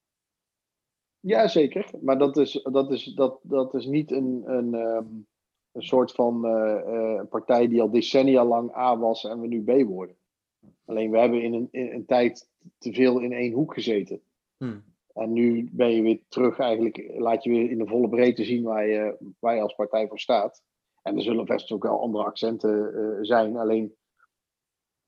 [1.20, 1.90] Ja, zeker.
[2.02, 5.28] Maar dat is, dat is, dat, dat is niet een, een, um,
[5.72, 9.88] een soort van uh, partij die al decennia lang A was en we nu B
[9.88, 10.16] worden.
[10.86, 14.22] Alleen we hebben in een, in een tijd te veel in één hoek gezeten.
[14.58, 14.84] Hmm.
[15.14, 18.64] En nu ben je weer terug, eigenlijk laat je weer in de volle breedte zien
[18.64, 20.64] waar je, waar je als partij voor staat.
[21.02, 23.58] En er zullen best ook wel andere accenten uh, zijn.
[23.58, 23.96] Alleen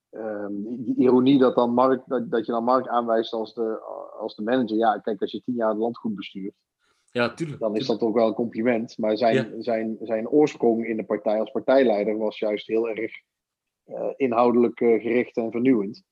[0.10, 3.80] um, die ironie dat, dan Mark, dat, dat je dan Mark aanwijst als de,
[4.20, 4.78] als de manager.
[4.78, 6.56] Ja, kijk, als je tien jaar het land goed bestuurt,
[7.12, 8.98] ja, tuurlijk, dan is dat ook wel een compliment.
[8.98, 13.12] Maar zijn, zijn, zijn oorsprong in de partij als partijleider was juist heel erg
[13.86, 16.04] uh, inhoudelijk uh, gericht en vernieuwend.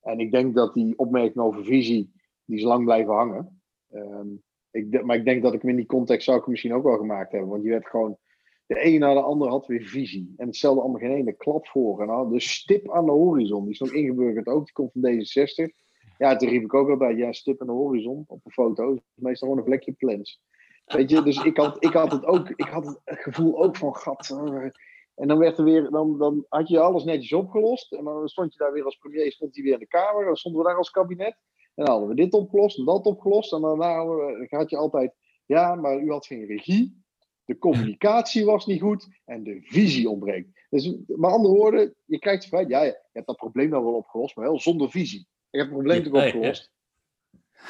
[0.00, 2.12] En ik denk dat die opmerking over visie,
[2.44, 3.60] die is lang blijven hangen.
[3.92, 6.84] Um, ik, maar ik denk dat ik hem in die context zou ik misschien ook
[6.84, 7.50] wel gemaakt hebben.
[7.50, 8.18] Want je werd gewoon
[8.66, 10.34] de een na de ander had weer visie.
[10.36, 12.00] En het stelde allemaal geen ene klap voor.
[12.00, 15.02] En nou, de stip aan de horizon, die is nog ingeburgerd ook, die komt van
[15.02, 15.85] D66.
[16.18, 18.92] Ja, toen riep ik ook altijd, ja, stip aan de horizon op een foto.
[18.92, 20.40] is meestal gewoon een vlekje plans.
[20.84, 23.96] Weet je, dus ik had, ik had het ook, ik had het gevoel ook van,
[23.96, 24.30] gat.
[24.30, 24.70] Eh,
[25.14, 27.92] en dan werd er weer, dan, dan had je alles netjes opgelost.
[27.92, 30.24] En dan stond je daar weer als premier, stond hij weer in de Kamer.
[30.24, 31.36] Dan stonden we daar als kabinet.
[31.74, 33.52] En dan hadden we dit opgelost en dat opgelost.
[33.52, 34.04] En daarna
[34.48, 35.14] had je altijd,
[35.46, 37.04] ja, maar u had geen regie
[37.46, 40.48] de communicatie was niet goed en de visie ontbreekt.
[40.70, 44.36] Dus met andere woorden, je krijgt het ja, je hebt dat probleem nou wel opgelost,
[44.36, 45.28] maar wel zonder visie.
[45.50, 46.70] Je hebt het probleem toch opgelost.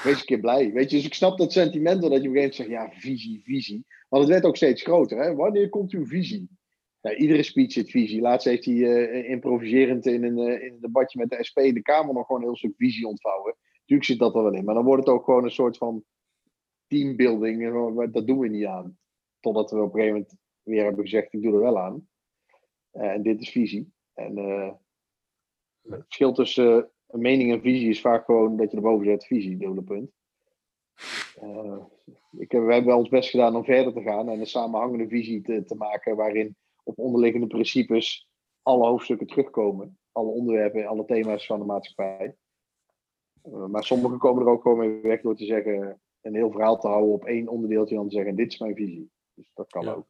[0.02, 0.72] Wees een keer blij.
[0.72, 2.90] Weet je, dus ik snap dat sentiment dat je op een gegeven moment zegt, ja,
[3.00, 3.84] visie, visie.
[4.08, 5.18] Want het werd ook steeds groter.
[5.18, 5.34] Hè?
[5.34, 6.48] Wanneer komt uw visie?
[7.00, 8.20] Ja, iedere speech zit visie.
[8.20, 11.82] Laatst heeft hij uh, improviserend in een, uh, in een debatje met de SP de
[11.82, 13.56] Kamer nog gewoon een heel stuk visie ontvouwen.
[13.78, 14.64] Natuurlijk zit dat er wel in.
[14.64, 16.04] Maar dan wordt het ook gewoon een soort van
[16.86, 18.12] teambuilding.
[18.12, 18.98] Dat doen we niet aan.
[19.40, 22.08] Totdat we op een gegeven moment weer hebben gezegd, ik doe er wel aan.
[22.92, 23.92] Uh, en dit is visie.
[24.14, 24.36] En
[25.82, 29.56] het verschil tussen uh, mening en visie is vaak gewoon dat je erboven zet, visie,
[29.56, 30.10] dubbele punt.
[32.38, 35.08] ik heb, we hebben wel ons best gedaan om verder te gaan en een samenhangende
[35.08, 38.28] visie te, te maken waarin op onderliggende principes
[38.62, 39.98] alle hoofdstukken terugkomen.
[40.12, 42.36] Alle onderwerpen, alle thema's van de maatschappij.
[43.42, 46.88] maar sommige komen er ook gewoon mee weg door te zeggen, een heel verhaal te
[46.88, 49.10] houden op één onderdeeltje en dan te zeggen, dit is mijn visie.
[49.34, 50.06] Dus dat kan ook.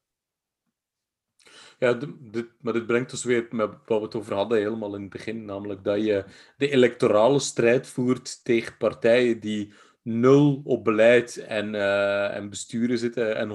[1.79, 5.01] Ja, dit, maar dit brengt ons weer met wat we het over hadden helemaal in
[5.01, 6.25] het begin, namelijk dat je
[6.57, 9.73] de electorale strijd voert tegen partijen die
[10.03, 13.51] nul op beleid en, uh, en besturen zitten en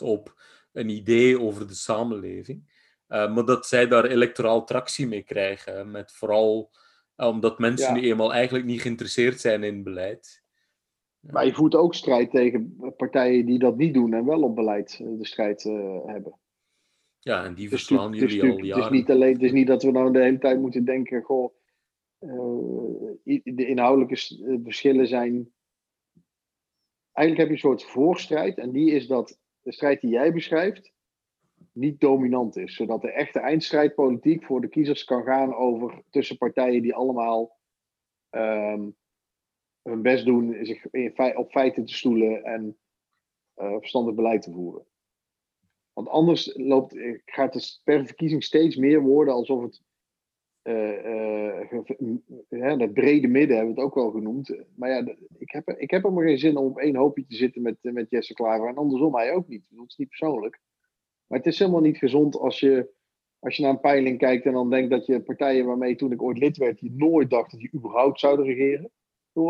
[0.00, 0.34] 100% op
[0.72, 2.76] een idee over de samenleving.
[3.08, 6.70] Uh, maar dat zij daar electoraal tractie mee krijgen, met vooral
[7.16, 10.42] uh, omdat mensen nu eenmaal eigenlijk niet geïnteresseerd zijn in beleid.
[11.20, 14.98] Maar je voert ook strijd tegen partijen die dat niet doen en wel op beleid
[15.00, 16.38] eh, de strijd uh, hebben.
[17.28, 18.84] Ja, en die verslaan dus, jullie al jaren.
[18.84, 21.22] Het is, niet alleen, het is niet dat we nou de hele tijd moeten denken,
[21.22, 21.54] goh,
[22.18, 22.30] uh,
[23.44, 25.52] de inhoudelijke verschillen zijn...
[27.12, 30.92] Eigenlijk heb je een soort voorstrijd en die is dat de strijd die jij beschrijft
[31.72, 32.74] niet dominant is.
[32.74, 37.56] Zodat de echte eindstrijd politiek voor de kiezers kan gaan over tussen partijen die allemaal...
[38.30, 38.96] Um,
[39.82, 40.86] hun best doen, zich
[41.36, 42.78] op feiten te stoelen en
[43.56, 44.86] uh, verstandig beleid te voeren.
[45.98, 49.82] Want anders loopt, gaat het per verkiezing steeds meer worden alsof het.
[52.48, 54.56] Uh, dat brede midden hebben we het ook wel genoemd.
[54.76, 57.62] Maar ja, ik heb, ik heb helemaal geen zin om op één hoopje te zitten
[57.62, 58.68] met, met Jesse Klaver.
[58.68, 59.64] En andersom, hij ook niet.
[59.68, 60.60] Dat is niet persoonlijk.
[61.26, 62.90] Maar het is helemaal niet gezond als je,
[63.38, 66.22] als je naar een peiling kijkt en dan denkt dat je partijen waarmee toen ik
[66.22, 68.90] ooit lid werd, die nooit dacht dat die überhaupt zouden regeren.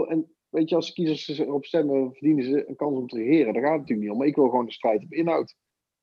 [0.09, 3.53] En weet je, als kiezers erop stemmen, verdienen ze een kans om te regeren.
[3.53, 4.19] Daar gaat het natuurlijk niet om.
[4.19, 5.57] Maar ik wil gewoon de strijd op inhoud.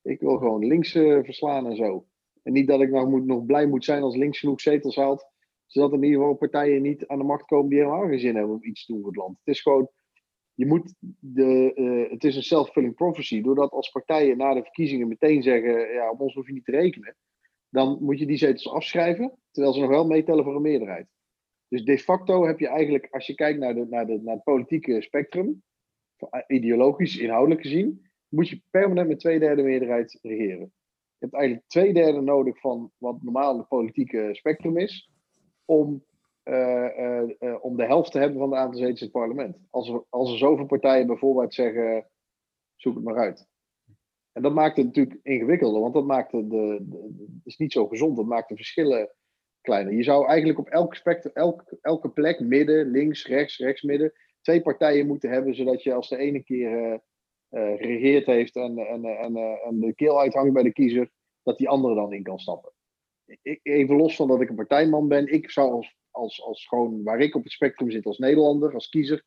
[0.05, 2.05] Ik wil gewoon links uh, verslaan en zo.
[2.43, 5.25] En niet dat ik nog, moet, nog blij moet zijn als links genoeg zetels haalt.
[5.65, 8.55] Zodat in ieder geval partijen niet aan de macht komen die helemaal geen zin hebben
[8.55, 9.37] om iets te doen voor het land.
[9.43, 9.89] Het is gewoon,
[10.53, 13.41] je moet de, uh, het is een self-fulfilling prophecy.
[13.41, 16.71] Doordat als partijen na de verkiezingen meteen zeggen, ja, op ons hoef je niet te
[16.71, 17.15] rekenen.
[17.69, 21.07] Dan moet je die zetels afschrijven, terwijl ze nog wel meetellen voor een meerderheid.
[21.67, 24.43] Dus de facto heb je eigenlijk, als je kijkt naar, de, naar, de, naar het
[24.43, 25.63] politieke spectrum,
[26.47, 30.73] ideologisch, inhoudelijk gezien, moet je permanent met twee derde meerderheid regeren.
[31.17, 35.11] Je hebt eigenlijk twee derde nodig van wat normaal het politieke spectrum is,
[35.65, 36.05] om,
[36.43, 36.53] uh,
[37.75, 39.57] de helft te hebben van de aantal zetels in het parlement.
[39.69, 42.09] Als er, als er zoveel partijen bijvoorbeeld zeggen,
[42.75, 43.47] zoek het maar uit.
[44.31, 46.85] En dat maakt het natuurlijk ingewikkelder, want dat maakt de,
[47.43, 48.15] is niet zo gezond.
[48.15, 49.09] Dat maakt de verschillen
[49.61, 49.93] kleiner.
[49.93, 54.61] Je zou eigenlijk op elk spectrum, elk, elke plek, midden, links, rechts, rechts, midden, twee
[54.61, 57.01] partijen moeten hebben, zodat je als de ene keer
[57.59, 61.09] geregeerd heeft en, en, en, en de keel uithangt bij de kiezer,
[61.43, 62.71] dat die andere dan in kan stappen.
[63.41, 67.03] Ik, even los van dat ik een partijman ben, ik zou als, als, als gewoon
[67.03, 69.25] waar ik op het spectrum zit als Nederlander, als kiezer,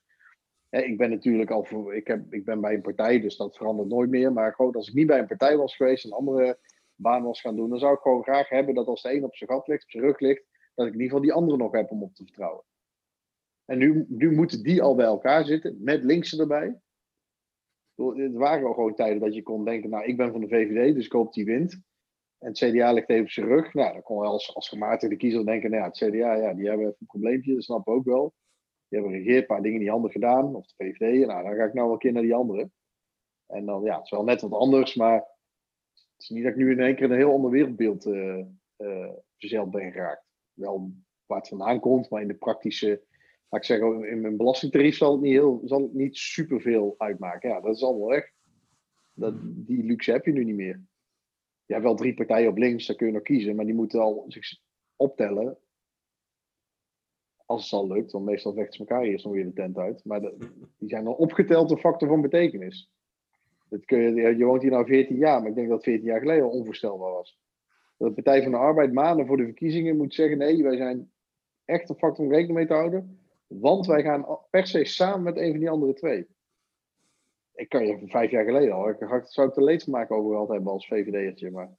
[0.71, 3.89] ik ben natuurlijk al voor, ik, heb, ik ben bij een partij, dus dat verandert
[3.89, 4.33] nooit meer.
[4.33, 6.59] Maar gewoon als ik niet bij een partij was geweest, een andere
[6.95, 9.37] baan was gaan doen, dan zou ik gewoon graag hebben dat als de een op
[9.37, 10.45] zijn gat ligt, op zijn rug ligt,
[10.75, 12.65] dat ik in ieder geval die andere nog heb om op te vertrouwen.
[13.65, 16.81] En nu, nu moeten die al bij elkaar zitten, met linkse erbij.
[18.07, 20.95] Het waren al gewoon tijden dat je kon denken, nou, ik ben van de VVD,
[20.95, 21.81] dus ik hoop die wint.
[22.39, 23.75] En het CDA ligt even op zijn rug.
[23.75, 26.69] Nou, dan kon je als, als gematigde kiezer denken, nou ja, het CDA, ja, die
[26.69, 28.35] hebben even een probleempje, dat snap ik ook wel.
[28.89, 31.27] Die hebben regeerd, een paar dingen niet handig gedaan, of de VVD.
[31.27, 32.71] Nou, dan ga ik nou wel een keer naar die andere.
[33.47, 36.59] En dan, ja, het is wel net wat anders, maar het is niet dat ik
[36.59, 38.45] nu in één keer een heel ander wereldbeeld uh,
[39.71, 40.25] ben geraakt.
[40.53, 40.93] Wel
[41.27, 43.03] waar het vandaan komt, maar in de praktische,
[43.49, 47.49] laat ik zeggen, in mijn belastingtarief zal het niet, heel, zal het niet superveel uitmaken.
[47.49, 48.33] Ja, dat is allemaal weg.
[49.13, 50.83] Dat, die luxe heb je nu niet meer.
[51.65, 54.01] Je hebt wel drie partijen op links, daar kun je nog kiezen, maar die moeten
[54.01, 54.59] al zich
[54.97, 55.59] optellen.
[57.47, 60.05] Als het al lukt, want meestal vechten ze elkaar eerst nog weer de tent uit.
[60.05, 60.21] Maar
[60.79, 62.91] die zijn dan opgeteld een factor van betekenis.
[63.69, 66.21] Dat kun je, je woont hier nou 14 jaar, maar ik denk dat 14 jaar
[66.21, 67.39] geleden al onvoorstelbaar was.
[67.97, 71.13] Dat de Partij van de Arbeid maanden voor de verkiezingen moet zeggen: nee, wij zijn
[71.65, 73.19] echt een factor om rekening mee te houden.
[73.49, 76.27] Want wij gaan per se samen met een van die andere twee.
[77.55, 80.87] Ik kan je vijf jaar geleden al, ik zou ik leed maken overal hebben als
[80.87, 81.51] VVD'ertje.
[81.51, 81.77] Maar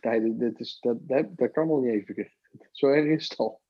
[0.00, 2.30] tijden, dit is, dat, dat, dat kan nog niet even.
[2.70, 3.62] Zo erg is het al.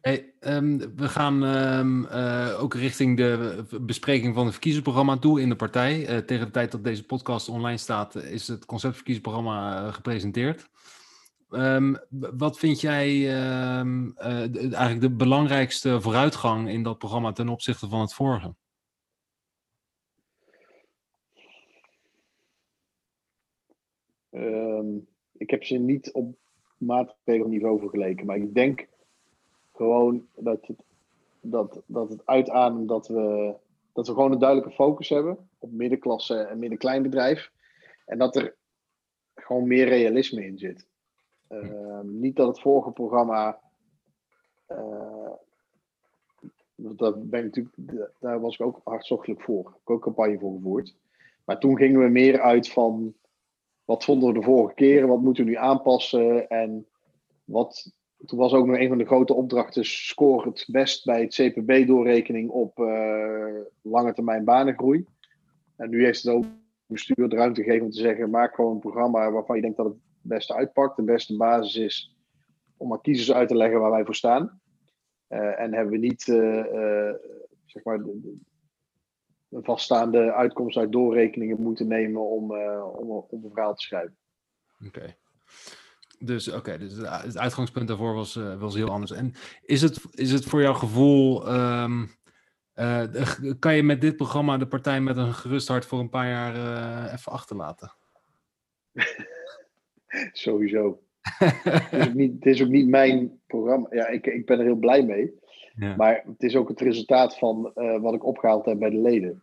[0.00, 5.48] Hey, um, we gaan um, uh, ook richting de bespreking van het verkiezingsprogramma toe in
[5.48, 6.00] de partij.
[6.00, 10.68] Uh, tegen de tijd dat deze podcast online staat, is het conceptverkiezingsprogramma uh, gepresenteerd.
[11.52, 18.00] Um, wat vind jij de, eigenlijk de belangrijkste vooruitgang in dat programma ten opzichte van
[18.00, 18.54] het vorige?
[25.42, 26.36] ik heb ze niet op
[26.76, 28.88] maatregelniveau vergeleken, maar ik denk
[29.72, 30.82] gewoon dat het,
[31.40, 33.54] dat, dat het uitademt dat we,
[33.92, 37.50] dat we gewoon een duidelijke focus hebben op middenklasse en middenkleinbedrijf.
[38.06, 38.56] En dat er
[39.34, 40.86] gewoon meer realisme in zit.
[41.52, 43.60] Uh, niet dat het vorige programma.
[44.68, 45.30] Uh,
[46.76, 49.60] dat ben ik natuurlijk, daar was ik ook hartstochtelijk voor.
[49.60, 50.94] Ik heb ook campagne voor gevoerd.
[51.44, 53.14] Maar toen gingen we meer uit van
[53.84, 56.86] wat vonden we de vorige keren, wat moeten we nu aanpassen en
[57.44, 57.92] wat,
[58.26, 62.50] toen was ook nog een van de grote opdrachten: score het best bij het CPB-doorrekening
[62.50, 65.06] op uh, lange termijn banengroei.
[65.76, 66.44] En nu heeft het ook
[66.86, 69.86] bestuur de ruimte gegeven om te zeggen: maak gewoon een programma waarvan je denkt dat
[69.86, 72.16] het het beste uitpakt, de beste basis is
[72.76, 74.60] om aan kiezers uit te leggen waar wij voor staan.
[75.28, 77.12] Uh, en hebben we niet uh,
[77.64, 78.36] zeg maar de,
[79.48, 84.16] vaststaande uitkomst uit doorrekeningen moeten nemen om, om, om een verhaal te schrijven.
[84.86, 85.16] Oké.
[86.18, 89.10] Dus oké, dus het uitgangspunt daarvoor was, was heel anders.
[89.10, 92.10] En is het, is het voor jouw gevoel, um,
[92.74, 93.04] uh,
[93.58, 96.54] kan je met dit programma de partij met een gerust hart voor een paar jaar
[96.54, 97.94] uh, even achterlaten?
[100.32, 101.00] Sowieso.
[101.38, 103.86] het, is niet, het, is ook niet, mijn programma.
[103.90, 105.40] Ja, ik, ik ben er heel blij mee.
[105.74, 105.96] Ja.
[105.96, 109.42] Maar het is ook het resultaat van wat ik opgehaald heb bij de leden.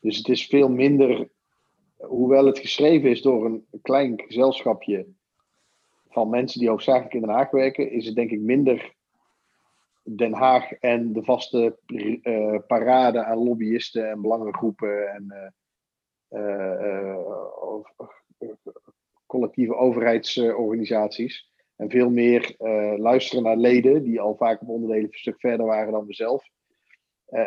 [0.00, 1.28] Dus het is veel minder,
[1.96, 5.06] hoewel het geschreven is door een klein gezelschapje
[6.08, 8.94] van mensen die hoofdzakelijk in Den Haag werken, is het denk ik minder
[10.02, 15.52] Den Haag en de vaste uh, parade aan lobbyisten en belangengroepen en
[16.30, 16.68] uh,
[19.26, 21.54] collectieve overheidsorganisaties.
[21.76, 22.54] En veel meer
[22.98, 26.44] luisteren naar leden die al vaak op onderdelen een stuk verder waren dan we zelf.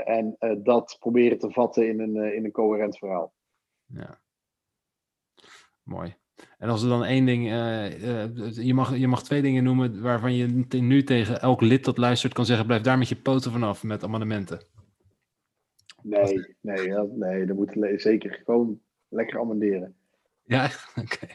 [0.05, 3.33] en dat proberen te vatten in een, in een coherent verhaal.
[3.85, 4.19] Ja.
[5.83, 6.15] Mooi.
[6.57, 10.01] En als er dan één ding, uh, uh, je, mag, je mag twee dingen noemen
[10.01, 13.51] waarvan je nu tegen elk lid dat luistert kan zeggen, blijf daar met je poten
[13.51, 14.65] vanaf met amendementen.
[16.01, 19.95] Nee, nee, nee, dat moet zeker gewoon lekker amenderen.
[20.43, 20.69] Ja,
[21.03, 21.27] oké.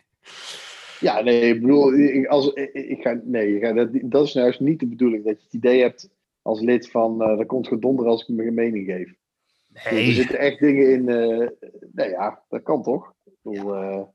[1.00, 4.46] Ja, nee, ik bedoel, ik, als, ik, ga, nee, ik ga, dat, dat is nou
[4.46, 6.10] juist niet de bedoeling, dat je het idee hebt
[6.42, 9.14] als lid van, uh, dat komt gedonder als ik mijn mening geef.
[9.68, 10.06] Nee.
[10.06, 11.48] er zitten echt dingen in, uh,
[11.92, 13.14] nee ja, dat kan toch?
[13.24, 14.12] Ik bedoel, ja.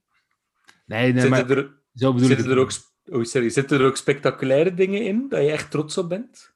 [0.86, 2.72] Nee, nee, maar er, zo bedoel zitten ik er ook,
[3.06, 6.54] oh, sorry, zitten er ook spectaculaire dingen in dat je echt trots op bent?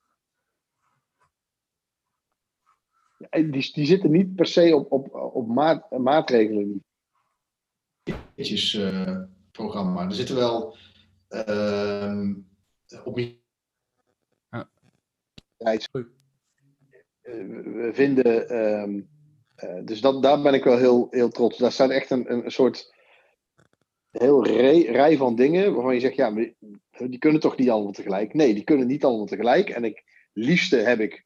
[3.30, 6.84] Die, die zitten niet per se op, op, op maat, maatregelen.
[8.35, 9.23] Uh,
[9.53, 10.05] programma.
[10.05, 10.77] Er zitten wel
[11.30, 12.30] uh,
[13.03, 13.19] op
[15.57, 15.77] ja.
[17.21, 19.09] We vinden, um,
[19.63, 21.57] uh, dus dat, daar ben ik wel heel, heel trots.
[21.57, 22.93] Daar staat echt een, een soort
[24.11, 26.31] heel rij, van dingen waarvan je zegt, ja,
[26.97, 28.34] die kunnen toch niet allemaal tegelijk?
[28.34, 29.69] Nee, die kunnen niet allemaal tegelijk.
[29.69, 30.03] En ik
[30.34, 31.25] liefste heb ik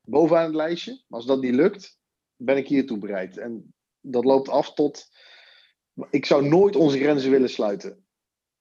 [0.00, 0.92] bovenaan het lijstje.
[0.92, 1.98] Maar als dat niet lukt,
[2.36, 3.38] ben ik hiertoe bereid.
[3.38, 5.08] En dat loopt af tot.
[6.10, 8.04] Ik zou nooit onze grenzen willen sluiten.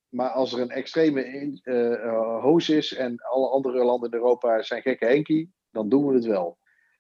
[0.10, 1.24] maar als er een extreme
[1.64, 6.14] uh, hoos is en alle andere landen in Europa zijn gekke Henkie, dan doen we
[6.14, 6.58] het wel.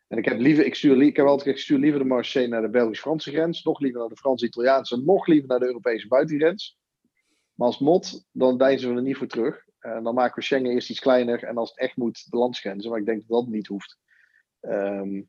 [0.07, 2.69] En ik heb liever, ik stuur, ik heb altijd, stuur liever de Marseille naar de
[2.69, 6.77] Belgisch-Franse grens, nog liever naar de Frans-Italiaanse, nog liever naar de Europese buitengrens.
[7.53, 9.65] Maar als mot, dan deinzen we er niet voor terug.
[9.79, 12.89] En dan maken we Schengen eerst iets kleiner en als het echt moet, de landsgrenzen.
[12.89, 13.97] Maar ik denk dat dat niet hoeft.
[14.59, 15.21] Ehm,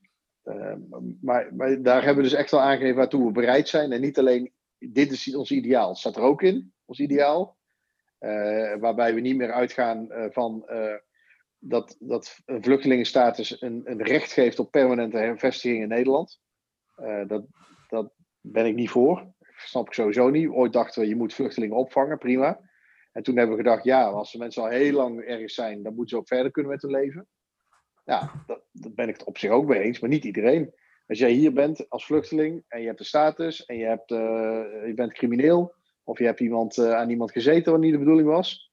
[0.42, 0.80] ehm,
[1.20, 3.92] maar, maar, daar hebben we dus echt wel aangegeven waartoe we bereid zijn.
[3.92, 5.88] En niet alleen, dit is ons ideaal.
[5.88, 7.56] Het staat er ook in, ons ideaal.
[8.20, 10.94] Uh, waarbij we niet meer uitgaan uh, van uh,
[11.58, 16.40] dat, dat een vluchtelingenstatus een, een recht geeft op permanente hervestiging in Nederland.
[17.26, 17.46] dat,
[17.88, 19.32] dat ben ik niet voor.
[19.56, 20.48] snap ik sowieso niet.
[20.48, 22.60] Ooit dachten we, je moet vluchtelingen opvangen, prima.
[23.12, 25.94] En toen hebben we gedacht, ja, als de mensen al heel lang ergens zijn, dan
[25.94, 27.26] moeten ze ook verder kunnen met hun leven.
[28.04, 30.74] Ja, dat, dat ben ik het op zich ook mee eens, maar niet iedereen.
[31.06, 34.18] Als jij hier bent als vluchteling en je hebt een status en je, hebt, uh,
[34.86, 35.74] je bent crimineel,
[36.04, 38.72] of je hebt iemand, uh, aan iemand gezeten wat niet de bedoeling was,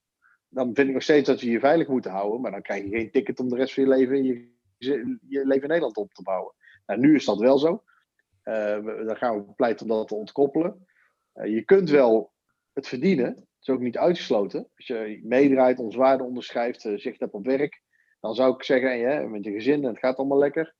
[0.49, 2.41] dan vind ik nog steeds dat we je veilig moeten houden.
[2.41, 5.61] Maar dan krijg je geen ticket om de rest van je leven je, je leven
[5.61, 6.53] in Nederland op te bouwen.
[6.85, 7.83] Nou, nu is dat wel zo.
[8.43, 10.87] Uh, dan gaan we pleiten om dat te ontkoppelen.
[11.33, 12.31] je kunt wel
[12.73, 14.69] het verdienen, is ook niet uitgesloten.
[14.75, 17.81] Als je meedraait, ons waarde onderschrijft, zicht hebt op werk,
[18.19, 20.75] dan zou ik zeggen, en met je gezin en het gaat allemaal lekker,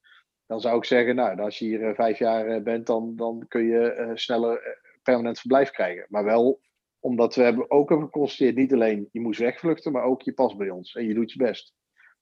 [0.46, 3.46] dan zou ik zeggen, nou, als je hier uh, vijf jaar uh, bent, dan, dan
[3.48, 6.06] kun je sneller permanent verblijf krijgen.
[6.10, 6.62] Maar wel
[7.00, 10.58] omdat we hebben ook hebben geconstateerd, niet alleen je moest wegvluchten, maar ook je past
[10.58, 11.74] bij ons en je doet je best.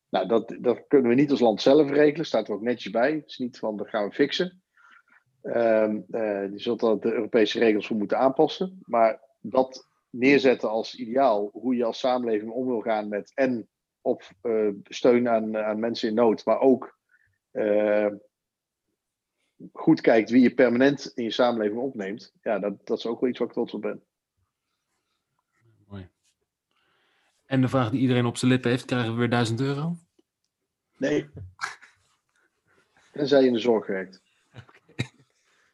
[0.09, 3.11] Nou, dat, dat kunnen we niet als land zelf regelen, staat er ook netjes bij.
[3.13, 4.61] Het is niet van, dat gaan we fixen.
[5.43, 8.79] Um, je zult er de Europese regels voor moeten aanpassen.
[8.85, 13.69] Maar dat neerzetten als ideaal hoe je als samenleving om wil gaan met en
[14.01, 14.23] op
[14.83, 16.99] steun aan, aan mensen in nood, maar ook
[19.73, 22.33] goed kijkt wie je permanent in je samenleving opneemt.
[22.41, 24.03] Ja, dat, dat is ook wel iets waar ik trots op ben.
[25.87, 26.09] Mooi.
[27.45, 29.95] En de vraag die iedereen op zijn lippen heeft, krijgen we weer 1000 euro?
[30.97, 31.29] Nee.
[33.11, 34.21] Tenzij je in de zorg werkt.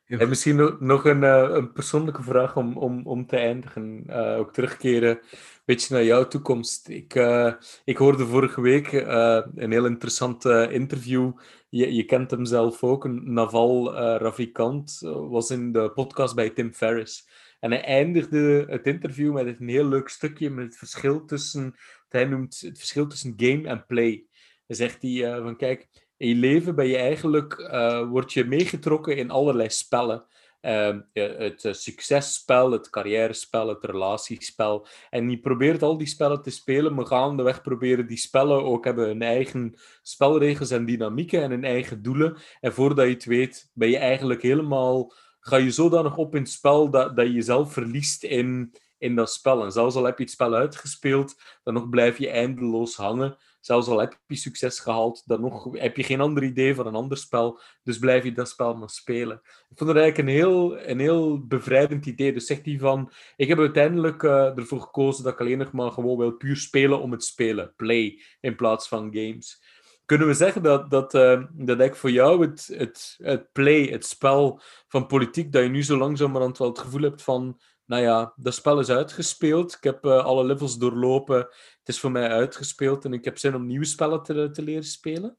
[0.08, 4.04] En misschien nog een, uh, een persoonlijke vraag om, om, om te eindigen.
[4.08, 5.20] Uh, ook terugkeren
[5.68, 6.88] beetje naar jouw toekomst.
[6.90, 7.54] Ik, uh,
[7.84, 11.32] ik hoorde vorige week een heel interessant interview.
[11.70, 13.08] Je, je kent hem zelf ook.
[13.08, 17.30] Naval Ravikant was in de podcast bij Tim Ferriss.
[17.60, 21.76] En hij eindigde het interview met een heel leuk stukje met het verschil tussen,
[22.10, 24.26] hij noemt het verschil tussen game en play.
[24.68, 25.88] Dan zegt hij van kijk,
[26.18, 27.70] in je leven ben je eigenlijk,
[28.10, 30.26] word je meegetrokken in allerlei spellen.
[30.62, 34.88] Uh, het uh, successpel, het carrièrespel, het relatiespel.
[35.10, 39.06] En je probeert al die spellen te spelen, maar gaandeweg proberen die spellen ook hebben
[39.06, 42.38] hun eigen spelregels en dynamieken en hun eigen doelen.
[42.60, 46.52] En voordat je het weet, ben je eigenlijk helemaal, ga je zodanig op in het
[46.52, 49.64] spel dat, dat je jezelf verliest in, in dat spel.
[49.64, 53.38] En zelfs al heb je het spel uitgespeeld, dan nog blijf je eindeloos hangen.
[53.68, 56.96] Zelfs al heb je succes gehaald, dan nog heb je geen ander idee van een
[56.96, 57.60] ander spel.
[57.84, 59.42] Dus blijf je dat spel maar spelen.
[59.44, 62.34] Ik vond het eigenlijk een heel, een heel bevrijdend idee.
[62.34, 65.92] Dus zegt hij van, ik heb uiteindelijk uh, ervoor gekozen dat ik alleen nog maar
[65.92, 67.74] gewoon wil puur spelen om het spelen.
[67.76, 69.64] Play, in plaats van games.
[70.06, 74.06] Kunnen we zeggen dat, dat, uh, dat ik voor jou het, het, het play, het
[74.06, 78.34] spel van politiek, dat je nu zo langzamerhand wel het gevoel hebt van nou ja,
[78.36, 79.74] dat spel is uitgespeeld.
[79.74, 81.38] Ik heb uh, alle levels doorlopen.
[81.38, 84.84] Het is voor mij uitgespeeld en ik heb zin om nieuwe spellen te, te leren
[84.84, 85.38] spelen.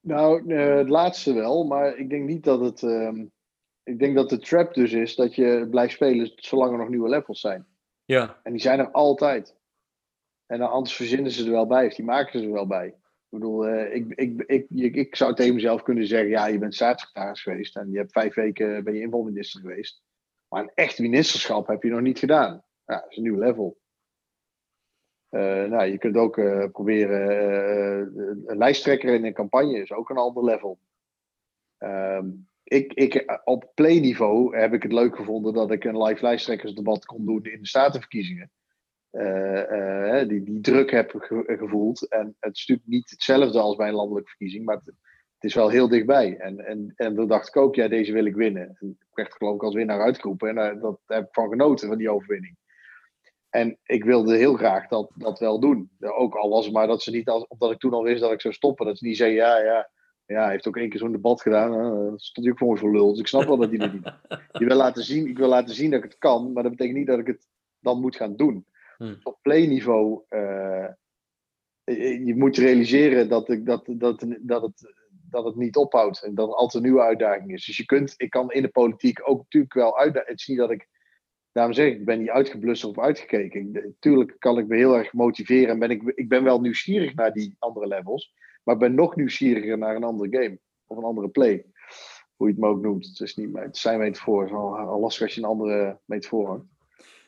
[0.00, 2.82] Nou, uh, het laatste wel, maar ik denk niet dat het.
[2.82, 3.24] Uh,
[3.82, 7.08] ik denk dat de trap dus is dat je blijft spelen zolang er nog nieuwe
[7.08, 7.66] levels zijn.
[8.04, 8.40] Ja.
[8.42, 9.56] En die zijn er altijd.
[10.46, 12.86] En dan anders verzinnen ze er wel bij, of die maken ze er wel bij.
[12.86, 16.74] Ik bedoel, ik, ik, ik, ik, ik, zou tegen mezelf kunnen zeggen: ja, je bent
[16.74, 20.02] staatssecretaris geweest en je hebt vijf weken ben je invalminister geweest.
[20.52, 22.64] Maar een echt ministerschap heb je nog niet gedaan.
[22.84, 23.80] Ja, dat is een nieuw level.
[25.30, 27.30] Uh, nou, je kunt ook uh, proberen
[28.16, 30.78] uh, een lijsttrekker in een campagne is ook een ander level.
[31.78, 32.30] Ehm,
[32.62, 37.24] ik, ik, op playniveau heb ik het leuk gevonden dat ik een live lijsttrekkersdebat kon
[37.24, 38.50] doen in de statenverkiezingen.
[40.28, 41.10] die, die druk heb
[41.46, 42.08] gevoeld.
[42.08, 44.82] En het natuurlijk niet hetzelfde als bij een landelijke verkiezing, maar
[45.42, 46.36] het is wel heel dichtbij.
[46.36, 48.76] En, en, en toen dacht ik ook, ja, deze wil ik winnen.
[48.80, 50.48] En ik werd geloof ik als winnaar uitgeroepen.
[50.48, 52.56] En daar, dat heb ik van genoten, van die overwinning.
[53.50, 55.90] En ik wilde heel graag dat, dat wel doen.
[56.00, 58.32] Ook al was het maar dat ze niet, als, omdat ik toen al wist dat
[58.32, 59.90] ik zou stoppen, dat ze niet zeggen, ja, ja,
[60.26, 61.72] ja, hij heeft ook één keer zo'n debat gedaan.
[61.72, 63.10] Uh, stond hij ook voor me voor lul.
[63.10, 64.12] Dus ik snap wel dat hij dat niet
[64.52, 66.98] Je wil laten zien, ik wil laten zien dat ik het kan, maar dat betekent
[66.98, 67.46] niet dat ik het
[67.80, 68.66] dan moet gaan doen.
[68.96, 69.18] Hmm.
[69.22, 70.88] Op playniveau, uh,
[72.26, 75.01] je moet realiseren dat, ik, dat, dat, dat het
[75.32, 77.64] dat het niet ophoudt en dat altijd een nieuwe uitdaging is.
[77.64, 80.30] Dus je kunt, ik kan in de politiek ook natuurlijk wel uitdagen.
[80.30, 80.88] Het is niet dat ik
[81.52, 83.96] daarom zeg ik, ik ben niet uitgeblust of uitgekeken.
[83.98, 87.32] Tuurlijk kan ik me heel erg motiveren en ben ik, ik ben wel nieuwsgierig naar
[87.32, 88.34] die andere levels.
[88.62, 90.58] Maar ik ben nog nieuwsgieriger naar een andere game.
[90.86, 91.66] Of een andere play.
[92.36, 93.06] Hoe je het me ook noemt.
[93.06, 94.56] Het, is niet, het zijn metafoor.
[94.56, 96.71] Al lastig als je een andere metafoor hangt.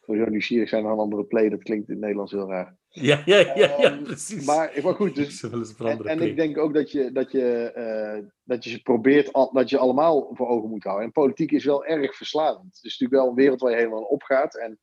[0.07, 1.49] Sowieso nieuwsgierig zijn naar een andere play.
[1.49, 2.77] Dat klinkt in het Nederlands heel raar.
[2.89, 4.47] Ja, ja, ja, ja Ehm, precies.
[4.47, 5.43] Maar, maar goed, dus
[5.79, 9.53] en, en ik denk ook dat je, dat je, eh, dat je ze probeert, al-
[9.53, 11.05] dat je allemaal voor ogen moet houden.
[11.07, 12.65] En politiek is wel erg verslavend.
[12.65, 14.57] Het is natuurlijk wel een wereld waar je helemaal op gaat.
[14.57, 14.79] En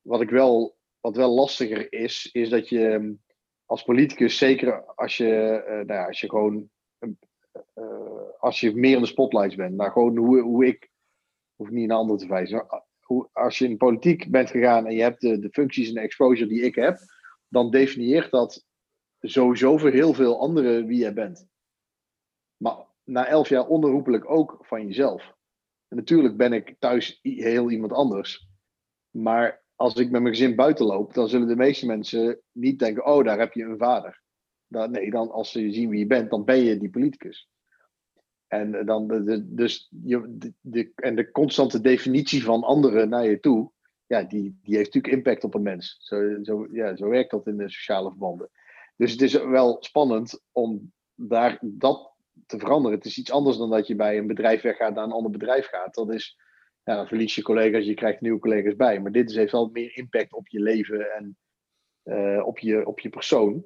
[0.00, 3.12] wat, ik wel, wat wel lastiger is, is dat je ehm,
[3.66, 5.34] als politicus, zeker als je,
[5.66, 6.70] eh, nou ja, als je gewoon,
[7.74, 7.84] eh,
[8.38, 10.90] als je meer in de spotlights bent, nou gewoon hoe, hoe ik,
[11.56, 12.66] hoef niet naar anderen te wijzen,
[13.32, 16.48] als je in politiek bent gegaan en je hebt de, de functies en de exposure
[16.48, 16.98] die ik heb,
[17.48, 18.64] dan definieert dat
[19.20, 21.46] sowieso voor heel veel anderen wie jij bent.
[22.56, 25.22] Maar na elf jaar onherroepelijk ook van jezelf.
[25.88, 28.48] En natuurlijk ben ik thuis heel iemand anders.
[29.10, 33.06] Maar als ik met mijn gezin buiten loop, dan zullen de meeste mensen niet denken:
[33.06, 34.22] oh, daar heb je een vader.
[34.66, 37.48] Nee, dan als ze zien wie je bent, dan ben je die politicus.
[38.48, 43.70] En dan de, dus je, de, en de constante definitie van anderen naar je toe,
[44.06, 45.96] ja, die, die heeft natuurlijk impact op een mens.
[45.98, 48.50] Zo, zo, ja, zo werkt dat in de sociale verbanden.
[48.96, 52.12] Dus het is wel spannend om daar dat
[52.46, 52.98] te veranderen.
[52.98, 55.66] Het is iets anders dan dat je bij een bedrijf weggaat naar een ander bedrijf
[55.66, 55.94] gaat.
[55.94, 56.38] Dat is,
[56.82, 59.00] ja, dan verlies je collega's, je krijgt nieuwe collega's bij.
[59.00, 61.36] Maar dit is, heeft wel meer impact op je leven en
[62.02, 63.64] eh, op, je, op je persoon.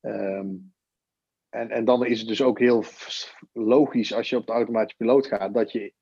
[0.00, 0.48] Ehm,
[1.48, 2.84] en, en dan is het dus ook heel
[3.52, 5.92] logisch als je op de automatische piloot gaat, dat je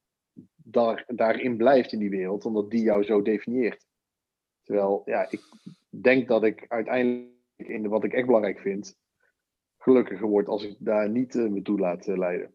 [0.54, 3.86] daar, daarin blijft in die wereld, omdat die jou zo definieert.
[4.62, 5.40] Terwijl, ja, ik
[5.88, 8.98] denk dat ik uiteindelijk in de, wat ik echt belangrijk vind,
[9.78, 12.54] gelukkiger word als ik daar niet eh, me toe laat eh, leiden.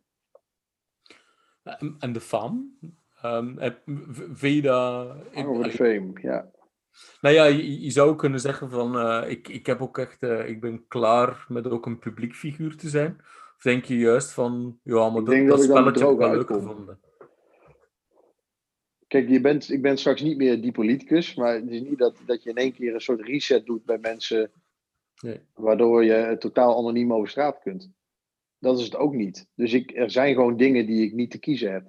[1.99, 2.77] En, de fam?
[3.21, 3.55] Ehm,
[4.61, 5.17] dat...
[5.33, 6.51] Hang over de fame, ja.
[7.21, 10.49] Nou ja, je, je zou kunnen zeggen van, eh, ik, ik heb ook echt, eh,
[10.49, 13.15] ik ben klaar met ook een publiek figuur te zijn.
[13.55, 16.99] Of denk je juist van, ja, maar dat, dat spelletje heb ik wel leuk gevonden.
[19.07, 22.17] Kijk, je bent, ik ben straks niet meer die politicus, maar het is niet dat,
[22.25, 24.51] dat je in één keer een soort reset doet bij mensen,
[25.21, 25.39] Nee.
[25.53, 27.91] waardoor je totaal anoniem over straat kunt.
[28.59, 29.47] Dat is het ook niet.
[29.55, 31.87] Dus ik, er zijn gewoon dingen die ik niet te kiezen heb.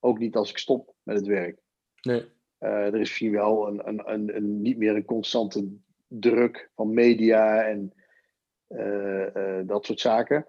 [0.00, 1.60] Ook niet als ik stop met het werk.
[2.02, 2.24] Nee.
[2.66, 5.68] Eh, er is misschien wel een, een, een, een, niet meer een constante
[6.06, 7.92] druk van media en
[8.66, 10.46] eh, eh, dat soort zaken.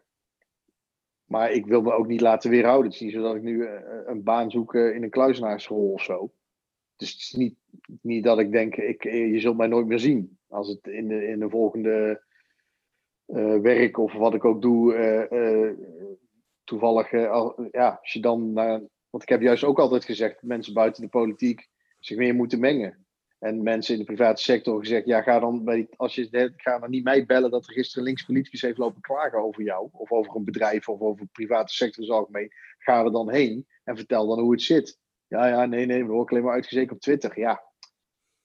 [1.25, 2.85] Maar ik wil me ook niet laten weerhouden.
[2.85, 3.67] Het is niet zo dat ik nu
[4.05, 6.31] een baan zoek in een kluizenaarsrol of zo.
[6.95, 7.55] Dus het is niet,
[8.01, 10.37] niet dat ik denk, ik, je zult mij nooit meer zien.
[10.47, 12.23] Als het in de, in de volgende
[13.61, 15.77] werk of wat ik ook doe,
[16.63, 18.53] toevallig, al- ja, als je dan.
[19.09, 21.69] Want ik heb juist ook altijd gezegd mensen buiten de politiek
[21.99, 23.05] zich meer moeten mengen.
[23.39, 26.89] En mensen in de private sector gezegd, ja, ga dan bij, als je ga dan
[26.89, 30.35] niet mij bellen dat er gisteren links politicus heeft lopen klagen over jou, of over
[30.35, 32.51] een bedrijf, of over de private sector in het algemeen.
[32.77, 34.99] Ga er dan heen en vertel dan hoe het zit.
[35.27, 37.39] Ja, ja, nee, nee, we worden alleen maar uitgezeken op Twitter.
[37.39, 37.63] Ja,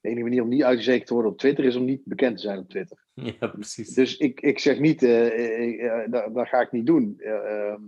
[0.03, 2.43] de enige manier om niet uitgezeken te worden op Twitter is om niet bekend te
[2.43, 3.01] zijn op Twitter.
[3.41, 3.89] Ja, precies.
[3.89, 7.15] Dus ik, ik zeg niet, eh, dat, dat ga ik niet doen.
[7.19, 7.81] Eh, ehm,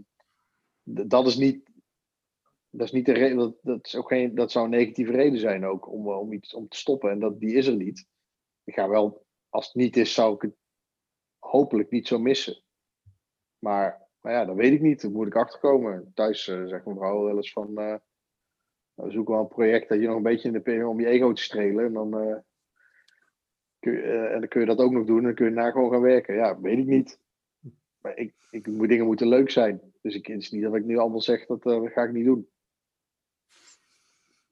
[0.82, 1.70] dat is niet,
[2.76, 5.64] dat is niet de reden, dat, is ook geen, dat zou een negatieve reden zijn
[5.64, 7.10] ook om, eh, om iets om te stoppen.
[7.10, 8.06] En dat, die is er niet.
[8.64, 10.56] Ik ga wel, als het niet is, zou ik het
[11.38, 12.62] hopelijk niet zo missen.
[13.58, 15.02] Maar, maar ja, dat weet ik niet.
[15.02, 16.10] Daar moet ik achterkomen.
[16.14, 20.06] Thuis eh, zegt mijn vrouw wel eens van, nou, zoek wel een project dat je
[20.06, 21.84] nog een beetje in de om je ego te strelen.
[21.84, 22.10] En dan,
[23.78, 25.70] kun je, en dan kun je dat ook nog doen en dan kun je na
[25.70, 26.34] gewoon gaan werken.
[26.34, 27.20] Ja, weet ik niet.
[28.00, 29.80] Maar ik, ik, dingen moeten leuk zijn.
[30.00, 32.24] Dus ik, het is niet dat ik nu allemaal zeg dat dat ga ik niet
[32.24, 32.48] doen.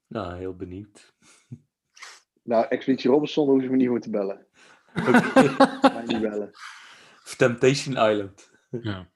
[0.07, 1.13] Nou, heel benieuwd.
[2.45, 4.47] Nou, Expeditie Robinson hoeven ze me niet voor te bellen.
[4.95, 5.55] Oké.
[5.81, 6.49] Mij niet bellen.
[7.25, 8.51] Of Temptation Island.
[8.69, 9.09] Ja.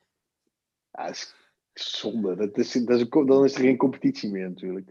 [0.92, 1.36] Ja, dat is
[1.74, 2.36] zonde.
[2.36, 4.90] Dat is, dat is een, dan is er geen competitie meer natuurlijk.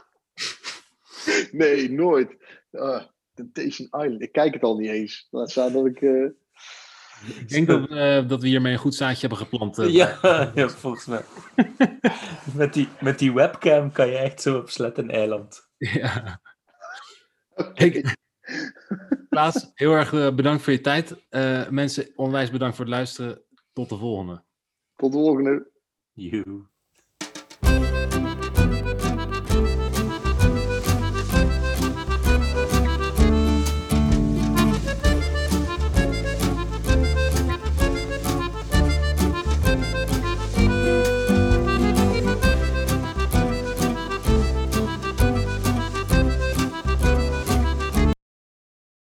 [1.52, 2.36] nee, nooit.
[2.70, 4.22] Ah, Temptation Island.
[4.22, 5.28] Ik kijk het al niet eens.
[5.30, 6.02] Laat staan dat ik...
[6.02, 6.26] eh,
[7.26, 9.78] Ik denk dat, eh, dat we hiermee een goed zaadje hebben geplant.
[9.78, 9.88] eh.
[9.92, 10.18] Ja,
[10.54, 11.20] ja, volgens mij.
[12.54, 15.68] met, die, met die webcam kan je echt zo op Sletten Eiland.
[15.76, 16.40] Ja.
[17.74, 18.16] Ik-
[19.28, 21.16] Klaas, heel erg eh, bedankt voor je tijd.
[21.28, 23.42] Eh, mensen, onwijs bedankt voor het luisteren.
[23.72, 24.42] Tot de volgende.
[24.96, 25.70] Tot de volgende.
[26.12, 26.66] Joe.